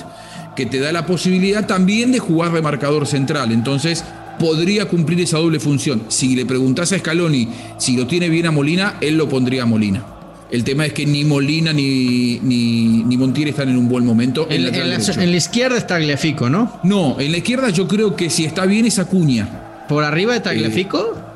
que 0.56 0.66
te 0.66 0.80
da 0.80 0.92
la 0.92 1.06
posibilidad 1.06 1.68
también 1.68 2.12
de 2.12 2.18
jugar 2.18 2.52
de 2.52 2.62
marcador 2.64 3.06
central. 3.06 3.52
Entonces, 3.52 4.04
podría 4.38 4.86
cumplir 4.86 5.22
esa 5.22 5.38
doble 5.38 5.60
función. 5.60 6.04
Si 6.08 6.36
le 6.36 6.46
preguntas 6.46 6.92
a 6.92 7.00
Scaloni 7.00 7.48
si 7.78 7.96
lo 7.98 8.08
tiene 8.08 8.30
bien 8.30 8.48
a 8.48 8.52
Molina, 8.52 8.98
él 9.02 9.18
lo 9.18 9.28
pondría 9.28 9.64
a 9.64 9.66
Molina. 9.66 10.06
El 10.50 10.64
tema 10.64 10.86
es 10.86 10.94
que 10.94 11.06
ni 11.06 11.26
Molina 11.26 11.74
ni, 11.74 12.40
ni, 12.42 13.18
Montiel 13.18 13.50
están 13.50 13.70
en 13.70 13.78
un 13.78 13.90
buen 13.90 14.06
momento. 14.06 14.48
En, 14.50 14.64
la, 14.64 15.36
izquierda 15.36 15.78
está 15.78 15.96
Tagliafico, 15.96 16.50
¿no? 16.50 16.80
No, 16.84 17.20
en 17.20 17.32
la 17.32 17.40
izquierda 17.40 17.70
yo 17.70 17.88
creo 17.88 18.16
que 18.16 18.30
si 18.30 18.46
está 18.46 18.66
bien 18.66 18.86
es 18.86 18.98
Acuña. 18.98 19.86
¿Por 19.90 20.04
arriba 20.04 20.34
de 20.34 20.40
Tagliafico? 20.40 21.00
Eh, 21.00 21.27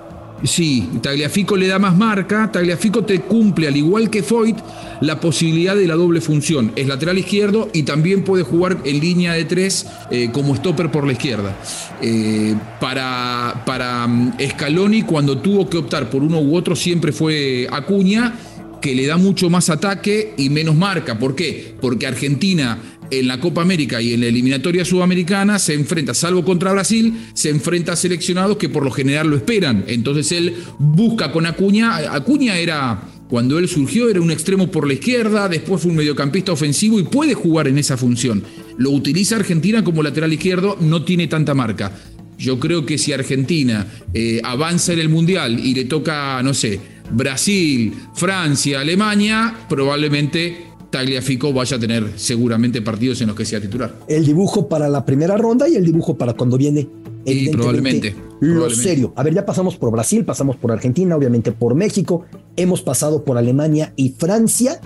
Sí, 0.44 0.90
Tagliafico 1.02 1.56
le 1.56 1.68
da 1.68 1.78
más 1.78 1.96
marca. 1.96 2.52
Tagliafico 2.52 3.04
te 3.04 3.22
cumple, 3.22 3.68
al 3.68 3.78
igual 3.78 4.10
que 4.10 4.24
Foyt, 4.24 4.58
la 5.02 5.20
posibilidad 5.20 5.76
de 5.76 5.88
la 5.88 5.96
doble 5.96 6.22
función. 6.22 6.72
Es 6.76 6.88
lateral 6.88 7.18
izquierdo 7.18 7.70
y 7.74 7.84
también 7.84 8.24
puede 8.24 8.44
jugar 8.44 8.78
en 8.84 9.00
línea 9.00 9.34
de 9.34 9.46
tres 9.46 9.88
eh, 10.10 10.30
como 10.32 10.56
stopper 10.56 10.92
por 10.92 11.06
la 11.06 11.14
izquierda. 11.14 11.56
Eh, 12.02 12.56
para, 12.80 13.64
para 13.66 14.08
mm, 14.08 14.34
Scaloni, 14.52 15.04
cuando 15.04 15.38
tuvo 15.38 15.70
que 15.70 15.78
optar 15.78 16.10
por 16.10 16.24
uno 16.24 16.40
u 16.40 16.56
otro, 16.56 16.76
siempre 16.76 17.12
fue 17.12 17.68
Acuña 17.72 18.34
que 18.82 18.96
le 18.96 19.06
da 19.06 19.18
mucho 19.18 19.50
más 19.50 19.70
ataque 19.70 20.34
y 20.38 20.50
menos 20.50 20.76
marca. 20.76 21.20
¿Por 21.20 21.36
qué? 21.36 21.76
Porque 21.80 22.08
Argentina 22.08 22.80
en 23.12 23.28
la 23.28 23.40
Copa 23.40 23.62
América 23.62 24.02
y 24.02 24.14
en 24.14 24.22
la 24.22 24.28
eliminatoria 24.28 24.86
sudamericana 24.86 25.60
se 25.60 25.74
enfrenta, 25.74 26.14
salvo 26.14 26.44
contra 26.44 26.72
Brasil, 26.72 27.14
se 27.34 27.50
enfrenta 27.50 27.94
a 27.94 27.96
seleccionados 27.96 28.58
que 28.58 28.70
por 28.70 28.84
lo 28.84 28.92
general 28.92 29.28
lo 29.28 29.36
esperan. 29.36 29.84
Entonces 29.88 30.32
él 30.32 30.56
busca 30.80 31.32
con 31.32 31.46
Acuña. 31.46 31.98
Acuña 32.14 32.58
era, 32.58 33.02
cuando 33.28 33.60
él 33.60 33.68
surgió, 33.68 34.10
era 34.10 34.22
un 34.22 34.32
extremo 34.32 34.72
por 34.72 34.88
la 34.88 34.94
izquierda, 34.94 35.50
después 35.50 35.82
fue 35.82 35.92
un 35.92 35.98
mediocampista 35.98 36.54
ofensivo 36.54 37.00
y 37.00 37.04
puede 37.04 37.34
jugar 37.34 37.68
en 37.68 37.78
esa 37.78 37.98
función. 37.98 38.44
Lo 38.78 38.92
utiliza 38.92 39.36
Argentina 39.36 39.84
como 39.84 40.02
lateral 40.02 40.34
izquierdo, 40.34 40.78
no 40.80 41.04
tiene 41.04 41.28
tanta 41.28 41.54
marca. 41.54 41.92
Yo 42.38 42.60
creo 42.60 42.86
que 42.86 42.98
si 42.98 43.14
Argentina 43.14 43.86
eh, 44.14 44.42
avanza 44.44 44.94
en 44.94 45.00
el 45.00 45.10
Mundial 45.10 45.60
y 45.64 45.76
le 45.76 45.86
toca, 45.86 46.42
no 46.42 46.56
sé, 46.56 46.80
Brasil, 47.12 47.94
Francia, 48.16 48.80
Alemania, 48.80 49.54
probablemente 49.70 50.71
Tagliafico 50.92 51.54
vaya 51.54 51.78
a 51.78 51.80
tener 51.80 52.08
seguramente 52.18 52.82
partidos 52.82 53.22
en 53.22 53.28
los 53.28 53.36
que 53.36 53.46
sea 53.46 53.60
titular. 53.60 53.96
El 54.08 54.26
dibujo 54.26 54.68
para 54.68 54.90
la 54.90 55.06
primera 55.06 55.38
ronda 55.38 55.68
y 55.68 55.76
el 55.76 55.86
dibujo 55.86 56.18
para 56.18 56.34
cuando 56.34 56.58
viene. 56.58 56.88
Y 57.26 57.50
probablemente. 57.50 58.16
Lo 58.42 58.70
serio. 58.70 59.14
A 59.16 59.24
ver, 59.24 59.34
ya 59.34 59.46
pasamos 59.46 59.78
por 59.78 59.92
Brasil, 59.92 60.26
pasamos 60.26 60.56
por 60.58 60.72
Argentina, 60.72 61.16
obviamente 61.16 61.52
por 61.52 61.76
México, 61.76 62.26
hemos 62.56 62.82
pasado 62.82 63.24
por 63.24 63.38
Alemania 63.38 63.94
y 63.96 64.10
Francia, 64.10 64.82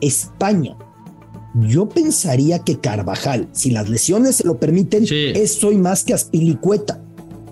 España. 0.00 0.76
Yo 1.54 1.88
pensaría 1.88 2.58
que 2.60 2.78
Carvajal, 2.78 3.48
si 3.52 3.70
las 3.70 3.88
lesiones 3.88 4.36
se 4.36 4.46
lo 4.46 4.58
permiten, 4.58 5.06
es 5.08 5.62
hoy 5.64 5.76
más 5.76 6.04
que 6.04 6.12
Aspilicueta. 6.12 7.00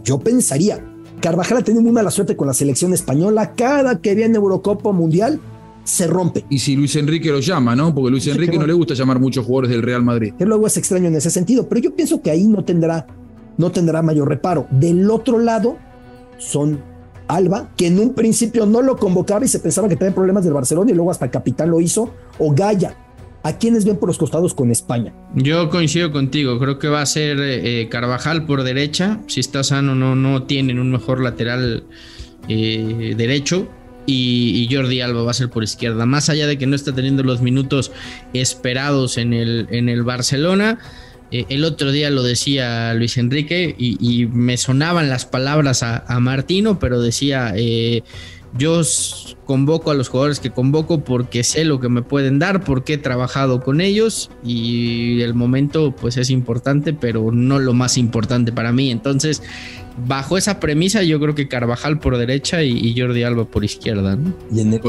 Yo 0.04 0.18
pensaría. 0.18 0.84
Carvajal 1.20 1.58
ha 1.58 1.64
tenido 1.64 1.82
muy 1.82 1.92
mala 1.92 2.10
suerte 2.10 2.36
con 2.36 2.46
la 2.46 2.54
selección 2.54 2.92
española. 2.92 3.54
Cada 3.54 4.00
que 4.00 4.14
viene 4.14 4.36
Eurocopa 4.36 4.92
Mundial, 4.92 5.40
se 5.86 6.06
rompe. 6.08 6.44
Y 6.50 6.58
si 6.58 6.76
Luis 6.76 6.96
Enrique 6.96 7.30
lo 7.30 7.40
llama, 7.40 7.76
¿no? 7.76 7.94
Porque 7.94 8.10
Luis 8.10 8.26
Enrique 8.26 8.58
no 8.58 8.66
le 8.66 8.72
gusta 8.72 8.94
llamar 8.94 9.20
muchos 9.20 9.46
jugadores 9.46 9.70
del 9.70 9.82
Real 9.82 10.02
Madrid. 10.02 10.34
Que 10.36 10.44
luego 10.44 10.66
es 10.66 10.76
extraño 10.76 11.06
en 11.06 11.14
ese 11.14 11.30
sentido, 11.30 11.68
pero 11.68 11.80
yo 11.80 11.94
pienso 11.94 12.20
que 12.20 12.30
ahí 12.30 12.44
no 12.44 12.64
tendrá, 12.64 13.06
no 13.56 13.70
tendrá 13.70 14.02
mayor 14.02 14.28
reparo. 14.28 14.66
Del 14.70 15.08
otro 15.10 15.38
lado 15.38 15.78
son 16.38 16.80
Alba, 17.28 17.70
que 17.76 17.86
en 17.86 18.00
un 18.00 18.14
principio 18.14 18.66
no 18.66 18.82
lo 18.82 18.96
convocaba 18.96 19.44
y 19.44 19.48
se 19.48 19.60
pensaba 19.60 19.88
que 19.88 19.96
tenía 19.96 20.14
problemas 20.14 20.44
del 20.44 20.52
Barcelona 20.52 20.90
y 20.90 20.94
luego 20.94 21.10
hasta 21.10 21.24
el 21.26 21.30
capitán 21.30 21.70
lo 21.70 21.80
hizo, 21.80 22.12
o 22.38 22.52
Gaya. 22.52 22.96
¿A 23.44 23.58
quiénes 23.58 23.84
ven 23.84 23.96
por 23.96 24.08
los 24.08 24.18
costados 24.18 24.54
con 24.54 24.72
España? 24.72 25.14
Yo 25.36 25.70
coincido 25.70 26.10
contigo, 26.10 26.58
creo 26.58 26.80
que 26.80 26.88
va 26.88 27.00
a 27.00 27.06
ser 27.06 27.38
eh, 27.40 27.88
Carvajal 27.88 28.44
por 28.44 28.64
derecha, 28.64 29.20
si 29.28 29.38
está 29.38 29.62
sano 29.62 29.94
no, 29.94 30.16
no 30.16 30.42
tienen 30.42 30.80
un 30.80 30.90
mejor 30.90 31.22
lateral 31.22 31.84
eh, 32.48 33.14
derecho, 33.16 33.68
y, 34.06 34.68
Jordi 34.70 35.00
Alba 35.00 35.22
va 35.22 35.30
a 35.30 35.34
ser 35.34 35.50
por 35.50 35.62
izquierda. 35.62 36.06
Más 36.06 36.28
allá 36.28 36.46
de 36.46 36.58
que 36.58 36.66
no 36.66 36.76
está 36.76 36.94
teniendo 36.94 37.22
los 37.22 37.42
minutos 37.42 37.92
esperados 38.32 39.18
en 39.18 39.32
el, 39.32 39.66
en 39.70 39.88
el 39.88 40.02
Barcelona. 40.02 40.78
Eh, 41.32 41.46
el 41.48 41.64
otro 41.64 41.90
día 41.90 42.10
lo 42.10 42.22
decía 42.22 42.94
Luis 42.94 43.16
Enrique 43.16 43.74
y, 43.78 44.26
me 44.26 44.56
sonaban 44.56 45.08
las 45.08 45.24
palabras 45.24 45.82
a, 45.82 46.20
Martino, 46.20 46.78
pero 46.78 47.00
decía, 47.00 47.52
eh, 47.56 48.02
yo 48.56 48.82
convoco 49.44 49.90
a 49.90 49.94
los 49.94 50.08
jugadores 50.08 50.40
que 50.40 50.50
convoco 50.50 51.04
porque 51.04 51.44
sé 51.44 51.64
lo 51.64 51.80
que 51.80 51.88
me 51.88 52.02
pueden 52.02 52.38
dar, 52.38 52.64
porque 52.64 52.94
he 52.94 52.98
trabajado 52.98 53.60
con 53.60 53.80
ellos 53.80 54.30
y 54.44 55.20
el 55.20 55.34
momento 55.34 55.94
pues 55.94 56.16
es 56.16 56.30
importante, 56.30 56.92
pero 56.92 57.30
no 57.32 57.58
lo 57.58 57.74
más 57.74 57.98
importante 57.98 58.52
para 58.52 58.72
mí. 58.72 58.90
Entonces 58.90 59.42
bajo 59.96 60.36
esa 60.36 60.60
premisa, 60.60 61.02
yo 61.02 61.18
creo 61.20 61.34
que 61.34 61.48
Carvajal 61.48 61.98
por 61.98 62.16
derecha 62.18 62.62
y, 62.62 62.94
Jordi 62.98 63.22
Alba 63.22 63.44
por 63.44 63.64
izquierda. 63.64 64.18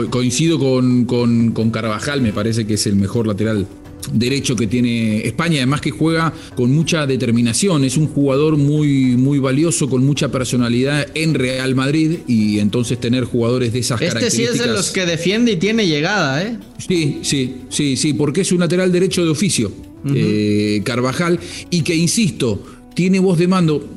Coincido 0.09 0.59
con, 0.59 1.05
con, 1.05 1.71
Carvajal, 1.71 2.21
me 2.21 2.33
parece 2.33 2.65
que 2.65 2.75
es 2.75 2.87
el 2.87 2.95
mejor 2.95 3.27
lateral 3.27 3.67
derecho 4.13 4.55
que 4.55 4.67
tiene 4.67 5.25
España, 5.27 5.57
además 5.57 5.81
que 5.81 5.91
juega 5.91 6.33
con 6.55 6.71
mucha 6.71 7.05
determinación, 7.05 7.83
es 7.83 7.97
un 7.97 8.07
jugador 8.07 8.55
muy, 8.55 9.17
muy 9.17 9.39
valioso, 9.39 9.89
con 9.89 10.05
mucha 10.05 10.29
personalidad 10.29 11.07
en 11.13 11.33
Real 11.33 11.75
Madrid 11.75 12.19
y 12.25 12.59
entonces 12.59 12.99
tener 12.99 13.25
jugadores 13.25 13.73
de 13.73 13.79
esas 13.79 13.99
características. 13.99 14.45
Este 14.45 14.57
sí 14.57 14.61
es 14.61 14.65
de 14.65 14.73
los 14.73 14.91
que 14.91 15.05
defiende 15.05 15.53
y 15.53 15.55
tiene 15.57 15.87
llegada, 15.87 16.41
¿eh? 16.41 16.57
Sí, 16.77 17.19
sí, 17.23 17.63
sí, 17.69 17.97
sí, 17.97 18.13
porque 18.13 18.41
es 18.41 18.51
un 18.51 18.59
lateral 18.59 18.91
derecho 18.91 19.25
de 19.25 19.29
oficio, 19.29 19.71
eh, 20.13 20.81
Carvajal, 20.85 21.39
y 21.69 21.81
que, 21.81 21.95
insisto, 21.95 22.63
tiene 22.93 23.19
voz 23.19 23.37
de 23.37 23.47
mando 23.47 23.89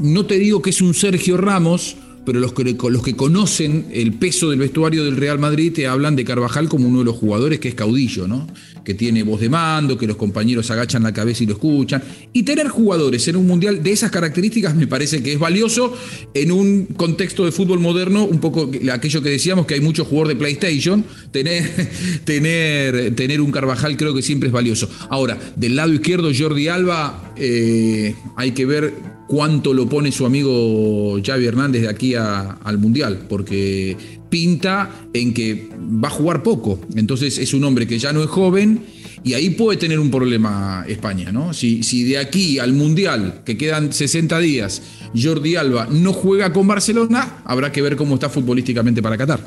no 0.00 0.26
te 0.26 0.38
digo 0.38 0.62
que 0.62 0.70
es 0.70 0.80
un 0.80 0.94
Sergio 0.94 1.36
Ramos, 1.36 1.96
pero 2.26 2.40
los 2.40 2.52
que, 2.52 2.76
los 2.90 3.02
que 3.02 3.14
conocen 3.14 3.86
el 3.92 4.12
peso 4.14 4.50
del 4.50 4.58
vestuario 4.58 5.04
del 5.04 5.16
Real 5.16 5.38
Madrid 5.38 5.72
te 5.72 5.86
hablan 5.86 6.16
de 6.16 6.24
Carvajal 6.24 6.68
como 6.68 6.88
uno 6.88 6.98
de 6.98 7.04
los 7.04 7.16
jugadores 7.16 7.60
que 7.60 7.68
es 7.68 7.74
caudillo, 7.74 8.26
¿no? 8.26 8.48
que 8.84 8.94
tiene 8.94 9.24
voz 9.24 9.40
de 9.40 9.48
mando, 9.48 9.98
que 9.98 10.06
los 10.06 10.16
compañeros 10.16 10.70
agachan 10.70 11.02
la 11.02 11.12
cabeza 11.12 11.42
y 11.42 11.46
lo 11.46 11.54
escuchan. 11.54 12.02
Y 12.32 12.44
tener 12.44 12.68
jugadores 12.68 13.26
en 13.28 13.36
un 13.36 13.46
mundial 13.46 13.82
de 13.82 13.90
esas 13.92 14.10
características 14.10 14.76
me 14.76 14.86
parece 14.86 15.22
que 15.22 15.32
es 15.32 15.38
valioso 15.38 15.96
en 16.34 16.52
un 16.52 16.86
contexto 16.86 17.44
de 17.44 17.52
fútbol 17.52 17.80
moderno, 17.80 18.24
un 18.24 18.38
poco 18.38 18.70
aquello 18.92 19.22
que 19.22 19.30
decíamos 19.30 19.66
que 19.66 19.74
hay 19.74 19.80
muchos 19.80 20.06
jugadores 20.06 20.36
de 20.36 20.38
PlayStation, 20.38 21.04
tener, 21.32 21.90
tener, 22.24 23.14
tener 23.14 23.40
un 23.40 23.50
Carvajal 23.50 23.96
creo 23.96 24.14
que 24.14 24.22
siempre 24.22 24.48
es 24.48 24.52
valioso. 24.52 24.88
Ahora, 25.10 25.38
del 25.56 25.76
lado 25.76 25.92
izquierdo 25.92 26.30
Jordi 26.36 26.68
Alba, 26.68 27.32
eh, 27.36 28.14
hay 28.36 28.52
que 28.52 28.66
ver 28.66 29.15
cuánto 29.26 29.74
lo 29.74 29.88
pone 29.88 30.12
su 30.12 30.26
amigo 30.26 31.18
Xavi 31.24 31.46
Hernández 31.46 31.82
de 31.82 31.88
aquí 31.88 32.14
al 32.14 32.78
Mundial, 32.78 33.26
porque 33.28 33.96
pinta 34.28 35.08
en 35.12 35.34
que 35.34 35.68
va 36.04 36.08
a 36.08 36.10
jugar 36.10 36.42
poco. 36.42 36.80
Entonces 36.94 37.38
es 37.38 37.54
un 37.54 37.64
hombre 37.64 37.86
que 37.86 37.98
ya 37.98 38.12
no 38.12 38.22
es 38.22 38.28
joven 38.28 38.84
Y 39.24 39.34
ahí 39.34 39.50
puede 39.50 39.76
tener 39.76 39.98
un 39.98 40.10
problema 40.10 40.84
España, 40.86 41.32
¿no? 41.32 41.52
Si, 41.52 41.82
si 41.82 42.04
de 42.04 42.18
aquí 42.18 42.60
al 42.60 42.72
Mundial, 42.74 43.42
que 43.44 43.56
quedan 43.56 43.92
60 43.92 44.38
días, 44.38 44.82
Jordi 45.20 45.56
Alba 45.56 45.88
no 45.90 46.12
juega 46.12 46.52
con 46.52 46.68
Barcelona, 46.68 47.42
habrá 47.44 47.72
que 47.72 47.82
ver 47.82 47.96
cómo 47.96 48.14
está 48.14 48.28
futbolísticamente 48.28 49.02
para 49.02 49.16
Qatar. 49.16 49.40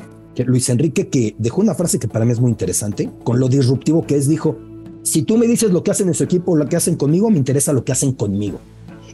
Luis 0.46 0.68
Enrique, 0.68 1.08
que 1.08 1.34
dejó 1.38 1.60
una 1.60 1.74
frase 1.74 1.98
que 1.98 2.08
para 2.08 2.24
mí 2.24 2.32
es 2.32 2.40
muy 2.40 2.50
interesante, 2.50 3.10
con 3.24 3.40
lo 3.40 3.48
disruptivo 3.48 4.06
que 4.06 4.16
es, 4.16 4.28
dijo, 4.28 4.58
si 5.02 5.22
tú 5.22 5.36
me 5.36 5.46
dices 5.46 5.70
lo 5.70 5.82
que 5.82 5.90
hacen 5.90 6.08
en 6.08 6.14
su 6.14 6.24
equipo 6.24 6.52
o 6.52 6.56
lo 6.56 6.68
que 6.68 6.76
hacen 6.76 6.96
conmigo, 6.96 7.30
me 7.30 7.38
interesa 7.38 7.72
lo 7.72 7.84
que 7.84 7.92
hacen 7.92 8.12
conmigo. 8.12 8.60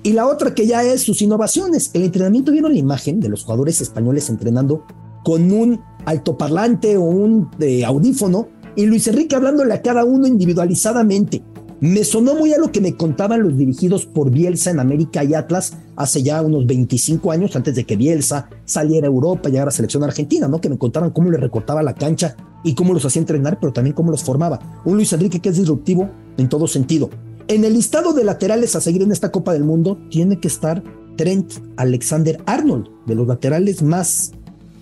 Y 0.06 0.12
la 0.12 0.28
otra 0.28 0.54
que 0.54 0.68
ya 0.68 0.84
es 0.84 1.02
sus 1.02 1.20
innovaciones. 1.20 1.90
El 1.92 2.04
entrenamiento, 2.04 2.52
vieron 2.52 2.72
la 2.72 2.78
imagen 2.78 3.18
de 3.18 3.28
los 3.28 3.42
jugadores 3.42 3.80
españoles 3.80 4.30
entrenando 4.30 4.84
con 5.24 5.50
un 5.50 5.80
altoparlante 6.04 6.96
o 6.96 7.02
un 7.02 7.50
eh, 7.58 7.84
audífono 7.84 8.46
y 8.76 8.86
Luis 8.86 9.08
Enrique 9.08 9.34
hablándole 9.34 9.74
a 9.74 9.82
cada 9.82 10.04
uno 10.04 10.28
individualizadamente. 10.28 11.42
Me 11.80 12.04
sonó 12.04 12.36
muy 12.36 12.52
a 12.52 12.58
lo 12.58 12.70
que 12.70 12.80
me 12.80 12.96
contaban 12.96 13.42
los 13.42 13.58
dirigidos 13.58 14.06
por 14.06 14.30
Bielsa 14.30 14.70
en 14.70 14.78
América 14.78 15.24
y 15.24 15.34
Atlas 15.34 15.76
hace 15.96 16.22
ya 16.22 16.40
unos 16.40 16.66
25 16.66 17.32
años, 17.32 17.56
antes 17.56 17.74
de 17.74 17.82
que 17.82 17.96
Bielsa 17.96 18.48
saliera 18.64 19.08
a 19.08 19.10
Europa 19.10 19.48
y 19.48 19.52
llegara 19.52 19.70
a 19.70 19.72
selección 19.72 20.04
argentina, 20.04 20.46
¿no? 20.46 20.60
Que 20.60 20.68
me 20.68 20.78
contaban 20.78 21.10
cómo 21.10 21.32
le 21.32 21.38
recortaba 21.38 21.82
la 21.82 21.96
cancha 21.96 22.36
y 22.62 22.76
cómo 22.76 22.94
los 22.94 23.04
hacía 23.04 23.18
entrenar, 23.18 23.58
pero 23.58 23.72
también 23.72 23.94
cómo 23.96 24.12
los 24.12 24.22
formaba. 24.22 24.80
Un 24.84 24.98
Luis 24.98 25.12
Enrique 25.12 25.40
que 25.40 25.48
es 25.48 25.56
disruptivo 25.56 26.08
en 26.36 26.48
todo 26.48 26.68
sentido. 26.68 27.10
En 27.48 27.64
el 27.64 27.74
listado 27.74 28.12
de 28.12 28.24
laterales 28.24 28.74
a 28.74 28.80
seguir 28.80 29.02
en 29.02 29.12
esta 29.12 29.30
Copa 29.30 29.52
del 29.52 29.62
Mundo 29.62 29.96
tiene 30.10 30.40
que 30.40 30.48
estar 30.48 30.82
Trent 31.16 31.52
Alexander 31.76 32.42
Arnold, 32.44 32.88
de 33.06 33.14
los 33.14 33.28
laterales 33.28 33.82
más 33.82 34.32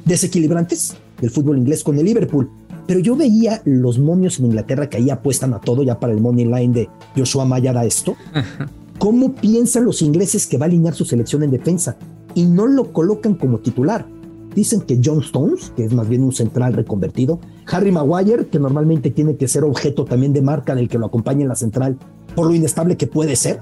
desequilibrantes 0.06 0.96
del 1.20 1.30
fútbol 1.30 1.58
inglés 1.58 1.84
con 1.84 1.98
el 1.98 2.06
Liverpool. 2.06 2.50
Pero 2.86 3.00
yo 3.00 3.16
veía 3.16 3.60
los 3.66 3.98
momios 3.98 4.38
en 4.38 4.46
Inglaterra 4.46 4.88
que 4.88 4.96
ahí 4.96 5.10
apuestan 5.10 5.52
a 5.52 5.60
todo 5.60 5.82
ya 5.82 6.00
para 6.00 6.14
el 6.14 6.22
money 6.22 6.46
line 6.46 6.72
de 6.72 6.88
Joshua 7.14 7.44
Maya 7.44 7.74
da 7.74 7.84
esto. 7.84 8.16
¿Cómo 8.98 9.34
piensan 9.34 9.84
los 9.84 10.00
ingleses 10.00 10.46
que 10.46 10.56
va 10.56 10.64
a 10.64 10.68
alinear 10.68 10.94
su 10.94 11.04
selección 11.04 11.42
en 11.42 11.50
defensa? 11.50 11.98
Y 12.34 12.46
no 12.46 12.66
lo 12.66 12.94
colocan 12.94 13.34
como 13.34 13.58
titular. 13.58 14.06
Dicen 14.54 14.82
que 14.82 15.00
John 15.04 15.20
Stones, 15.20 15.72
que 15.76 15.84
es 15.84 15.92
más 15.92 16.08
bien 16.08 16.22
un 16.22 16.32
central 16.32 16.74
reconvertido, 16.74 17.40
Harry 17.66 17.90
Maguire, 17.90 18.46
que 18.46 18.58
normalmente 18.58 19.10
tiene 19.10 19.36
que 19.36 19.48
ser 19.48 19.64
objeto 19.64 20.04
también 20.04 20.32
de 20.32 20.42
marca 20.42 20.74
del 20.74 20.88
que 20.88 20.98
lo 20.98 21.06
acompaña 21.06 21.42
en 21.42 21.48
la 21.48 21.56
central, 21.56 21.98
por 22.34 22.46
lo 22.46 22.54
inestable 22.54 22.96
que 22.96 23.06
puede 23.06 23.36
ser, 23.36 23.60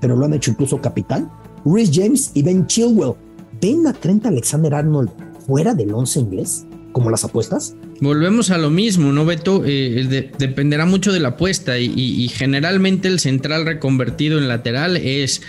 pero 0.00 0.16
lo 0.16 0.24
han 0.24 0.34
hecho 0.34 0.50
incluso 0.50 0.80
capitán, 0.80 1.30
Rhys 1.64 1.90
James 1.92 2.30
y 2.34 2.42
Ben 2.42 2.66
Chilwell. 2.66 3.14
¿Ven 3.60 3.86
a 3.86 3.92
Trent 3.92 4.26
Alexander 4.26 4.74
Arnold 4.74 5.10
fuera 5.46 5.74
del 5.74 5.94
once 5.94 6.20
inglés? 6.20 6.66
como 6.96 7.10
las 7.10 7.24
apuestas? 7.24 7.76
Volvemos 8.00 8.50
a 8.50 8.58
lo 8.58 8.70
mismo, 8.70 9.12
¿no, 9.12 9.24
Beto? 9.24 9.62
Eh, 9.64 10.30
dependerá 10.38 10.84
mucho 10.86 11.12
de 11.12 11.20
la 11.20 11.28
apuesta 11.28 11.78
y, 11.78 12.28
generalmente 12.28 13.08
el 13.08 13.20
central 13.20 13.64
reconvertido 13.64 14.38
en 14.38 14.48
lateral 14.48 14.96
es 14.96 15.42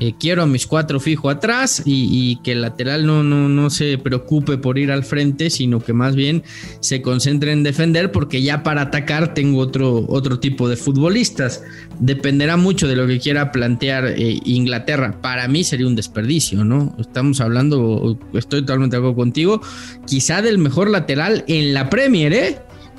eh, 0.00 0.14
quiero 0.18 0.42
a 0.42 0.46
mis 0.46 0.66
cuatro 0.66 0.98
fijo 0.98 1.30
atrás 1.30 1.82
y, 1.84 2.36
que 2.42 2.52
el 2.52 2.62
lateral 2.62 3.06
no, 3.06 3.22
no, 3.22 3.48
no 3.48 3.70
se 3.70 3.96
preocupe 3.96 4.58
por 4.58 4.76
ir 4.76 4.90
al 4.90 5.04
frente, 5.04 5.50
sino 5.50 5.78
que 5.80 5.92
más 5.92 6.16
bien 6.16 6.42
se 6.80 7.00
concentre 7.00 7.52
en 7.52 7.62
defender 7.62 8.10
porque 8.10 8.42
ya 8.42 8.64
para 8.64 8.82
atacar 8.82 9.34
tengo 9.34 9.60
otro, 9.60 10.04
otro 10.08 10.40
tipo 10.40 10.68
de 10.68 10.76
futbolistas. 10.76 11.62
Dependerá 12.00 12.56
mucho 12.56 12.88
de 12.88 12.96
lo 12.96 13.06
que 13.06 13.20
quiera 13.20 13.52
plantear 13.52 14.06
eh, 14.06 14.40
Inglaterra. 14.44 15.20
Para 15.22 15.46
mí 15.46 15.62
sería 15.62 15.86
un 15.86 15.94
desperdicio, 15.94 16.64
¿no? 16.64 16.96
Estamos 16.98 17.40
hablando, 17.40 18.18
estoy 18.34 18.62
totalmente 18.62 18.96
de 18.96 18.98
acuerdo 18.98 19.16
contigo, 19.16 19.60
quizá 20.06 20.42
del 20.42 20.58
mejor 20.58 20.90
lateral 20.90 21.44
en 21.46 21.72
la 21.72 21.88
Premier, 21.94 22.32
¿eh? 22.32 22.58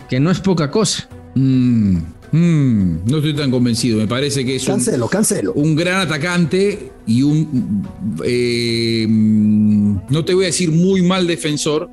Que 0.09 0.21
no 0.21 0.31
es 0.31 0.39
poca 0.39 0.71
cosa. 0.71 1.09
Mm. 1.35 1.97
Mm, 2.31 2.99
no 3.05 3.17
estoy 3.17 3.35
tan 3.35 3.51
convencido. 3.51 3.97
Me 3.97 4.07
parece 4.07 4.45
que 4.45 4.55
es 4.55 4.63
cancelo, 4.63 5.03
un, 5.03 5.09
cancelo. 5.09 5.51
un 5.51 5.75
gran 5.75 5.99
atacante 5.99 6.93
y 7.05 7.21
un, 7.21 7.85
eh, 8.23 9.05
no 9.09 10.23
te 10.23 10.33
voy 10.33 10.45
a 10.45 10.47
decir 10.47 10.71
muy 10.71 11.01
mal 11.01 11.27
defensor, 11.27 11.89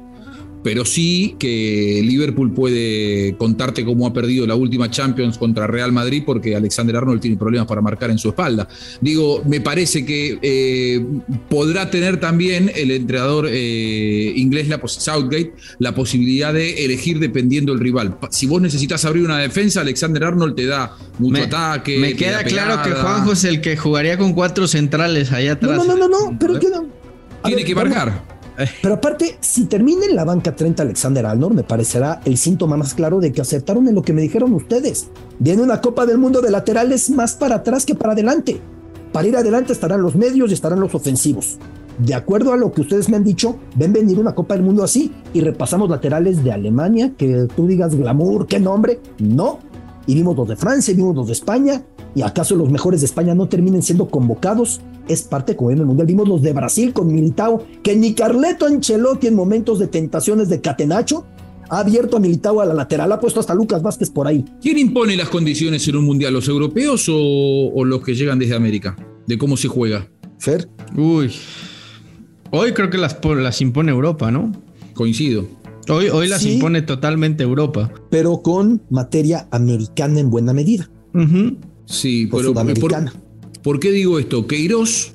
pero 0.62 0.84
sí 0.84 1.36
que 1.38 2.00
Liverpool 2.04 2.52
puede 2.52 3.36
contarte 3.36 3.84
cómo 3.84 4.06
ha 4.06 4.12
perdido 4.12 4.46
la 4.46 4.54
última 4.54 4.90
Champions 4.90 5.38
contra 5.38 5.66
Real 5.66 5.92
Madrid 5.92 6.22
porque 6.24 6.54
Alexander 6.54 6.96
Arnold 6.96 7.20
tiene 7.20 7.36
problemas 7.36 7.66
para 7.66 7.80
marcar 7.80 8.10
en 8.10 8.18
su 8.18 8.28
espalda. 8.28 8.68
Digo, 9.00 9.42
me 9.46 9.60
parece 9.60 10.04
que 10.04 10.38
eh, 10.42 11.04
podrá 11.48 11.90
tener 11.90 12.18
también 12.20 12.70
el 12.74 12.90
entrenador 12.90 13.48
eh, 13.50 14.32
inglés, 14.36 14.68
la, 14.68 14.80
Southgate, 14.84 15.54
la 15.78 15.94
posibilidad 15.94 16.52
de 16.52 16.84
elegir 16.84 17.18
dependiendo 17.18 17.72
del 17.72 17.80
rival. 17.80 18.16
Si 18.30 18.46
vos 18.46 18.60
necesitas 18.60 19.04
abrir 19.04 19.24
una 19.24 19.38
defensa, 19.38 19.80
Alexander 19.80 20.24
Arnold 20.24 20.54
te 20.54 20.66
da 20.66 20.96
mucho 21.18 21.42
ataque. 21.42 21.98
Me 21.98 22.14
queda 22.14 22.44
claro 22.44 22.82
que 22.82 22.90
Juanjo 22.90 23.32
es 23.32 23.44
el 23.44 23.60
que 23.60 23.76
jugaría 23.76 24.16
con 24.18 24.32
cuatro 24.32 24.68
centrales 24.68 25.32
allá 25.32 25.52
atrás. 25.52 25.78
No, 25.78 25.84
no, 25.84 25.96
no, 25.96 26.08
no, 26.08 26.38
pero 26.38 26.58
que 26.58 26.68
no. 26.68 26.86
Tiene 27.44 27.64
que 27.64 27.74
marcar. 27.74 28.31
Pero 28.82 28.94
aparte, 28.94 29.36
si 29.40 29.64
termina 29.64 30.04
en 30.06 30.16
la 30.16 30.24
banca 30.24 30.54
30 30.54 30.82
Alexander 30.82 31.26
Arnold, 31.26 31.56
me 31.56 31.62
parecerá 31.62 32.20
el 32.24 32.36
síntoma 32.36 32.76
más 32.76 32.94
claro 32.94 33.20
de 33.20 33.32
que 33.32 33.40
acertaron 33.40 33.88
en 33.88 33.94
lo 33.94 34.02
que 34.02 34.12
me 34.12 34.22
dijeron 34.22 34.52
ustedes. 34.52 35.08
Viene 35.38 35.62
una 35.62 35.80
Copa 35.80 36.06
del 36.06 36.18
Mundo 36.18 36.40
de 36.40 36.50
laterales 36.50 37.10
más 37.10 37.34
para 37.34 37.56
atrás 37.56 37.86
que 37.86 37.94
para 37.94 38.12
adelante. 38.12 38.60
Para 39.12 39.28
ir 39.28 39.36
adelante 39.36 39.72
estarán 39.72 40.02
los 40.02 40.16
medios 40.16 40.50
y 40.50 40.54
estarán 40.54 40.80
los 40.80 40.94
ofensivos. 40.94 41.58
De 41.98 42.14
acuerdo 42.14 42.52
a 42.52 42.56
lo 42.56 42.72
que 42.72 42.80
ustedes 42.80 43.08
me 43.08 43.16
han 43.16 43.24
dicho, 43.24 43.56
ven 43.76 43.92
venir 43.92 44.18
una 44.18 44.34
Copa 44.34 44.54
del 44.54 44.62
Mundo 44.62 44.82
así 44.82 45.12
y 45.34 45.40
repasamos 45.40 45.90
laterales 45.90 46.42
de 46.42 46.52
Alemania, 46.52 47.12
que 47.16 47.48
tú 47.54 47.66
digas 47.66 47.94
glamour, 47.94 48.46
qué 48.46 48.58
nombre. 48.58 49.00
No. 49.18 49.58
Y 50.06 50.14
vimos 50.14 50.36
los 50.36 50.48
de 50.48 50.56
Francia, 50.56 50.92
y 50.92 50.96
vimos 50.96 51.14
los 51.14 51.26
de 51.26 51.34
España, 51.34 51.82
y 52.14 52.22
acaso 52.22 52.56
los 52.56 52.70
mejores 52.70 53.00
de 53.00 53.06
España 53.06 53.34
no 53.34 53.48
terminen 53.48 53.82
siendo 53.82 54.08
convocados 54.08 54.80
es 55.08 55.22
parte 55.22 55.56
como 55.56 55.70
en 55.70 55.78
el 55.78 55.86
Mundial. 55.86 56.06
Vimos 56.06 56.28
los 56.28 56.42
de 56.42 56.52
Brasil 56.52 56.92
con 56.92 57.12
Militao, 57.12 57.64
que 57.82 57.96
ni 57.96 58.14
Carleto 58.14 58.66
Ancelotti 58.66 59.26
en 59.26 59.34
momentos 59.34 59.78
de 59.78 59.86
tentaciones 59.86 60.48
de 60.48 60.60
catenacho 60.60 61.26
ha 61.72 61.78
abierto 61.78 62.18
a 62.18 62.20
Militao 62.20 62.60
a 62.60 62.66
la 62.66 62.74
lateral, 62.74 63.10
ha 63.12 63.18
puesto 63.18 63.40
hasta 63.40 63.54
Lucas 63.54 63.82
Vázquez 63.82 64.10
por 64.10 64.26
ahí. 64.26 64.44
¿Quién 64.60 64.76
impone 64.76 65.16
las 65.16 65.30
condiciones 65.30 65.88
en 65.88 65.96
un 65.96 66.04
Mundial, 66.04 66.34
los 66.34 66.46
europeos 66.46 67.06
o, 67.08 67.84
los 67.84 68.02
que 68.02 68.14
llegan 68.14 68.38
desde 68.38 68.54
América? 68.54 68.94
De 69.26 69.38
cómo 69.38 69.56
se 69.56 69.68
juega. 69.68 70.06
Fer. 70.38 70.68
Uy. 70.94 71.32
Hoy 72.50 72.72
creo 72.72 72.90
que 72.90 72.98
las, 72.98 73.16
las 73.24 73.60
impone 73.62 73.90
Europa, 73.90 74.30
¿no? 74.30 74.52
Coincido. 74.92 75.46
Hoy, 75.88 76.08
hoy 76.10 76.28
las 76.28 76.44
impone 76.44 76.82
totalmente 76.82 77.42
Europa. 77.42 77.90
Pero 78.10 78.42
con 78.42 78.82
materia 78.90 79.48
americana 79.50 80.20
en 80.20 80.28
buena 80.28 80.52
medida. 80.52 80.90
Sí, 81.86 82.28
pero, 82.30 82.48
sudamericana. 82.48 83.14
¿Por 83.62 83.78
qué 83.78 83.92
digo 83.92 84.18
esto? 84.18 84.46
Queiroz, 84.46 85.12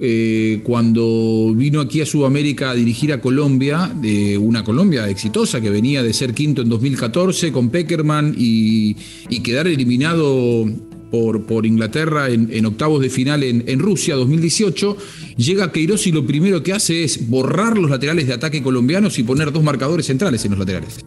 eh, 0.00 0.60
cuando 0.64 1.54
vino 1.56 1.80
aquí 1.80 2.02
a 2.02 2.06
Sudamérica 2.06 2.70
a 2.70 2.74
dirigir 2.74 3.12
a 3.12 3.20
Colombia, 3.20 3.90
de 3.94 4.36
una 4.36 4.62
Colombia 4.64 5.08
exitosa 5.08 5.60
que 5.60 5.70
venía 5.70 6.02
de 6.02 6.12
ser 6.12 6.34
quinto 6.34 6.60
en 6.60 6.68
2014 6.68 7.52
con 7.52 7.70
Peckerman 7.70 8.34
y, 8.36 8.94
quedar 9.42 9.66
eliminado 9.66 10.66
por, 11.10 11.46
por, 11.46 11.64
Inglaterra 11.64 12.28
en, 12.28 12.66
octavos 12.66 13.00
de 13.00 13.08
final 13.08 13.42
en, 13.42 13.64
en, 13.66 13.78
Rusia 13.78 14.14
2018, 14.16 14.96
llega 15.36 15.72
Queiroz 15.72 16.06
y 16.06 16.12
lo 16.12 16.26
primero 16.26 16.62
que 16.62 16.72
hace 16.72 17.04
es 17.04 17.28
borrar 17.28 17.78
los 17.78 17.90
laterales 17.90 18.26
de 18.26 18.34
ataque 18.34 18.62
colombianos 18.62 19.18
y 19.18 19.22
poner 19.22 19.52
dos 19.52 19.62
marcadores 19.62 20.06
centrales 20.06 20.44
en 20.44 20.50
los 20.50 20.60
laterales. 20.60 21.04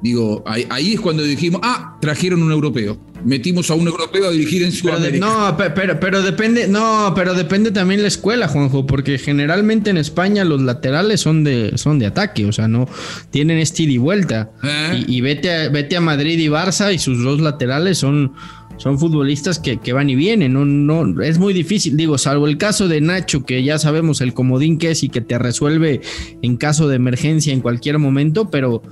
Digo, 0.00 0.44
ahí, 0.46 0.92
es 0.92 1.00
cuando 1.00 1.24
dijimos, 1.24 1.60
ah, 1.64 1.98
trajeron 2.00 2.42
un 2.42 2.52
europeo. 2.52 2.98
Metimos 3.24 3.70
a 3.70 3.74
un 3.74 3.86
europeo 3.86 4.28
a 4.28 4.30
dirigir 4.30 4.62
en 4.62 4.72
Sudamérica. 4.72 5.26
no, 5.26 5.56
pero, 5.56 5.98
pero 5.98 6.22
depende, 6.22 6.68
no, 6.68 7.12
pero 7.14 7.34
depende 7.34 7.70
también 7.70 8.02
la 8.02 8.08
escuela, 8.08 8.48
Juanjo, 8.48 8.86
porque 8.86 9.18
generalmente 9.18 9.90
en 9.90 9.96
España 9.96 10.44
los 10.44 10.60
laterales 10.60 11.20
son 11.20 11.44
de, 11.44 11.72
son 11.76 11.98
de 11.98 12.06
ataque, 12.06 12.44
o 12.44 12.52
sea, 12.52 12.68
no 12.68 12.88
tienen 13.30 13.58
este 13.58 13.78
y 13.84 13.98
vuelta. 13.98 14.50
¿Eh? 14.62 15.04
Y, 15.06 15.20
vete, 15.20 15.52
a, 15.52 15.68
vete 15.68 15.96
a 15.96 16.00
Madrid 16.00 16.38
y 16.38 16.48
Barça 16.48 16.92
y 16.92 16.98
sus 16.98 17.22
dos 17.22 17.40
laterales 17.40 17.98
son, 17.98 18.32
son 18.76 18.98
futbolistas 18.98 19.58
que, 19.58 19.78
que, 19.78 19.92
van 19.92 20.10
y 20.10 20.16
vienen. 20.16 20.52
No, 20.52 20.64
no, 20.64 21.22
es 21.22 21.38
muy 21.38 21.54
difícil, 21.54 21.96
digo, 21.96 22.18
salvo 22.18 22.46
el 22.48 22.58
caso 22.58 22.88
de 22.88 23.00
Nacho, 23.00 23.44
que 23.44 23.62
ya 23.62 23.78
sabemos 23.78 24.20
el 24.20 24.34
comodín 24.34 24.78
que 24.78 24.90
es 24.90 25.02
y 25.02 25.08
que 25.08 25.20
te 25.20 25.38
resuelve 25.38 26.00
en 26.42 26.56
caso 26.56 26.88
de 26.88 26.96
emergencia 26.96 27.52
en 27.52 27.60
cualquier 27.60 27.98
momento, 27.98 28.50
pero 28.50 28.82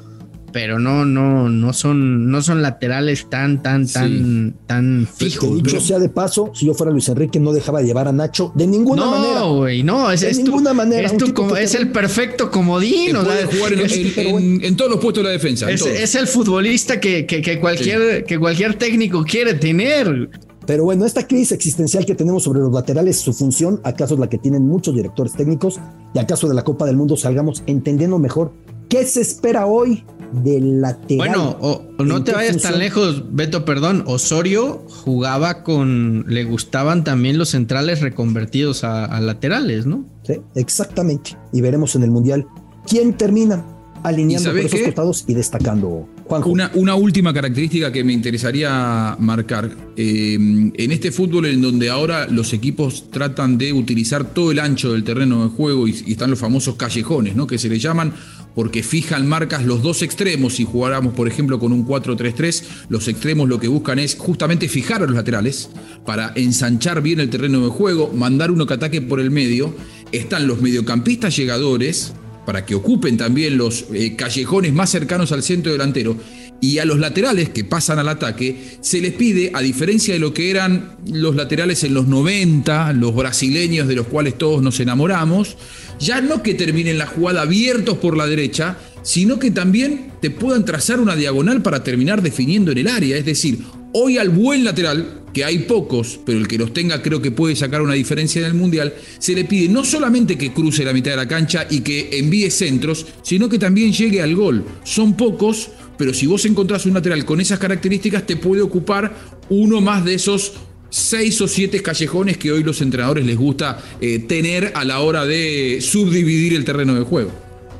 pero 0.56 0.78
no, 0.78 1.04
no, 1.04 1.50
no 1.50 1.74
son, 1.74 2.30
no 2.30 2.40
son 2.40 2.62
laterales 2.62 3.28
tan, 3.28 3.62
tan, 3.62 3.86
tan, 3.86 4.54
tan 4.66 5.06
fijos. 5.06 5.54
dicho 5.62 5.78
sea 5.82 5.98
de 5.98 6.08
paso, 6.08 6.50
si 6.54 6.64
yo 6.64 6.72
fuera 6.72 6.90
Luis 6.90 7.10
Enrique, 7.10 7.38
no 7.38 7.52
dejaba 7.52 7.82
llevar 7.82 8.08
a 8.08 8.12
Nacho 8.12 8.52
de 8.54 8.66
ninguna 8.66 9.04
manera. 9.04 9.40
No, 9.40 9.56
güey, 9.56 9.82
no, 9.82 10.10
es, 10.10 10.22
de 10.22 10.32
ninguna 10.42 10.72
manera. 10.72 11.12
Es, 11.60 11.74
el 11.74 11.92
perfecto 11.92 12.50
comodín. 12.50 13.16
en, 13.16 14.76
todos 14.78 14.90
los 14.92 14.98
puestos 14.98 15.22
de 15.22 15.24
la 15.24 15.28
defensa. 15.28 15.70
Es, 15.70 16.14
el 16.14 16.26
futbolista 16.26 16.98
que, 17.00 17.26
que, 17.26 17.60
cualquier, 17.60 18.24
que 18.24 18.38
cualquier 18.38 18.78
técnico 18.78 19.24
quiere 19.24 19.52
tener. 19.52 20.30
Pero 20.64 20.84
bueno, 20.84 21.04
esta 21.04 21.26
crisis 21.26 21.52
existencial 21.52 22.06
que 22.06 22.14
tenemos 22.14 22.44
sobre 22.44 22.60
los 22.60 22.72
laterales, 22.72 23.18
su 23.18 23.34
función, 23.34 23.78
acaso 23.84 24.14
es 24.14 24.20
la 24.20 24.30
que 24.30 24.38
tienen 24.38 24.66
muchos 24.66 24.94
directores 24.94 25.34
técnicos, 25.34 25.78
y 26.14 26.18
acaso 26.18 26.48
de 26.48 26.54
la 26.54 26.64
Copa 26.64 26.86
del 26.86 26.96
Mundo 26.96 27.14
salgamos 27.14 27.62
entendiendo 27.66 28.18
mejor 28.18 28.54
qué 28.88 29.04
se 29.04 29.20
espera 29.20 29.66
hoy 29.66 30.04
del 30.32 30.80
lateral. 30.80 31.16
Bueno, 31.16 31.56
o, 31.60 32.04
no 32.04 32.24
te 32.24 32.32
vayas 32.32 32.60
tan 32.62 32.78
lejos, 32.78 33.24
Beto, 33.30 33.64
perdón. 33.64 34.04
Osorio 34.06 34.84
jugaba 34.88 35.62
con. 35.62 36.24
Le 36.28 36.44
gustaban 36.44 37.04
también 37.04 37.38
los 37.38 37.50
centrales 37.50 38.00
reconvertidos 38.00 38.84
a, 38.84 39.20
laterales, 39.20 39.86
¿no? 39.86 40.04
Sí, 40.22 40.34
exactamente. 40.54 41.36
Y 41.52 41.60
veremos 41.60 41.94
en 41.96 42.02
el 42.02 42.10
Mundial 42.10 42.46
quién 42.86 43.16
termina 43.16 43.64
alineando 44.02 44.50
por 44.50 44.60
esos 44.60 44.80
costados 44.80 45.24
y 45.26 45.34
destacando. 45.34 46.08
Una, 46.28 46.70
una, 46.74 46.96
última 46.96 47.32
característica 47.32 47.92
que 47.92 48.02
me 48.02 48.12
interesaría 48.12 49.16
marcar. 49.18 49.70
Eh, 49.96 50.34
en 50.34 50.92
este 50.92 51.12
fútbol 51.12 51.46
en 51.46 51.62
donde 51.62 51.88
ahora 51.88 52.26
los 52.26 52.52
equipos 52.52 53.10
tratan 53.10 53.58
de 53.58 53.72
utilizar 53.72 54.24
todo 54.24 54.50
el 54.50 54.58
ancho 54.58 54.92
del 54.92 55.04
terreno 55.04 55.44
de 55.44 55.50
juego 55.50 55.86
y, 55.86 56.02
y 56.06 56.12
están 56.12 56.30
los 56.30 56.38
famosos 56.38 56.74
callejones, 56.74 57.36
¿no? 57.36 57.46
Que 57.46 57.58
se 57.58 57.68
le 57.68 57.78
llaman 57.78 58.12
porque 58.56 58.82
fijan 58.82 59.28
marcas 59.28 59.64
los 59.64 59.82
dos 59.82 60.02
extremos. 60.02 60.56
Si 60.56 60.64
jugáramos, 60.64 61.12
por 61.12 61.28
ejemplo, 61.28 61.60
con 61.60 61.72
un 61.72 61.86
4-3-3, 61.86 62.64
los 62.88 63.06
extremos 63.06 63.48
lo 63.48 63.60
que 63.60 63.68
buscan 63.68 63.98
es 63.98 64.16
justamente 64.16 64.66
fijar 64.68 65.02
a 65.02 65.06
los 65.06 65.14
laterales 65.14 65.68
para 66.06 66.32
ensanchar 66.34 67.02
bien 67.02 67.20
el 67.20 67.28
terreno 67.28 67.60
de 67.60 67.68
juego, 67.68 68.10
mandar 68.14 68.50
uno 68.50 68.66
que 68.66 68.74
ataque 68.74 69.02
por 69.02 69.20
el 69.20 69.30
medio. 69.30 69.76
Están 70.10 70.48
los 70.48 70.62
mediocampistas 70.62 71.36
llegadores 71.36 72.14
para 72.46 72.64
que 72.64 72.74
ocupen 72.74 73.16
también 73.16 73.58
los 73.58 73.86
eh, 73.92 74.16
callejones 74.16 74.72
más 74.72 74.88
cercanos 74.88 75.32
al 75.32 75.42
centro 75.42 75.72
delantero. 75.72 76.16
Y 76.58 76.78
a 76.78 76.86
los 76.86 76.98
laterales 76.98 77.50
que 77.50 77.64
pasan 77.64 77.98
al 77.98 78.08
ataque, 78.08 78.78
se 78.80 79.02
les 79.02 79.12
pide, 79.12 79.50
a 79.52 79.60
diferencia 79.60 80.14
de 80.14 80.20
lo 80.20 80.32
que 80.32 80.50
eran 80.50 80.96
los 81.06 81.36
laterales 81.36 81.84
en 81.84 81.92
los 81.92 82.06
90, 82.06 82.94
los 82.94 83.14
brasileños 83.14 83.86
de 83.88 83.96
los 83.96 84.06
cuales 84.06 84.38
todos 84.38 84.62
nos 84.62 84.80
enamoramos, 84.80 85.58
ya 86.00 86.22
no 86.22 86.42
que 86.42 86.54
terminen 86.54 86.96
la 86.96 87.06
jugada 87.06 87.42
abiertos 87.42 87.98
por 87.98 88.16
la 88.16 88.26
derecha, 88.26 88.78
sino 89.02 89.38
que 89.38 89.50
también 89.50 90.12
te 90.22 90.30
puedan 90.30 90.64
trazar 90.64 90.98
una 90.98 91.14
diagonal 91.14 91.60
para 91.60 91.84
terminar 91.84 92.22
definiendo 92.22 92.72
en 92.72 92.78
el 92.78 92.88
área. 92.88 93.18
Es 93.18 93.26
decir, 93.26 93.58
hoy 93.92 94.18
al 94.18 94.30
buen 94.30 94.64
lateral, 94.64 95.22
que 95.32 95.44
hay 95.44 95.60
pocos, 95.60 96.18
pero 96.24 96.38
el 96.38 96.48
que 96.48 96.58
los 96.58 96.72
tenga 96.72 97.02
creo 97.02 97.20
que 97.20 97.30
puede 97.30 97.56
sacar 97.56 97.82
una 97.82 97.94
diferencia 97.94 98.40
en 98.40 98.46
el 98.46 98.54
Mundial, 98.54 98.94
se 99.18 99.34
le 99.34 99.44
pide 99.44 99.68
no 99.68 99.84
solamente 99.84 100.38
que 100.38 100.52
cruce 100.52 100.84
la 100.84 100.92
mitad 100.92 101.10
de 101.10 101.18
la 101.18 101.28
cancha 101.28 101.66
y 101.68 101.80
que 101.80 102.18
envíe 102.18 102.50
centros, 102.50 103.06
sino 103.22 103.48
que 103.48 103.58
también 103.58 103.92
llegue 103.92 104.22
al 104.22 104.34
gol. 104.34 104.64
Son 104.84 105.16
pocos, 105.16 105.70
pero 105.98 106.14
si 106.14 106.26
vos 106.26 106.44
encontrás 106.46 106.86
un 106.86 106.94
lateral 106.94 107.24
con 107.24 107.40
esas 107.40 107.58
características, 107.58 108.26
te 108.26 108.36
puede 108.36 108.62
ocupar 108.62 109.14
uno 109.50 109.80
más 109.80 110.04
de 110.04 110.14
esos 110.14 110.54
seis 110.88 111.40
o 111.40 111.48
siete 111.48 111.82
callejones 111.82 112.38
que 112.38 112.52
hoy 112.52 112.62
los 112.62 112.80
entrenadores 112.80 113.26
les 113.26 113.36
gusta 113.36 113.82
eh, 114.00 114.20
tener 114.20 114.72
a 114.74 114.84
la 114.84 115.00
hora 115.00 115.26
de 115.26 115.78
subdividir 115.82 116.54
el 116.54 116.64
terreno 116.64 116.94
de 116.94 117.02
juego. 117.02 117.30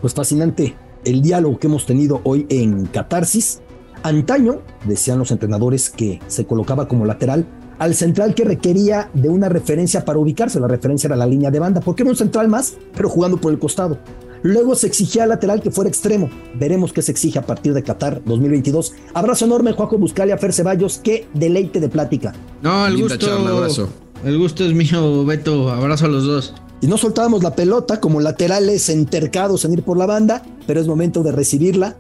Pues 0.01 0.13
fascinante 0.13 0.75
el 1.07 1.23
diálogo 1.23 1.59
que 1.59 1.69
hemos 1.69 1.87
tenido 1.87 2.21
hoy 2.25 2.47
en 2.49 2.87
Catarsis. 2.87 3.61
Antaño, 4.09 4.61
decían 4.85 5.19
los 5.19 5.31
entrenadores 5.33 5.91
que 5.91 6.21
se 6.29 6.47
colocaba 6.47 6.87
como 6.87 7.05
lateral 7.07 7.47
al 7.79 7.95
central 7.95 8.35
que 8.35 8.45
requería 8.45 9.11
de 9.13 9.29
una 9.29 9.49
referencia 9.49 10.05
para 10.05 10.19
ubicarse. 10.19 10.61
La 10.61 10.69
referencia 10.69 11.09
era 11.09 11.17
la 11.17 11.27
línea 11.27 11.51
de 11.51 11.59
banda, 11.59 11.81
porque 11.81 12.03
era 12.03 12.11
un 12.11 12.17
central 12.17 12.49
más, 12.49 12.75
pero 12.95 13.09
jugando 13.09 13.37
por 13.37 13.53
el 13.53 13.59
costado. 13.59 13.99
Luego 14.43 14.75
se 14.77 14.87
exigía 14.87 15.25
al 15.25 15.31
lateral 15.31 15.61
que 15.61 15.71
fuera 15.71 15.89
extremo. 15.89 16.31
Veremos 16.55 16.93
qué 16.93 17.03
se 17.03 17.11
exige 17.11 17.39
a 17.39 17.43
partir 17.43 17.75
de 17.75 17.83
Qatar 17.83 18.23
2022. 18.25 18.95
Abrazo 19.13 19.45
enorme, 19.45 19.73
Juaco 19.73 19.99
Buscalia, 19.99 20.39
Fer 20.39 20.53
Ceballos. 20.53 21.01
Qué 21.03 21.27
deleite 21.35 21.81
de 21.81 21.89
plática. 21.89 22.33
No, 22.63 22.87
el 22.87 22.97
gusto. 22.97 23.89
El 24.25 24.39
gusto 24.39 24.65
es 24.65 24.73
mío, 24.73 25.25
Beto. 25.25 25.71
Abrazo 25.71 26.07
a 26.07 26.09
los 26.09 26.25
dos. 26.25 26.55
Y 26.81 26.87
no 26.87 26.97
soltábamos 26.97 27.43
la 27.43 27.57
pelota 27.57 28.01
como 28.01 28.21
laterales 28.21 28.89
entercados 28.89 29.65
en 29.65 29.73
ir 29.73 29.83
por 29.83 29.97
la 29.97 30.07
banda, 30.07 30.43
pero 30.67 30.81
es 30.81 30.87
momento 30.87 31.23
de 31.23 31.33
recibirla 31.33 31.97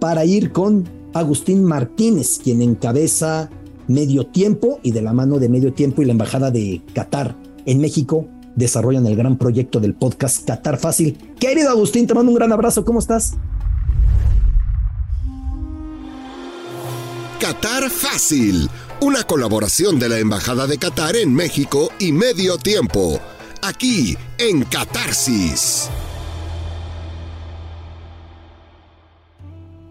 para 0.00 0.24
ir 0.24 0.52
con 0.52 0.95
Agustín 1.18 1.64
Martínez, 1.64 2.38
quien 2.42 2.62
encabeza 2.62 3.50
medio 3.88 4.26
tiempo 4.26 4.80
y 4.82 4.92
de 4.92 5.02
la 5.02 5.12
mano 5.12 5.38
de 5.38 5.48
medio 5.48 5.72
tiempo 5.72 6.02
y 6.02 6.06
la 6.06 6.12
embajada 6.12 6.50
de 6.50 6.82
Qatar 6.92 7.36
en 7.66 7.80
México 7.80 8.28
desarrollan 8.54 9.06
el 9.06 9.16
gran 9.16 9.36
proyecto 9.36 9.80
del 9.80 9.94
podcast 9.94 10.46
Qatar 10.46 10.78
Fácil. 10.78 11.18
Querido 11.38 11.70
Agustín, 11.70 12.06
te 12.06 12.14
mando 12.14 12.32
un 12.32 12.36
gran 12.36 12.52
abrazo, 12.52 12.84
¿cómo 12.84 12.98
estás? 12.98 13.34
Qatar 17.40 17.90
Fácil, 17.90 18.68
una 19.00 19.22
colaboración 19.22 19.98
de 19.98 20.08
la 20.08 20.18
Embajada 20.18 20.66
de 20.66 20.78
Qatar 20.78 21.16
en 21.16 21.34
México 21.34 21.90
y 21.98 22.12
Medio 22.12 22.56
Tiempo, 22.56 23.20
aquí 23.62 24.16
en 24.38 24.64
Catarsis. 24.64 25.90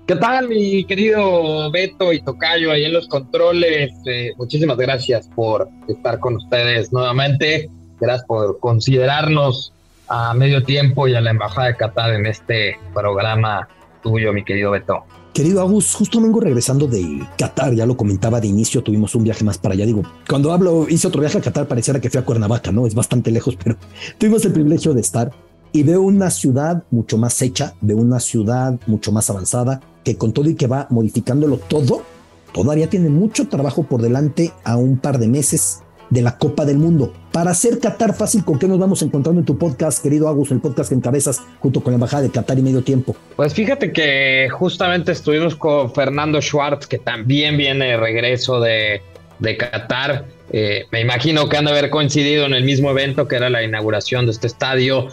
¿Qué 0.07 0.15
tal, 0.17 0.49
mi 0.49 0.85
querido 0.85 1.71
Beto 1.71 2.13
y 2.13 2.21
Tocayo 2.21 2.71
ahí 2.71 2.85
en 2.85 2.93
los 2.93 3.07
controles? 3.07 3.91
Eh, 4.05 4.33
muchísimas 4.37 4.77
gracias 4.77 5.27
por 5.35 5.67
estar 5.87 6.19
con 6.19 6.35
ustedes 6.35 6.93
nuevamente. 6.93 7.71
Gracias 7.99 8.27
por 8.27 8.59
considerarnos 8.59 9.73
a 10.07 10.35
medio 10.35 10.63
tiempo 10.63 11.07
y 11.07 11.15
a 11.15 11.21
la 11.21 11.31
Embajada 11.31 11.69
de 11.69 11.75
Qatar 11.75 12.13
en 12.13 12.27
este 12.27 12.77
programa 12.93 13.67
tuyo, 14.03 14.31
mi 14.31 14.45
querido 14.45 14.69
Beto. 14.69 15.05
Querido 15.33 15.61
Agus, 15.61 15.95
justo 15.95 16.21
vengo 16.21 16.39
regresando 16.39 16.85
de 16.85 17.25
Qatar, 17.35 17.73
ya 17.73 17.87
lo 17.87 17.97
comentaba 17.97 18.39
de 18.39 18.45
inicio, 18.45 18.83
tuvimos 18.83 19.15
un 19.15 19.23
viaje 19.23 19.43
más 19.43 19.57
para 19.57 19.73
allá. 19.73 19.87
Digo, 19.87 20.03
cuando 20.29 20.53
hablo, 20.53 20.85
hice 20.87 21.07
otro 21.07 21.21
viaje 21.21 21.39
a 21.39 21.41
Qatar, 21.41 21.67
pareciera 21.67 21.99
que 21.99 22.11
fui 22.11 22.19
a 22.19 22.25
Cuernavaca, 22.25 22.71
¿no? 22.71 22.85
Es 22.85 22.93
bastante 22.93 23.31
lejos, 23.31 23.55
pero 23.63 23.75
tuvimos 24.19 24.45
el 24.45 24.53
privilegio 24.53 24.93
de 24.93 25.01
estar 25.01 25.31
y 25.71 25.81
veo 25.81 26.03
una 26.03 26.29
ciudad 26.29 26.83
mucho 26.91 27.17
más 27.17 27.41
hecha, 27.41 27.73
veo 27.81 27.97
una 27.97 28.19
ciudad 28.19 28.79
mucho 28.85 29.11
más 29.11 29.31
avanzada, 29.31 29.81
que 30.05 30.15
con 30.15 30.31
todo 30.31 30.49
y 30.49 30.55
que 30.55 30.67
va 30.67 30.87
modificándolo 30.89 31.57
todo, 31.57 32.03
todavía 32.53 32.89
tiene 32.89 33.09
mucho 33.09 33.49
trabajo 33.49 33.83
por 33.83 34.01
delante 34.01 34.53
a 34.63 34.77
un 34.77 34.97
par 34.97 35.19
de 35.19 35.27
meses 35.27 35.81
de 36.09 36.21
la 36.21 36.37
Copa 36.37 36.63
del 36.63 36.77
Mundo. 36.77 37.13
Para 37.31 37.51
hacer 37.51 37.79
Qatar 37.79 38.15
fácil, 38.15 38.45
¿con 38.45 38.59
qué 38.59 38.67
nos 38.67 38.79
vamos 38.79 39.01
encontrando 39.01 39.41
en 39.41 39.45
tu 39.45 39.57
podcast, 39.57 40.01
querido 40.01 40.27
Agus, 40.29 40.51
el 40.51 40.61
podcast 40.61 40.89
que 40.89 40.95
encabezas 40.95 41.41
junto 41.59 41.81
con 41.81 41.91
la 41.91 41.95
Embajada 41.95 42.23
de 42.23 42.29
Qatar 42.29 42.59
y 42.59 42.61
Medio 42.61 42.83
Tiempo? 42.83 43.15
Pues 43.35 43.53
fíjate 43.53 43.91
que 43.91 44.47
justamente 44.51 45.11
estuvimos 45.11 45.55
con 45.55 45.93
Fernando 45.93 46.39
Schwartz, 46.41 46.87
que 46.87 46.99
también 46.99 47.57
viene 47.57 47.87
de 47.87 47.97
regreso 47.97 48.59
de, 48.59 49.01
de 49.39 49.57
Qatar. 49.57 50.25
Eh, 50.51 50.85
me 50.91 51.01
imagino 51.01 51.49
que 51.49 51.57
han 51.57 51.65
de 51.65 51.71
haber 51.71 51.89
coincidido 51.89 52.45
en 52.45 52.53
el 52.53 52.63
mismo 52.63 52.91
evento 52.91 53.27
que 53.27 53.35
era 53.35 53.49
la 53.49 53.63
inauguración 53.63 54.25
de 54.25 54.31
este 54.31 54.47
estadio. 54.47 55.07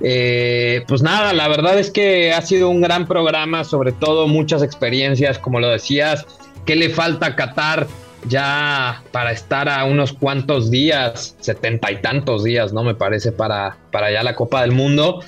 Eh, 0.00 0.84
pues 0.86 1.02
nada, 1.02 1.32
la 1.32 1.48
verdad 1.48 1.78
es 1.78 1.90
que 1.90 2.32
ha 2.32 2.42
sido 2.42 2.68
un 2.68 2.80
gran 2.80 3.06
programa, 3.06 3.64
sobre 3.64 3.92
todo 3.92 4.28
muchas 4.28 4.62
experiencias, 4.62 5.38
como 5.38 5.60
lo 5.60 5.68
decías. 5.68 6.26
¿Qué 6.64 6.76
le 6.76 6.90
falta 6.90 7.26
a 7.26 7.36
Qatar? 7.36 7.86
ya 8.28 9.02
para 9.12 9.32
estar 9.32 9.68
a 9.68 9.84
unos 9.84 10.12
cuantos 10.12 10.70
días, 10.70 11.36
setenta 11.40 11.90
y 11.92 12.00
tantos 12.00 12.44
días, 12.44 12.72
¿no? 12.72 12.82
Me 12.82 12.94
parece, 12.94 13.32
para, 13.32 13.76
para 13.92 14.10
ya 14.10 14.22
la 14.22 14.34
Copa 14.34 14.62
del 14.62 14.72
Mundo. 14.72 15.20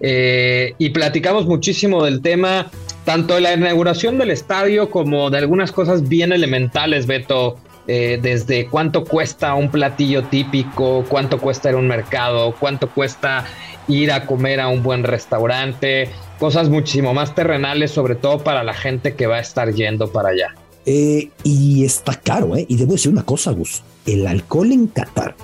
Eh, 0.00 0.74
y 0.78 0.90
platicamos 0.90 1.46
muchísimo 1.46 2.04
del 2.04 2.20
tema, 2.20 2.70
tanto 3.04 3.36
de 3.36 3.40
la 3.40 3.54
inauguración 3.54 4.18
del 4.18 4.30
estadio 4.30 4.90
como 4.90 5.30
de 5.30 5.38
algunas 5.38 5.72
cosas 5.72 6.08
bien 6.08 6.32
elementales, 6.32 7.06
Beto. 7.06 7.58
Eh, 7.86 8.18
desde 8.22 8.68
cuánto 8.68 9.04
cuesta 9.04 9.54
un 9.54 9.70
platillo 9.70 10.24
típico, 10.24 11.04
cuánto 11.06 11.38
cuesta 11.38 11.68
ir 11.68 11.74
a 11.74 11.78
un 11.78 11.86
mercado, 11.86 12.54
cuánto 12.58 12.88
cuesta 12.88 13.44
ir 13.88 14.10
a 14.10 14.24
comer 14.24 14.60
a 14.60 14.68
un 14.68 14.82
buen 14.82 15.04
restaurante, 15.04 16.08
cosas 16.38 16.70
muchísimo 16.70 17.12
más 17.12 17.34
terrenales, 17.34 17.90
sobre 17.90 18.14
todo 18.14 18.38
para 18.38 18.64
la 18.64 18.72
gente 18.72 19.14
que 19.14 19.26
va 19.26 19.36
a 19.36 19.40
estar 19.40 19.72
yendo 19.74 20.10
para 20.10 20.30
allá. 20.30 20.54
Eh, 20.86 21.30
y 21.42 21.84
está 21.84 22.14
caro, 22.14 22.56
¿eh? 22.56 22.64
Y 22.68 22.76
debo 22.76 22.92
decir 22.92 23.12
una 23.12 23.24
cosa, 23.24 23.52
Gus. 23.52 23.82
El 24.06 24.26
alcohol 24.26 24.72
en 24.72 24.86
Qatar, 24.86 25.34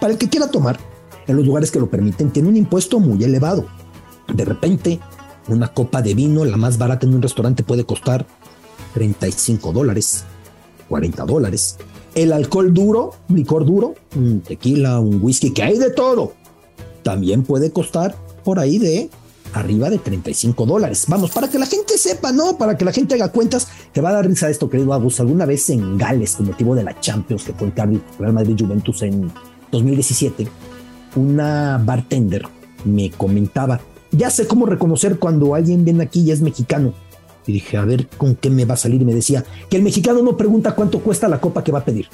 para 0.00 0.12
el 0.12 0.18
que 0.18 0.28
quiera 0.28 0.50
tomar, 0.50 0.78
en 1.26 1.36
los 1.36 1.46
lugares 1.46 1.70
que 1.70 1.78
lo 1.78 1.88
permiten, 1.88 2.30
tiene 2.30 2.48
un 2.48 2.56
impuesto 2.56 2.98
muy 2.98 3.22
elevado. 3.22 3.66
De 4.32 4.44
repente, 4.44 5.00
una 5.48 5.68
copa 5.68 6.02
de 6.02 6.14
vino, 6.14 6.44
la 6.44 6.56
más 6.56 6.78
barata 6.78 7.06
en 7.06 7.14
un 7.14 7.22
restaurante, 7.22 7.62
puede 7.62 7.84
costar 7.84 8.26
35 8.94 9.72
dólares, 9.72 10.24
40 10.90 11.24
dólares. 11.24 11.78
El 12.14 12.32
alcohol 12.32 12.74
duro, 12.74 13.14
licor 13.28 13.64
duro, 13.64 13.94
un 14.16 14.40
tequila, 14.40 15.00
un 15.00 15.22
whisky, 15.22 15.52
que 15.52 15.62
hay 15.62 15.78
de 15.78 15.90
todo, 15.90 16.34
también 17.02 17.44
puede 17.44 17.70
costar 17.70 18.14
por 18.44 18.58
ahí 18.58 18.78
de 18.78 19.08
arriba 19.52 19.88
de 19.88 19.98
35 19.98 20.66
dólares. 20.66 21.06
Vamos, 21.08 21.30
para 21.30 21.48
que 21.48 21.58
la 21.58 21.66
gente 21.66 21.96
sepa, 21.96 22.32
¿no? 22.32 22.58
Para 22.58 22.76
que 22.76 22.84
la 22.84 22.92
gente 22.92 23.14
haga 23.14 23.32
cuentas, 23.32 23.68
te 23.92 24.00
va 24.00 24.10
a 24.10 24.14
dar 24.14 24.26
risa 24.26 24.50
esto, 24.50 24.68
querido 24.68 24.92
Agus. 24.92 25.20
Alguna 25.20 25.46
vez 25.46 25.70
en 25.70 25.96
Gales, 25.96 26.36
con 26.36 26.46
motivo 26.46 26.74
de 26.74 26.84
la 26.84 26.98
Champions, 27.00 27.44
que 27.44 27.52
fue 27.52 27.68
el 27.68 28.02
Real 28.18 28.32
Madrid 28.32 28.56
Juventus 28.58 29.02
en 29.02 29.30
2017, 29.70 30.48
una 31.16 31.80
bartender 31.84 32.46
me 32.84 33.10
comentaba, 33.10 33.80
ya 34.10 34.30
sé 34.30 34.46
cómo 34.46 34.66
reconocer 34.66 35.18
cuando 35.18 35.54
alguien 35.54 35.84
viene 35.84 36.04
aquí 36.04 36.22
y 36.22 36.30
es 36.30 36.40
mexicano. 36.40 36.92
Y 37.50 37.54
dije, 37.54 37.76
a 37.76 37.84
ver 37.84 38.06
con 38.16 38.36
qué 38.36 38.48
me 38.48 38.64
va 38.64 38.74
a 38.74 38.76
salir. 38.76 39.02
Y 39.02 39.04
me 39.04 39.12
decía 39.12 39.44
que 39.68 39.76
el 39.76 39.82
mexicano 39.82 40.22
no 40.22 40.36
pregunta 40.36 40.76
cuánto 40.76 41.00
cuesta 41.00 41.28
la 41.28 41.40
copa 41.40 41.64
que 41.64 41.72
va 41.72 41.80
a 41.80 41.84
pedir. 41.84 42.06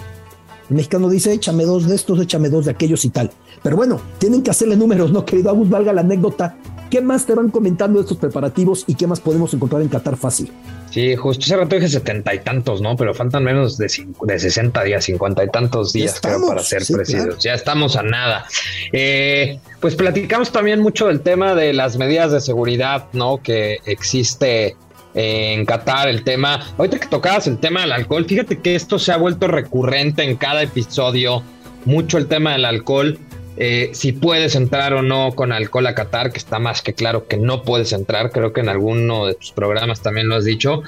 El 0.71 0.77
mexicano 0.77 1.11
dice, 1.11 1.33
échame 1.33 1.65
dos 1.65 1.87
de 1.87 1.95
estos, 1.95 2.19
échame 2.21 2.49
dos 2.49 2.65
de 2.65 2.71
aquellos 2.71 3.05
y 3.05 3.11
tal. 3.11 3.31
Pero 3.63 3.77
bueno, 3.77 4.01
tienen 4.19 4.43
que 4.43 4.51
hacerle 4.51 4.77
números, 4.77 5.13
¿no, 5.13 5.27
querido 5.27 5.51
Agus? 5.51 5.69
Valga 5.69 5.93
la 5.93 6.01
anécdota. 6.01 6.57
¿Qué 6.91 7.01
más 7.01 7.27
te 7.27 7.35
van 7.35 7.51
comentando 7.51 7.99
de 7.99 8.05
estos 8.05 8.19
preparativos 8.19 8.85
y 8.87 8.95
qué 8.95 9.07
más 9.07 9.21
podemos 9.21 9.53
encontrar 9.53 9.83
en 9.83 9.89
Qatar 9.89 10.17
fácil? 10.17 10.51
Sí, 10.91 11.15
justo 11.17 11.45
ese 11.45 11.57
rato 11.57 11.75
dije 11.75 11.89
setenta 11.89 12.33
y 12.33 12.39
tantos, 12.39 12.81
¿no? 12.81 12.97
Pero 12.97 13.13
faltan 13.13 13.45
menos 13.45 13.77
de, 13.77 13.93
de 14.23 14.39
60 14.39 14.83
días, 14.85 15.05
cincuenta 15.05 15.45
y 15.45 15.51
tantos 15.51 15.93
días 15.93 16.21
para 16.21 16.59
ser 16.61 16.85
presididos. 16.91 17.43
Ya 17.43 17.55
estamos 17.55 17.97
a 17.97 18.03
nada. 18.03 18.47
Eh, 18.93 19.59
pues 19.81 19.97
platicamos 19.97 20.53
también 20.53 20.81
mucho 20.81 21.09
del 21.09 21.21
tema 21.21 21.55
de 21.55 21.73
las 21.73 21.97
medidas 21.99 22.33
de 22.33 22.41
seguridad, 22.41 23.07
¿no? 23.13 23.43
Que 23.43 23.79
existe 23.85 24.77
en 25.17 25.65
Qatar, 25.65 26.09
el 26.09 26.23
tema, 26.23 26.61
ahorita 26.77 26.99
que 26.99 27.09
tocabas 27.09 27.47
el 27.47 27.59
tema 27.59 27.81
del 27.81 27.93
alcohol, 27.93 28.27
fíjate 28.27 28.59
que 28.59 28.75
esto 28.75 28.99
se 28.99 29.13
ha 29.13 29.17
vuelto 29.17 29.49
recurrente 29.49 30.23
en 30.23 30.37
cada 30.37 30.63
episodio, 30.63 31.43
mucho 31.87 32.19
el 32.19 32.29
tema 32.29 32.53
del 32.53 32.67
alcohol, 32.67 33.19
eh, 33.57 33.91
si 33.95 34.13
puedes 34.13 34.55
entrar 34.55 34.93
o 34.93 35.01
no 35.01 35.33
con 35.33 35.53
alcohol 35.53 35.87
a 35.87 35.95
Qatar, 35.95 36.31
que 36.31 36.39
está 36.39 36.59
más 36.59 36.83
que 36.83 36.93
claro 36.93 37.27
que 37.27 37.39
no 37.39 37.63
puedes 37.63 37.95
entrar, 37.95 38.31
creo 38.31 38.53
que 38.53 38.61
en 38.61 38.69
alguno 38.69 39.27
de 39.27 39.35
tus 39.35 39.53
programas 39.53 40.03
también 40.03 40.29
lo 40.29 40.37
has 40.37 40.45
dicho, 40.45 40.83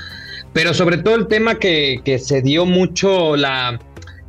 pero 0.52 0.74
sobre 0.74 0.98
todo 0.98 1.14
el 1.14 1.26
tema 1.26 1.54
que, 1.54 2.02
que 2.04 2.18
se 2.18 2.42
dio 2.42 2.66
mucho 2.66 3.34
la... 3.34 3.80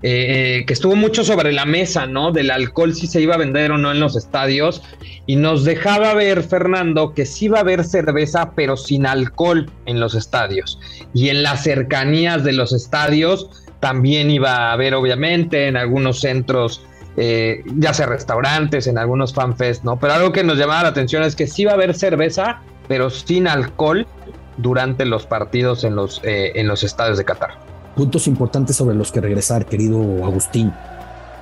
Eh, 0.01 0.63
que 0.65 0.71
estuvo 0.71 0.95
mucho 0.95 1.25
sobre 1.25 1.51
la 1.51 1.65
mesa, 1.65 2.07
¿no? 2.07 2.31
Del 2.31 2.51
alcohol 2.51 2.95
si 2.95 3.05
se 3.05 3.19
iba 3.19 3.35
a 3.35 3.37
vender 3.37 3.71
o 3.71 3.77
no 3.77 3.91
en 3.91 3.99
los 3.99 4.15
estadios 4.15 4.81
y 5.25 5.35
nos 5.35 5.65
dejaba 5.65 6.13
ver, 6.13 6.41
Fernando, 6.43 7.13
que 7.13 7.25
sí 7.25 7.45
iba 7.45 7.57
a 7.57 7.61
haber 7.61 7.83
cerveza, 7.83 8.51
pero 8.55 8.77
sin 8.77 9.05
alcohol 9.05 9.69
en 9.85 9.99
los 9.99 10.15
estadios. 10.15 10.79
Y 11.13 11.29
en 11.29 11.43
las 11.43 11.63
cercanías 11.63 12.45
de 12.45 12.53
los 12.53 12.71
estadios 12.71 13.49
también 13.81 14.31
iba 14.31 14.69
a 14.69 14.73
haber, 14.73 14.95
obviamente, 14.95 15.67
en 15.67 15.75
algunos 15.75 16.21
centros, 16.21 16.81
eh, 17.17 17.63
ya 17.75 17.93
sea 17.93 18.05
restaurantes, 18.05 18.87
en 18.87 18.97
algunos 18.97 19.33
fanfests, 19.33 19.83
¿no? 19.83 19.99
Pero 19.99 20.13
algo 20.13 20.31
que 20.31 20.43
nos 20.43 20.57
llamaba 20.57 20.83
la 20.83 20.89
atención 20.89 21.23
es 21.23 21.35
que 21.35 21.45
sí 21.45 21.63
iba 21.63 21.71
a 21.71 21.75
haber 21.75 21.93
cerveza, 21.93 22.61
pero 22.87 23.09
sin 23.09 23.47
alcohol 23.47 24.07
durante 24.57 25.05
los 25.05 25.25
partidos 25.25 25.83
en 25.83 25.95
los, 25.95 26.21
eh, 26.23 26.53
en 26.55 26.67
los 26.67 26.83
estadios 26.83 27.17
de 27.17 27.25
Qatar. 27.25 27.68
Puntos 27.99 28.27
importantes 28.27 28.77
sobre 28.77 28.95
los 28.95 29.11
que 29.11 29.19
regresar, 29.19 29.65
querido 29.65 29.99
Agustín 30.23 30.71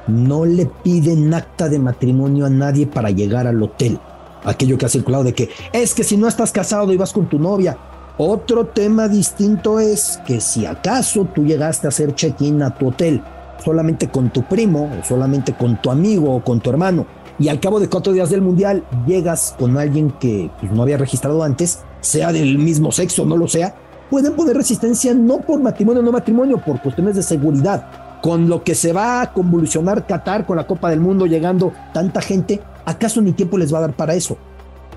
no 0.07 0.43
le 0.43 0.65
piden 0.65 1.31
acta 1.31 1.69
de 1.69 1.77
matrimonio 1.77 2.47
a 2.47 2.49
nadie 2.49 2.87
para 2.87 3.11
llegar 3.11 3.45
al 3.45 3.61
hotel. 3.61 3.99
Aquello 4.43 4.75
que 4.75 4.87
ha 4.87 4.89
circulado 4.89 5.23
de 5.23 5.33
que 5.33 5.51
es 5.71 5.93
que 5.93 6.03
si 6.03 6.17
no 6.17 6.27
estás 6.27 6.51
casado 6.51 6.91
y 6.91 6.97
vas 6.97 7.13
con 7.13 7.29
tu 7.29 7.37
novia. 7.37 7.77
Otro 8.17 8.65
tema 8.65 9.07
distinto 9.07 9.79
es 9.79 10.19
que 10.25 10.41
si 10.41 10.65
acaso 10.65 11.25
tú 11.25 11.45
llegaste 11.45 11.85
a 11.85 11.89
hacer 11.89 12.15
check-in 12.15 12.63
a 12.63 12.73
tu 12.73 12.87
hotel 12.87 13.21
solamente 13.63 14.09
con 14.09 14.31
tu 14.31 14.41
primo 14.41 14.89
o 14.99 15.05
solamente 15.05 15.53
con 15.53 15.79
tu 15.79 15.91
amigo 15.91 16.37
o 16.37 16.43
con 16.43 16.59
tu 16.59 16.71
hermano 16.71 17.05
y 17.37 17.49
al 17.49 17.59
cabo 17.59 17.79
de 17.79 17.87
cuatro 17.87 18.13
días 18.13 18.31
del 18.31 18.41
mundial 18.41 18.83
llegas 19.05 19.53
con 19.59 19.77
alguien 19.77 20.09
que 20.09 20.49
pues, 20.59 20.71
no 20.71 20.81
había 20.81 20.97
registrado 20.97 21.43
antes, 21.43 21.83
sea 22.01 22.31
del 22.31 22.57
mismo 22.57 22.91
sexo, 22.91 23.27
no 23.27 23.37
lo 23.37 23.47
sea, 23.47 23.75
pueden 24.09 24.33
poner 24.33 24.55
resistencia 24.55 25.13
no 25.13 25.39
por 25.39 25.59
matrimonio 25.59 26.01
no 26.01 26.11
matrimonio, 26.11 26.57
por 26.57 26.81
cuestiones 26.81 27.15
de 27.15 27.23
seguridad 27.23 27.87
con 28.21 28.49
lo 28.49 28.63
que 28.63 28.75
se 28.75 28.93
va 28.93 29.21
a 29.21 29.33
convulsionar 29.33 30.05
Qatar 30.07 30.45
con 30.45 30.57
la 30.57 30.67
Copa 30.67 30.89
del 30.89 30.99
Mundo 30.99 31.25
llegando 31.25 31.71
tanta 31.93 32.21
gente, 32.21 32.61
¿acaso 32.85 33.21
ni 33.21 33.33
tiempo 33.33 33.57
les 33.57 33.73
va 33.73 33.77
a 33.79 33.81
dar 33.81 33.93
para 33.93 34.15
eso? 34.15 34.37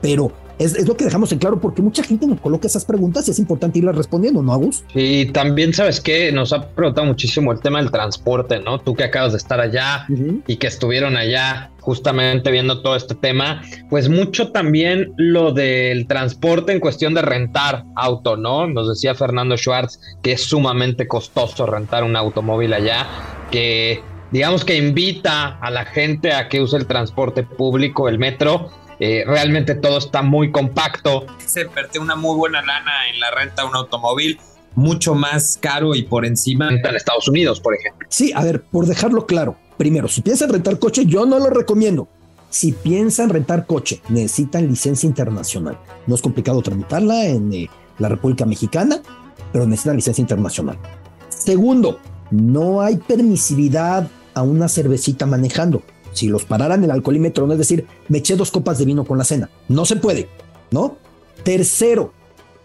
Pero 0.01 0.33
es, 0.61 0.87
lo 0.87 0.95
que 0.95 1.07
dejamos 1.07 1.33
en 1.33 1.39
claro 1.39 1.59
porque 1.59 1.81
mucha 1.81 2.03
gente 2.03 2.27
nos 2.27 2.39
coloca 2.39 2.67
esas 2.67 2.85
preguntas 2.85 3.27
y 3.27 3.31
es 3.31 3.39
importante 3.39 3.79
irlas 3.79 3.97
respondiendo, 3.97 4.43
¿no, 4.43 4.53
Agus? 4.53 4.85
Y 4.95 5.27
también, 5.27 5.73
¿sabes 5.73 6.01
qué? 6.01 6.31
Nos 6.33 6.53
ha 6.53 6.69
preguntado 6.69 7.07
muchísimo 7.07 7.51
el 7.51 7.61
tema 7.61 7.81
del 7.81 7.91
transporte, 7.91 8.61
¿no? 8.61 8.79
Tú 8.79 8.95
que 8.95 9.05
acabas 9.05 9.33
de 9.33 9.39
estar 9.39 9.59
allá 9.59 10.07
y 10.47 10.57
que 10.57 10.67
estuvieron 10.67 11.17
allá 11.17 11.71
justamente 11.81 12.51
viendo 12.51 12.83
todo 12.83 12.95
este 12.95 13.15
tema, 13.15 13.63
pues 13.89 14.11
mucho 14.11 14.53
también 14.53 15.15
lo 15.17 15.53
del 15.53 16.07
transporte 16.07 16.73
en 16.73 16.81
cuestión 16.81 17.15
de 17.15 17.23
rentar 17.23 17.85
auto, 17.97 18.37
¿no? 18.37 18.67
Nos 18.67 18.87
decía 18.87 19.15
Fernando 19.15 19.57
Schwartz 19.57 19.99
que 20.23 20.33
es 20.33 20.43
sumamente 20.43 21.09
costoso 21.09 21.65
rentar 21.65 22.05
un 22.05 22.17
automóvil 22.17 22.75
allá, 22.75 23.07
que 23.51 24.03
digamos 24.31 24.65
que 24.67 24.77
invita 24.77 25.59
a 25.59 25.71
la 25.71 25.87
gente 25.87 26.35
a 26.35 26.49
que 26.49 26.61
use 26.61 26.77
el 26.77 26.87
transporte 26.87 27.43
público, 27.45 28.09
el 28.09 28.19
metro, 28.19 28.71
eh, 29.01 29.25
realmente 29.27 29.75
todo 29.75 29.99
está 29.99 30.21
muy 30.21 30.53
compacto. 30.53 31.25
Se 31.45 31.63
invirtió 31.63 32.03
una 32.03 32.17
muy 32.17 32.37
buena 32.37 32.61
lana 32.61 33.09
en 33.13 33.19
la 33.19 33.31
renta 33.31 33.63
de 33.63 33.69
un 33.69 33.77
automóvil, 33.77 34.39
mucho 34.75 35.15
más 35.15 35.59
caro 35.61 35.95
y 35.95 36.03
por 36.03 36.27
encima 36.27 36.69
en 36.69 36.95
Estados 36.95 37.27
Unidos, 37.27 37.61
por 37.61 37.75
ejemplo. 37.75 38.07
Sí, 38.11 38.31
a 38.35 38.45
ver, 38.45 38.63
por 38.63 38.87
dejarlo 38.87 39.27
claro, 39.27 39.57
primero, 39.79 40.07
si 40.07 40.21
piensan 40.21 40.51
rentar 40.51 40.79
coche, 40.79 41.07
yo 41.07 41.25
no 41.25 41.39
lo 41.39 41.49
recomiendo. 41.49 42.09
Si 42.51 42.73
piensan 42.73 43.31
rentar 43.31 43.67
coche, 43.67 44.03
necesitan 44.11 44.67
licencia 44.69 45.07
internacional. 45.07 45.79
No 46.07 46.15
es 46.15 46.21
complicado 46.21 46.61
tramitarla 46.61 47.25
en 47.27 47.53
eh, 47.55 47.71
la 47.99 48.09
República 48.09 48.45
Mexicana, 48.45 49.01
pero 49.53 49.67
necesitan 49.67 49.97
licencia 49.97 50.21
internacional. 50.21 50.77
Segundo, 51.29 52.01
no 52.31 52.83
hay 52.83 52.97
permisividad 52.97 54.11
a 54.35 54.43
una 54.43 54.69
cervecita 54.69 55.27
manejando 55.27 55.83
si 56.13 56.29
los 56.29 56.45
pararan 56.45 56.85
el 56.85 56.91
alcoholímetro, 56.91 57.47
no 57.47 57.53
es 57.53 57.59
decir, 57.59 57.87
me 58.09 58.19
eché 58.19 58.37
dos 58.37 58.51
copas 58.51 58.79
de 58.79 58.85
vino 58.85 59.05
con 59.05 59.19
la 59.19 59.25
cena. 59.25 59.51
No 59.69 59.85
se 59.85 59.97
puede, 59.97 60.29
¿no? 60.71 60.97
Tercero, 61.43 62.13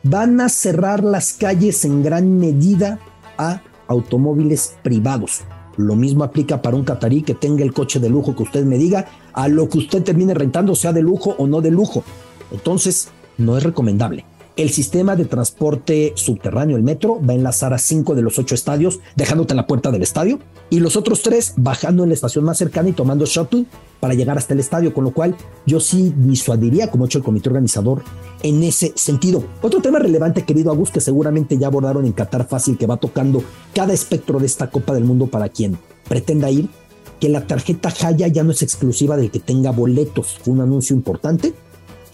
van 0.04 0.39
a 0.41 0.50
cerrar 0.50 1.04
las 1.04 1.34
calles 1.34 1.86
en 1.86 2.04
gran 2.04 2.38
medida 2.38 3.00
a 3.38 3.62
automóviles 3.88 4.76
privados. 4.84 5.41
Lo 5.78 5.96
mismo 5.96 6.24
aplica 6.24 6.62
para 6.62 6.76
un 6.76 6.84
catarí 6.84 7.22
que 7.22 7.34
tenga 7.34 7.64
el 7.64 7.74
coche 7.74 8.00
de 8.00 8.10
lujo 8.10 8.36
que 8.36 8.43
usted 8.43 8.64
me 8.64 8.78
diga, 8.78 9.08
a 9.34 9.48
lo 9.48 9.68
que 9.68 9.80
usted 9.80 10.04
termine 10.04 10.34
rentando, 10.34 10.76
sea 10.76 10.93
de 10.93 11.02
lujo 11.02 11.36
o 11.38 11.48
no 11.48 11.62
de 11.62 11.72
lujo. 11.72 12.04
Entonces, 12.52 13.10
no 13.38 13.58
es 13.58 13.64
recomendable. 13.64 14.26
El 14.56 14.70
sistema 14.70 15.18
de 15.18 15.26
transporte 15.26 16.14
subterráneo, 16.16 16.78
el 16.78 16.84
metro, 16.84 17.20
va 17.22 17.34
a 17.34 17.36
enlazar 17.36 17.74
a 17.74 17.78
cinco 17.78 18.16
de 18.16 18.22
los 18.22 18.39
ocho 18.39 18.56
estadios, 18.56 19.01
dejándote 19.18 19.51
en 19.51 19.58
la 19.58 19.68
puerta 19.68 19.91
del 19.91 20.01
estadio, 20.01 20.39
y 20.70 20.80
los 20.80 20.95
otros 20.95 21.24
tres 21.24 21.56
bajando 21.58 22.03
en 22.03 22.10
la 22.10 22.16
estación 22.16 22.45
más 22.45 22.58
cercana 22.58 22.88
y 22.88 22.93
tomando 22.93 23.26
shuttle 23.26 23.66
para 23.99 24.14
llegar 24.14 24.38
hasta 24.38 24.53
el 24.53 24.62
estadio, 24.62 24.93
con 24.93 25.03
lo 25.03 25.12
cual 25.12 25.36
yo 25.66 25.82
sí 25.82 26.14
disuadiría, 26.16 26.89
como 26.89 27.03
ha 27.03 27.08
hecho 27.08 27.18
el 27.18 27.26
comité 27.26 27.49
organizador, 27.49 28.01
en 28.43 28.64
ese 28.64 28.93
sentido. 28.95 29.43
Otro 29.62 29.82
tema 29.82 29.99
relevante, 29.99 30.45
querido 30.45 30.72
Agus, 30.72 30.89
que 30.89 31.01
seguramente 31.01 31.58
ya 31.58 31.68
abordaron 31.68 32.06
en 32.06 32.14
Qatar 32.14 32.47
Fácil, 32.47 32.78
que 32.78 32.88
va 32.88 32.95
tocando 32.95 33.43
cada 33.74 33.91
espectro 33.91 34.39
de 34.39 34.45
esta 34.45 34.72
Copa 34.72 34.93
del 34.93 35.03
Mundo 35.03 35.28
para 35.28 35.49
quien 35.49 35.78
pretenda 36.08 36.49
ir, 36.49 36.70
que 37.20 37.28
la 37.28 37.45
tarjeta 37.45 37.91
Jaya 37.91 38.28
ya 38.30 38.43
no 38.43 38.51
es 38.51 38.62
exclusiva 38.62 39.18
del 39.18 39.32
que 39.32 39.39
tenga 39.39 39.72
boletos. 39.72 40.38
Fue 40.41 40.53
un 40.53 40.62
anuncio 40.62 40.95
importante 40.95 41.53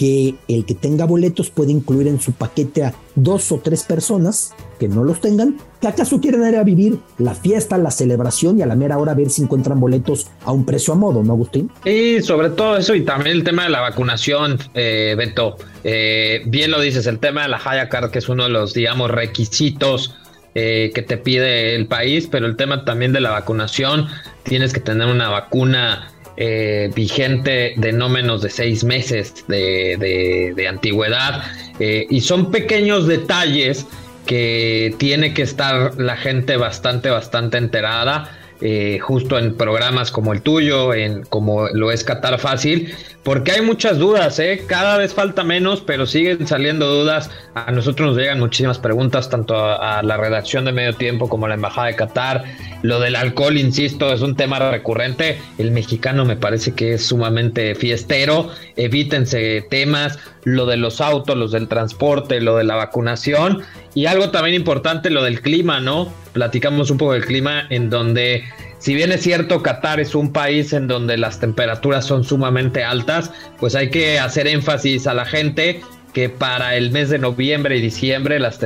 que 0.02 0.34
el 0.48 0.66
que 0.66 0.74
tenga 0.74 1.06
boletos 1.06 1.52
puede 1.52 1.72
incluir 1.72 2.08
en 2.08 2.20
su 2.20 2.32
paquete 2.32 2.86
a 2.86 2.96
dos 3.14 3.52
o 3.52 3.60
tres 3.60 3.84
personas 3.84 4.56
que 4.80 4.88
no 4.88 5.04
los 5.04 5.22
tengan, 5.22 5.60
que 5.80 5.88
acaso 5.88 6.20
quieren 6.20 6.44
ir 6.44 6.56
a 6.56 6.64
vivir 6.64 6.98
la 7.20 7.36
fiesta, 7.36 7.78
la 7.78 7.92
celebración 7.92 8.58
y 8.58 8.64
a 8.64 8.66
la 8.66 8.74
mera 8.74 8.98
hora 8.98 9.14
ver 9.14 9.30
si 9.30 9.44
encuentran 9.44 9.80
boletos 9.80 10.26
a 10.44 10.54
un 10.54 10.66
precio 10.66 10.96
a 10.96 10.98
modo, 10.98 11.22
¿no, 11.22 11.34
Agustín? 11.34 11.70
Y 11.86 12.20
sobre 12.24 12.50
todo 12.50 12.78
eso 12.78 12.96
y 12.96 13.02
también 13.02 13.36
el 13.36 13.44
tema 13.44 13.66
de 13.66 13.70
la 13.70 13.80
vacunación, 13.82 14.58
eh, 14.74 15.14
Beto. 15.16 15.58
Eh, 15.84 16.42
bien 16.48 16.72
lo 16.72 16.82
dices, 16.82 17.06
el 17.06 17.20
tema 17.20 17.44
de 17.44 17.50
la 17.50 17.62
Haya 17.64 17.88
Card, 17.88 18.10
que 18.10 18.18
es 18.18 18.28
uno 18.28 18.46
de 18.46 18.50
los, 18.50 18.74
digamos, 18.74 19.12
requisitos 19.12 20.16
eh, 20.56 20.90
que 20.96 21.04
te 21.04 21.18
pide 21.18 21.76
el 21.76 21.86
país, 21.86 22.26
pero 22.26 22.48
el 22.48 22.56
tema 22.56 22.86
también 22.86 23.14
de 23.14 23.20
la 23.20 23.30
vacunación, 23.30 24.08
tienes 24.42 24.74
que 24.74 24.80
tener 24.80 25.06
una 25.10 25.30
vacuna 25.30 26.12
eh, 26.44 26.90
vigente 26.96 27.76
de 27.78 27.94
no 27.94 28.10
menos 28.10 28.42
de 28.42 28.50
seis 28.50 28.84
meses 28.84 29.46
de, 29.48 30.66
antigüedad. 30.68 31.44
Eh, 31.80 32.08
y 32.10 32.22
son 32.22 32.50
pequeños 32.50 33.06
detalles 33.06 33.86
que 34.26 34.96
tiene 34.98 35.36
que 35.36 35.44
estar 35.44 35.94
la 36.00 36.18
gente 36.18 36.58
bastante, 36.58 37.12
bastante 37.12 37.60
enterada. 37.60 38.40
Eh, 38.60 38.98
justo 39.00 39.38
en 39.38 39.56
programas 39.56 40.10
como 40.10 40.34
el 40.34 40.42
tuyo, 40.42 40.96
en 40.96 41.26
como 41.26 41.68
lo 41.70 41.92
es 41.92 42.04
Qatar 42.04 42.40
Fácil, 42.40 42.92
porque 43.24 43.52
hay 43.52 43.62
muchas 43.62 44.00
dudas, 44.00 44.40
¿eh? 44.40 44.64
cada 44.68 44.98
vez 44.98 45.14
falta 45.14 45.44
menos, 45.44 45.82
pero 45.82 46.08
siguen 46.08 46.48
saliendo 46.48 46.88
dudas. 46.88 47.30
A 47.54 47.72
nosotros 47.72 48.10
nos 48.10 48.18
llegan 48.18 48.40
muchísimas 48.40 48.80
preguntas, 48.80 49.30
tanto 49.30 49.56
a, 49.56 50.02
la 50.02 50.18
redacción 50.18 50.66
de 50.66 50.72
Medio 50.72 50.94
Tiempo 50.94 51.30
como 51.30 51.46
a 51.46 51.50
la 51.50 51.56
Embajada 51.56 51.88
de 51.88 51.96
Qatar. 51.96 52.44
Lo 52.82 53.00
del 53.00 53.16
alcohol, 53.16 53.58
insisto, 53.58 54.12
es 54.12 54.22
un 54.22 54.36
tema 54.36 54.58
recurrente. 54.58 55.38
El 55.60 55.70
mexicano 55.70 56.26
me 56.26 56.36
parece 56.36 56.74
que 56.74 56.94
es 56.94 57.06
sumamente 57.06 57.76
fiestero. 57.76 58.50
Evítense 58.76 59.68
temas, 59.70 60.18
lo 60.44 60.66
de 60.66 60.78
los 60.78 61.00
autos, 61.00 61.38
los 61.38 61.52
del 61.52 61.68
transporte, 61.68 62.42
lo 62.42 62.58
de 62.58 62.64
la 62.64 62.76
vacunación. 62.76 63.62
Y 63.94 64.08
algo 64.08 64.32
también 64.32 64.56
importante, 64.56 65.12
lo 65.12 65.24
del 65.24 65.42
clima, 65.42 65.80
¿no? 65.80 66.12
Platicamos 66.34 66.90
un 66.90 66.98
poco 66.98 67.14
del 67.14 67.26
clima 67.26 67.68
en 67.70 67.92
donde, 67.92 68.46
si 68.82 68.94
bien 68.94 69.14
es 69.14 69.22
cierto, 69.22 69.64
Qatar 69.64 70.02
es 70.02 70.16
un 70.16 70.34
país 70.34 70.74
en 70.74 70.88
donde 70.88 71.16
las 71.16 71.40
temperaturas 71.40 72.06
son 72.06 72.26
sumamente 72.26 72.84
altas, 72.84 73.32
pues 73.60 73.76
hay 73.76 73.90
que 73.90 74.20
hacer 74.20 74.48
énfasis 74.48 75.08
a 75.08 75.14
la 75.14 75.26
gente 75.26 75.82
que 76.14 76.28
para 76.28 76.76
el 76.76 76.92
mes 76.92 77.10
de 77.10 77.20
noviembre 77.20 77.78
y 77.78 77.82
diciembre 77.82 78.38
las 78.40 78.60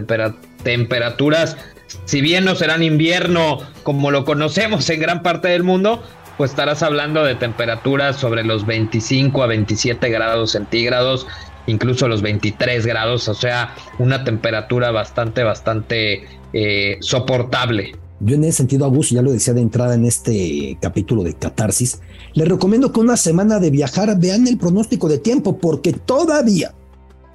temperaturas 0.63 1.57
si 2.05 2.21
bien 2.21 2.45
no 2.45 2.55
serán 2.55 2.83
invierno 2.83 3.59
como 3.83 4.11
lo 4.11 4.25
conocemos 4.25 4.89
en 4.89 4.99
gran 4.99 5.23
parte 5.23 5.49
del 5.49 5.63
mundo, 5.63 6.03
pues 6.37 6.51
estarás 6.51 6.83
hablando 6.83 7.23
de 7.23 7.35
temperaturas 7.35 8.17
sobre 8.17 8.43
los 8.43 8.65
25 8.65 9.43
a 9.43 9.47
27 9.47 10.09
grados 10.09 10.51
centígrados, 10.51 11.27
incluso 11.67 12.07
los 12.07 12.21
23 12.21 12.85
grados, 12.85 13.27
o 13.29 13.33
sea, 13.33 13.73
una 13.99 14.23
temperatura 14.23 14.91
bastante, 14.91 15.43
bastante 15.43 16.27
eh, 16.53 16.97
soportable. 17.01 17.93
Yo 18.25 18.33
en 18.33 18.43
ese 18.43 18.57
sentido, 18.57 18.85
Augusto, 18.85 19.13
ya 19.13 19.21
lo 19.21 19.31
decía 19.31 19.53
de 19.53 19.61
entrada 19.61 19.93
en 19.93 20.03
este 20.03 20.79
capítulo 20.81 21.23
de 21.23 21.35
Catarsis, 21.35 22.01
les 22.33 22.47
recomiendo 22.47 22.91
que 22.91 22.99
una 22.99 23.17
semana 23.17 23.59
de 23.59 23.69
viajar 23.69 24.19
vean 24.19 24.47
el 24.47 24.57
pronóstico 24.57 25.07
de 25.07 25.19
tiempo, 25.19 25.59
porque 25.59 25.93
todavía 25.93 26.73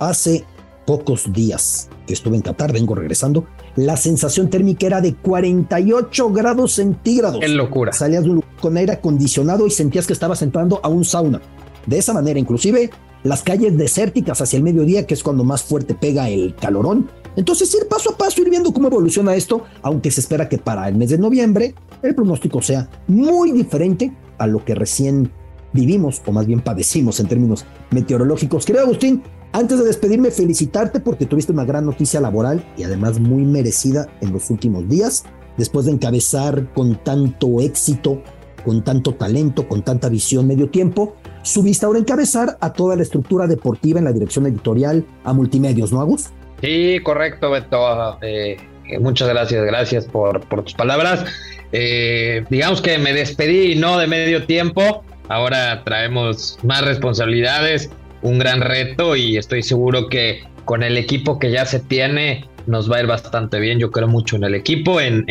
hace 0.00 0.44
pocos 0.86 1.32
días 1.32 1.88
que 2.08 2.14
estuve 2.14 2.34
en 2.34 2.42
Qatar, 2.42 2.72
vengo 2.72 2.96
regresando, 2.96 3.46
la 3.76 3.96
sensación 3.96 4.50
térmica 4.50 4.84
era 4.86 5.00
de 5.00 5.14
48 5.14 6.32
grados 6.32 6.72
centígrados. 6.72 7.38
¡Qué 7.38 7.46
locura! 7.46 7.92
Salías 7.92 8.24
con 8.60 8.76
aire 8.76 8.94
acondicionado 8.94 9.68
y 9.68 9.70
sentías 9.70 10.08
que 10.08 10.12
estabas 10.12 10.42
entrando 10.42 10.80
a 10.82 10.88
un 10.88 11.04
sauna. 11.04 11.40
De 11.86 11.98
esa 11.98 12.12
manera, 12.12 12.40
inclusive 12.40 12.90
las 13.22 13.44
calles 13.44 13.78
desérticas 13.78 14.40
hacia 14.40 14.56
el 14.56 14.64
mediodía, 14.64 15.06
que 15.06 15.14
es 15.14 15.22
cuando 15.22 15.44
más 15.44 15.62
fuerte 15.62 15.94
pega 15.94 16.28
el 16.28 16.56
calorón. 16.56 17.08
Entonces, 17.36 17.74
ir 17.74 17.88
paso 17.88 18.12
a 18.12 18.16
paso, 18.16 18.40
ir 18.42 18.50
viendo 18.50 18.72
cómo 18.72 18.88
evoluciona 18.88 19.34
esto, 19.34 19.64
aunque 19.82 20.10
se 20.10 20.20
espera 20.20 20.48
que 20.48 20.58
para 20.58 20.88
el 20.88 20.96
mes 20.96 21.10
de 21.10 21.18
noviembre 21.18 21.74
el 22.02 22.14
pronóstico 22.14 22.62
sea 22.62 22.88
muy 23.06 23.52
diferente 23.52 24.12
a 24.38 24.46
lo 24.46 24.64
que 24.64 24.74
recién 24.74 25.30
vivimos, 25.72 26.22
o 26.26 26.32
más 26.32 26.46
bien 26.46 26.60
padecimos 26.60 27.20
en 27.20 27.28
términos 27.28 27.64
meteorológicos. 27.90 28.64
Querido 28.64 28.84
Agustín, 28.84 29.22
antes 29.52 29.78
de 29.78 29.84
despedirme, 29.84 30.30
felicitarte 30.30 31.00
porque 31.00 31.26
tuviste 31.26 31.52
una 31.52 31.64
gran 31.64 31.84
noticia 31.84 32.20
laboral 32.20 32.64
y 32.76 32.84
además 32.84 33.20
muy 33.20 33.44
merecida 33.44 34.08
en 34.20 34.32
los 34.32 34.50
últimos 34.50 34.88
días, 34.88 35.24
después 35.56 35.86
de 35.86 35.92
encabezar 35.92 36.72
con 36.72 37.02
tanto 37.02 37.60
éxito, 37.60 38.22
con 38.64 38.84
tanto 38.84 39.14
talento, 39.14 39.66
con 39.68 39.82
tanta 39.82 40.08
visión 40.08 40.46
medio 40.46 40.70
tiempo, 40.70 41.14
subiste 41.42 41.86
ahora 41.86 41.98
a 41.98 42.02
encabezar 42.02 42.58
a 42.60 42.72
toda 42.72 42.96
la 42.96 43.02
estructura 43.02 43.46
deportiva 43.46 43.98
en 43.98 44.04
la 44.04 44.12
dirección 44.12 44.46
editorial 44.46 45.06
a 45.24 45.32
multimedios, 45.32 45.92
¿no, 45.92 46.00
Agus? 46.00 46.30
Sí, 46.60 47.00
correcto, 47.02 47.50
Beto. 47.50 48.18
Eh, 48.22 48.56
muchas 48.98 49.28
gracias, 49.28 49.64
gracias 49.64 50.06
por, 50.06 50.40
por 50.48 50.64
tus 50.64 50.74
palabras. 50.74 51.24
Eh, 51.72 52.44
digamos 52.50 52.82
que 52.82 52.98
me 52.98 53.12
despedí 53.12 53.76
no 53.76 53.98
de 53.98 54.06
medio 54.06 54.44
tiempo, 54.44 55.04
ahora 55.28 55.82
traemos 55.84 56.58
más 56.62 56.84
responsabilidades 56.84 57.90
un 58.22 58.38
gran 58.38 58.60
reto 58.60 59.16
y 59.16 59.36
estoy 59.36 59.62
seguro 59.62 60.08
que 60.08 60.42
con 60.64 60.82
el 60.82 60.96
equipo 60.96 61.38
que 61.38 61.50
ya 61.50 61.64
se 61.64 61.80
tiene 61.80 62.44
nos 62.66 62.90
va 62.90 62.96
a 62.96 63.00
ir 63.00 63.06
bastante 63.06 63.58
bien. 63.60 63.78
Yo 63.78 63.90
creo 63.90 64.08
mucho 64.08 64.36
en 64.36 64.44
el 64.44 64.54
equipo, 64.54 65.00
en, 65.00 65.24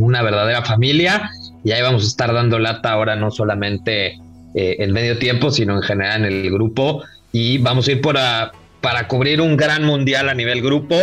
una 0.00 0.22
verdadera 0.22 0.62
familia 0.62 1.30
y 1.64 1.72
ahí 1.72 1.82
vamos 1.82 2.04
a 2.04 2.06
estar 2.06 2.32
dando 2.32 2.58
lata 2.58 2.92
ahora 2.92 3.16
no 3.16 3.30
solamente 3.30 4.18
eh, 4.54 4.76
en 4.78 4.92
medio 4.92 5.18
tiempo, 5.18 5.50
sino 5.50 5.74
en 5.76 5.82
general 5.82 6.24
en 6.24 6.32
el 6.32 6.50
grupo 6.50 7.02
y 7.32 7.58
vamos 7.58 7.88
a 7.88 7.92
ir 7.92 8.00
para, 8.00 8.52
para 8.80 9.08
cubrir 9.08 9.40
un 9.40 9.56
gran 9.56 9.84
mundial 9.84 10.28
a 10.28 10.34
nivel 10.34 10.62
grupo. 10.62 10.96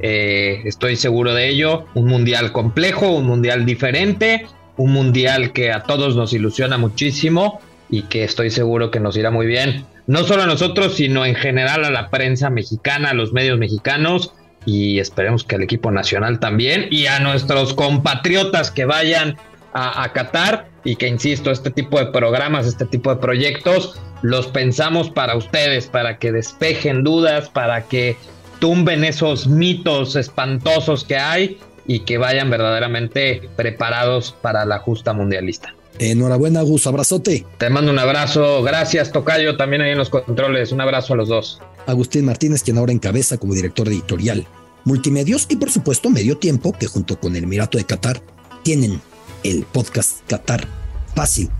Eh, 0.00 0.62
estoy 0.64 0.96
seguro 0.96 1.34
de 1.34 1.48
ello, 1.48 1.86
un 1.94 2.06
mundial 2.06 2.52
complejo, 2.52 3.10
un 3.10 3.26
mundial 3.26 3.66
diferente, 3.66 4.46
un 4.76 4.92
mundial 4.92 5.52
que 5.52 5.72
a 5.72 5.82
todos 5.82 6.16
nos 6.16 6.32
ilusiona 6.32 6.78
muchísimo 6.78 7.60
y 7.90 8.02
que 8.02 8.24
estoy 8.24 8.50
seguro 8.50 8.90
que 8.90 9.00
nos 9.00 9.16
irá 9.16 9.30
muy 9.30 9.46
bien 9.46 9.84
no 10.10 10.24
solo 10.24 10.42
a 10.42 10.46
nosotros, 10.46 10.96
sino 10.96 11.24
en 11.24 11.36
general 11.36 11.84
a 11.84 11.90
la 11.90 12.10
prensa 12.10 12.50
mexicana, 12.50 13.10
a 13.10 13.14
los 13.14 13.32
medios 13.32 13.60
mexicanos 13.60 14.32
y 14.66 14.98
esperemos 14.98 15.44
que 15.44 15.54
al 15.54 15.62
equipo 15.62 15.92
nacional 15.92 16.40
también 16.40 16.88
y 16.90 17.06
a 17.06 17.20
nuestros 17.20 17.74
compatriotas 17.74 18.72
que 18.72 18.86
vayan 18.86 19.36
a, 19.72 20.12
Qatar 20.12 20.68
y 20.84 20.96
que, 20.96 21.08
insisto, 21.08 21.50
este 21.50 21.70
tipo 21.70 21.98
de 21.98 22.06
programas, 22.06 22.66
este 22.66 22.86
tipo 22.86 23.10
de 23.10 23.20
proyectos, 23.20 24.00
los 24.22 24.46
pensamos 24.48 25.10
para 25.10 25.36
ustedes, 25.36 25.86
para 25.86 26.18
que 26.18 26.32
despejen 26.32 27.04
dudas, 27.04 27.48
para 27.48 27.82
que 27.82 28.16
tumben 28.58 29.04
esos 29.04 29.46
mitos 29.46 30.16
espantosos 30.16 31.04
que 31.04 31.16
hay 31.16 31.58
y 31.86 32.00
que 32.00 32.18
vayan 32.18 32.50
verdaderamente 32.50 33.48
preparados 33.56 34.34
para 34.42 34.64
la 34.64 34.78
justa 34.78 35.12
mundialista. 35.12 35.74
Enhorabuena, 35.98 36.62
Gus, 36.62 36.86
abrazote. 36.86 37.44
Te 37.58 37.68
mando 37.68 37.92
un 37.92 37.98
abrazo, 37.98 38.62
gracias 38.62 39.12
Tocayo, 39.12 39.56
también 39.56 39.82
ahí 39.82 39.90
en 39.90 39.98
los 39.98 40.08
controles, 40.08 40.72
un 40.72 40.80
abrazo 40.80 41.14
a 41.14 41.16
los 41.16 41.28
dos. 41.28 41.60
Agustín 41.86 42.24
Martínez, 42.24 42.62
quien 42.62 42.78
ahora 42.78 42.92
encabeza 42.92 43.38
como 43.38 43.54
director 43.54 43.88
editorial 43.88 44.46
Multimedios 44.84 45.46
y 45.48 45.56
por 45.56 45.70
supuesto 45.70 46.10
Medio 46.10 46.38
Tiempo, 46.38 46.72
que 46.72 46.86
junto 46.86 47.18
con 47.20 47.36
el 47.36 47.44
Emirato 47.44 47.78
de 47.78 47.84
Qatar 47.84 48.22
tienen 48.62 49.00
el 49.42 49.64
podcast 49.64 50.18
Qatar 50.26 50.66
Fácil. 51.14 51.50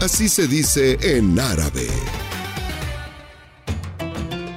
Así 0.00 0.28
se 0.28 0.48
dice 0.48 0.98
en 1.00 1.38
árabe. 1.38 1.86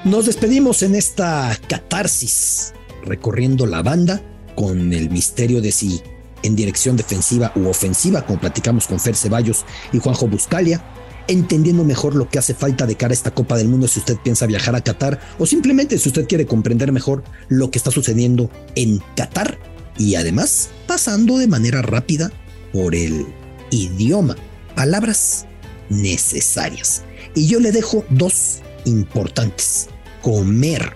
Nos 0.04 0.26
despedimos 0.26 0.84
en 0.84 0.96
esta 0.96 1.58
catarsis, 1.68 2.74
recorriendo 3.04 3.66
la 3.66 3.82
banda 3.82 4.22
con 4.56 4.94
el 4.94 5.10
misterio 5.10 5.62
de 5.62 5.72
si 5.72 6.02
en 6.44 6.56
dirección 6.56 6.96
defensiva 6.96 7.52
u 7.56 7.68
ofensiva, 7.68 8.26
como 8.26 8.40
platicamos 8.40 8.88
con 8.88 9.00
Fer 9.00 9.16
Ceballos 9.16 9.66
y 9.94 10.00
Juanjo 10.00 10.28
Buscalia, 10.28 10.84
entendiendo 11.28 11.84
mejor 11.84 12.16
lo 12.16 12.30
que 12.30 12.40
hace 12.40 12.54
falta 12.54 12.86
de 12.86 12.96
cara 12.96 13.12
a 13.12 13.16
esta 13.16 13.32
Copa 13.32 13.58
del 13.58 13.68
Mundo 13.68 13.88
si 13.88 14.00
usted 14.00 14.18
piensa 14.18 14.46
viajar 14.46 14.76
a 14.76 14.82
Qatar 14.82 15.20
o 15.40 15.46
simplemente 15.46 15.98
si 15.98 16.10
usted 16.10 16.28
quiere 16.28 16.46
comprender 16.46 16.92
mejor 16.92 17.24
lo 17.48 17.72
que 17.72 17.80
está 17.80 17.90
sucediendo 17.90 18.50
en 18.76 19.00
Qatar 19.16 19.75
y 19.98 20.16
además 20.16 20.70
pasando 20.88 21.38
de 21.38 21.48
manera 21.48 21.82
rápida 21.82 22.32
por 22.72 22.96
el 22.96 23.26
idioma, 23.72 24.36
palabras 24.76 25.46
necesarias. 25.90 27.04
Y 27.34 27.48
yo 27.48 27.60
le 27.60 27.72
dejo 27.72 28.06
dos 28.10 28.62
importantes. 28.86 29.88
Comer. 30.22 30.96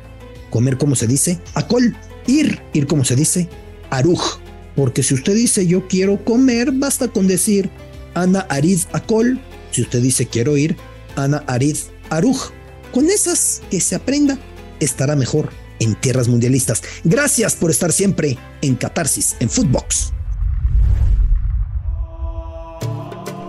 Comer 0.50 0.78
como 0.78 0.96
se 0.96 1.08
dice, 1.08 1.40
acol. 1.54 1.96
Ir, 2.28 2.62
ir 2.74 2.88
como 2.88 3.06
se 3.06 3.16
dice, 3.16 3.50
aruj. 3.90 4.40
Porque 4.76 5.04
si 5.04 5.14
usted 5.14 5.36
dice 5.36 5.68
yo 5.68 5.88
quiero 5.88 6.24
comer, 6.24 6.72
basta 6.72 7.08
con 7.08 7.28
decir 7.28 7.70
Ana 8.14 8.42
Ariz 8.50 8.88
Akol. 8.94 9.40
Si 9.72 9.82
usted 9.82 10.02
dice 10.02 10.26
quiero 10.26 10.58
ir, 10.58 10.78
Ana 11.16 11.44
Ariz 11.48 11.88
Aruj. 12.10 12.52
Con 12.94 13.10
esas 13.10 13.62
que 13.70 13.82
se 13.82 13.96
aprenda, 13.96 14.40
estará 14.80 15.16
mejor 15.16 15.50
en 15.80 15.96
tierras 15.96 16.28
mundialistas. 16.28 16.84
Gracias 17.04 17.56
por 17.56 17.72
estar 17.72 17.92
siempre 17.92 18.38
en 18.62 18.76
Catarsis, 18.76 19.36
en 19.40 19.50
Footbox. 19.50 20.14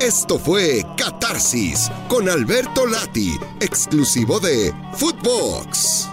Esto 0.00 0.38
fue 0.38 0.82
Catarsis 0.96 1.90
con 2.08 2.28
Alberto 2.30 2.86
Lati, 2.86 3.36
exclusivo 3.60 4.40
de 4.40 4.72
Footbox. 4.94 6.08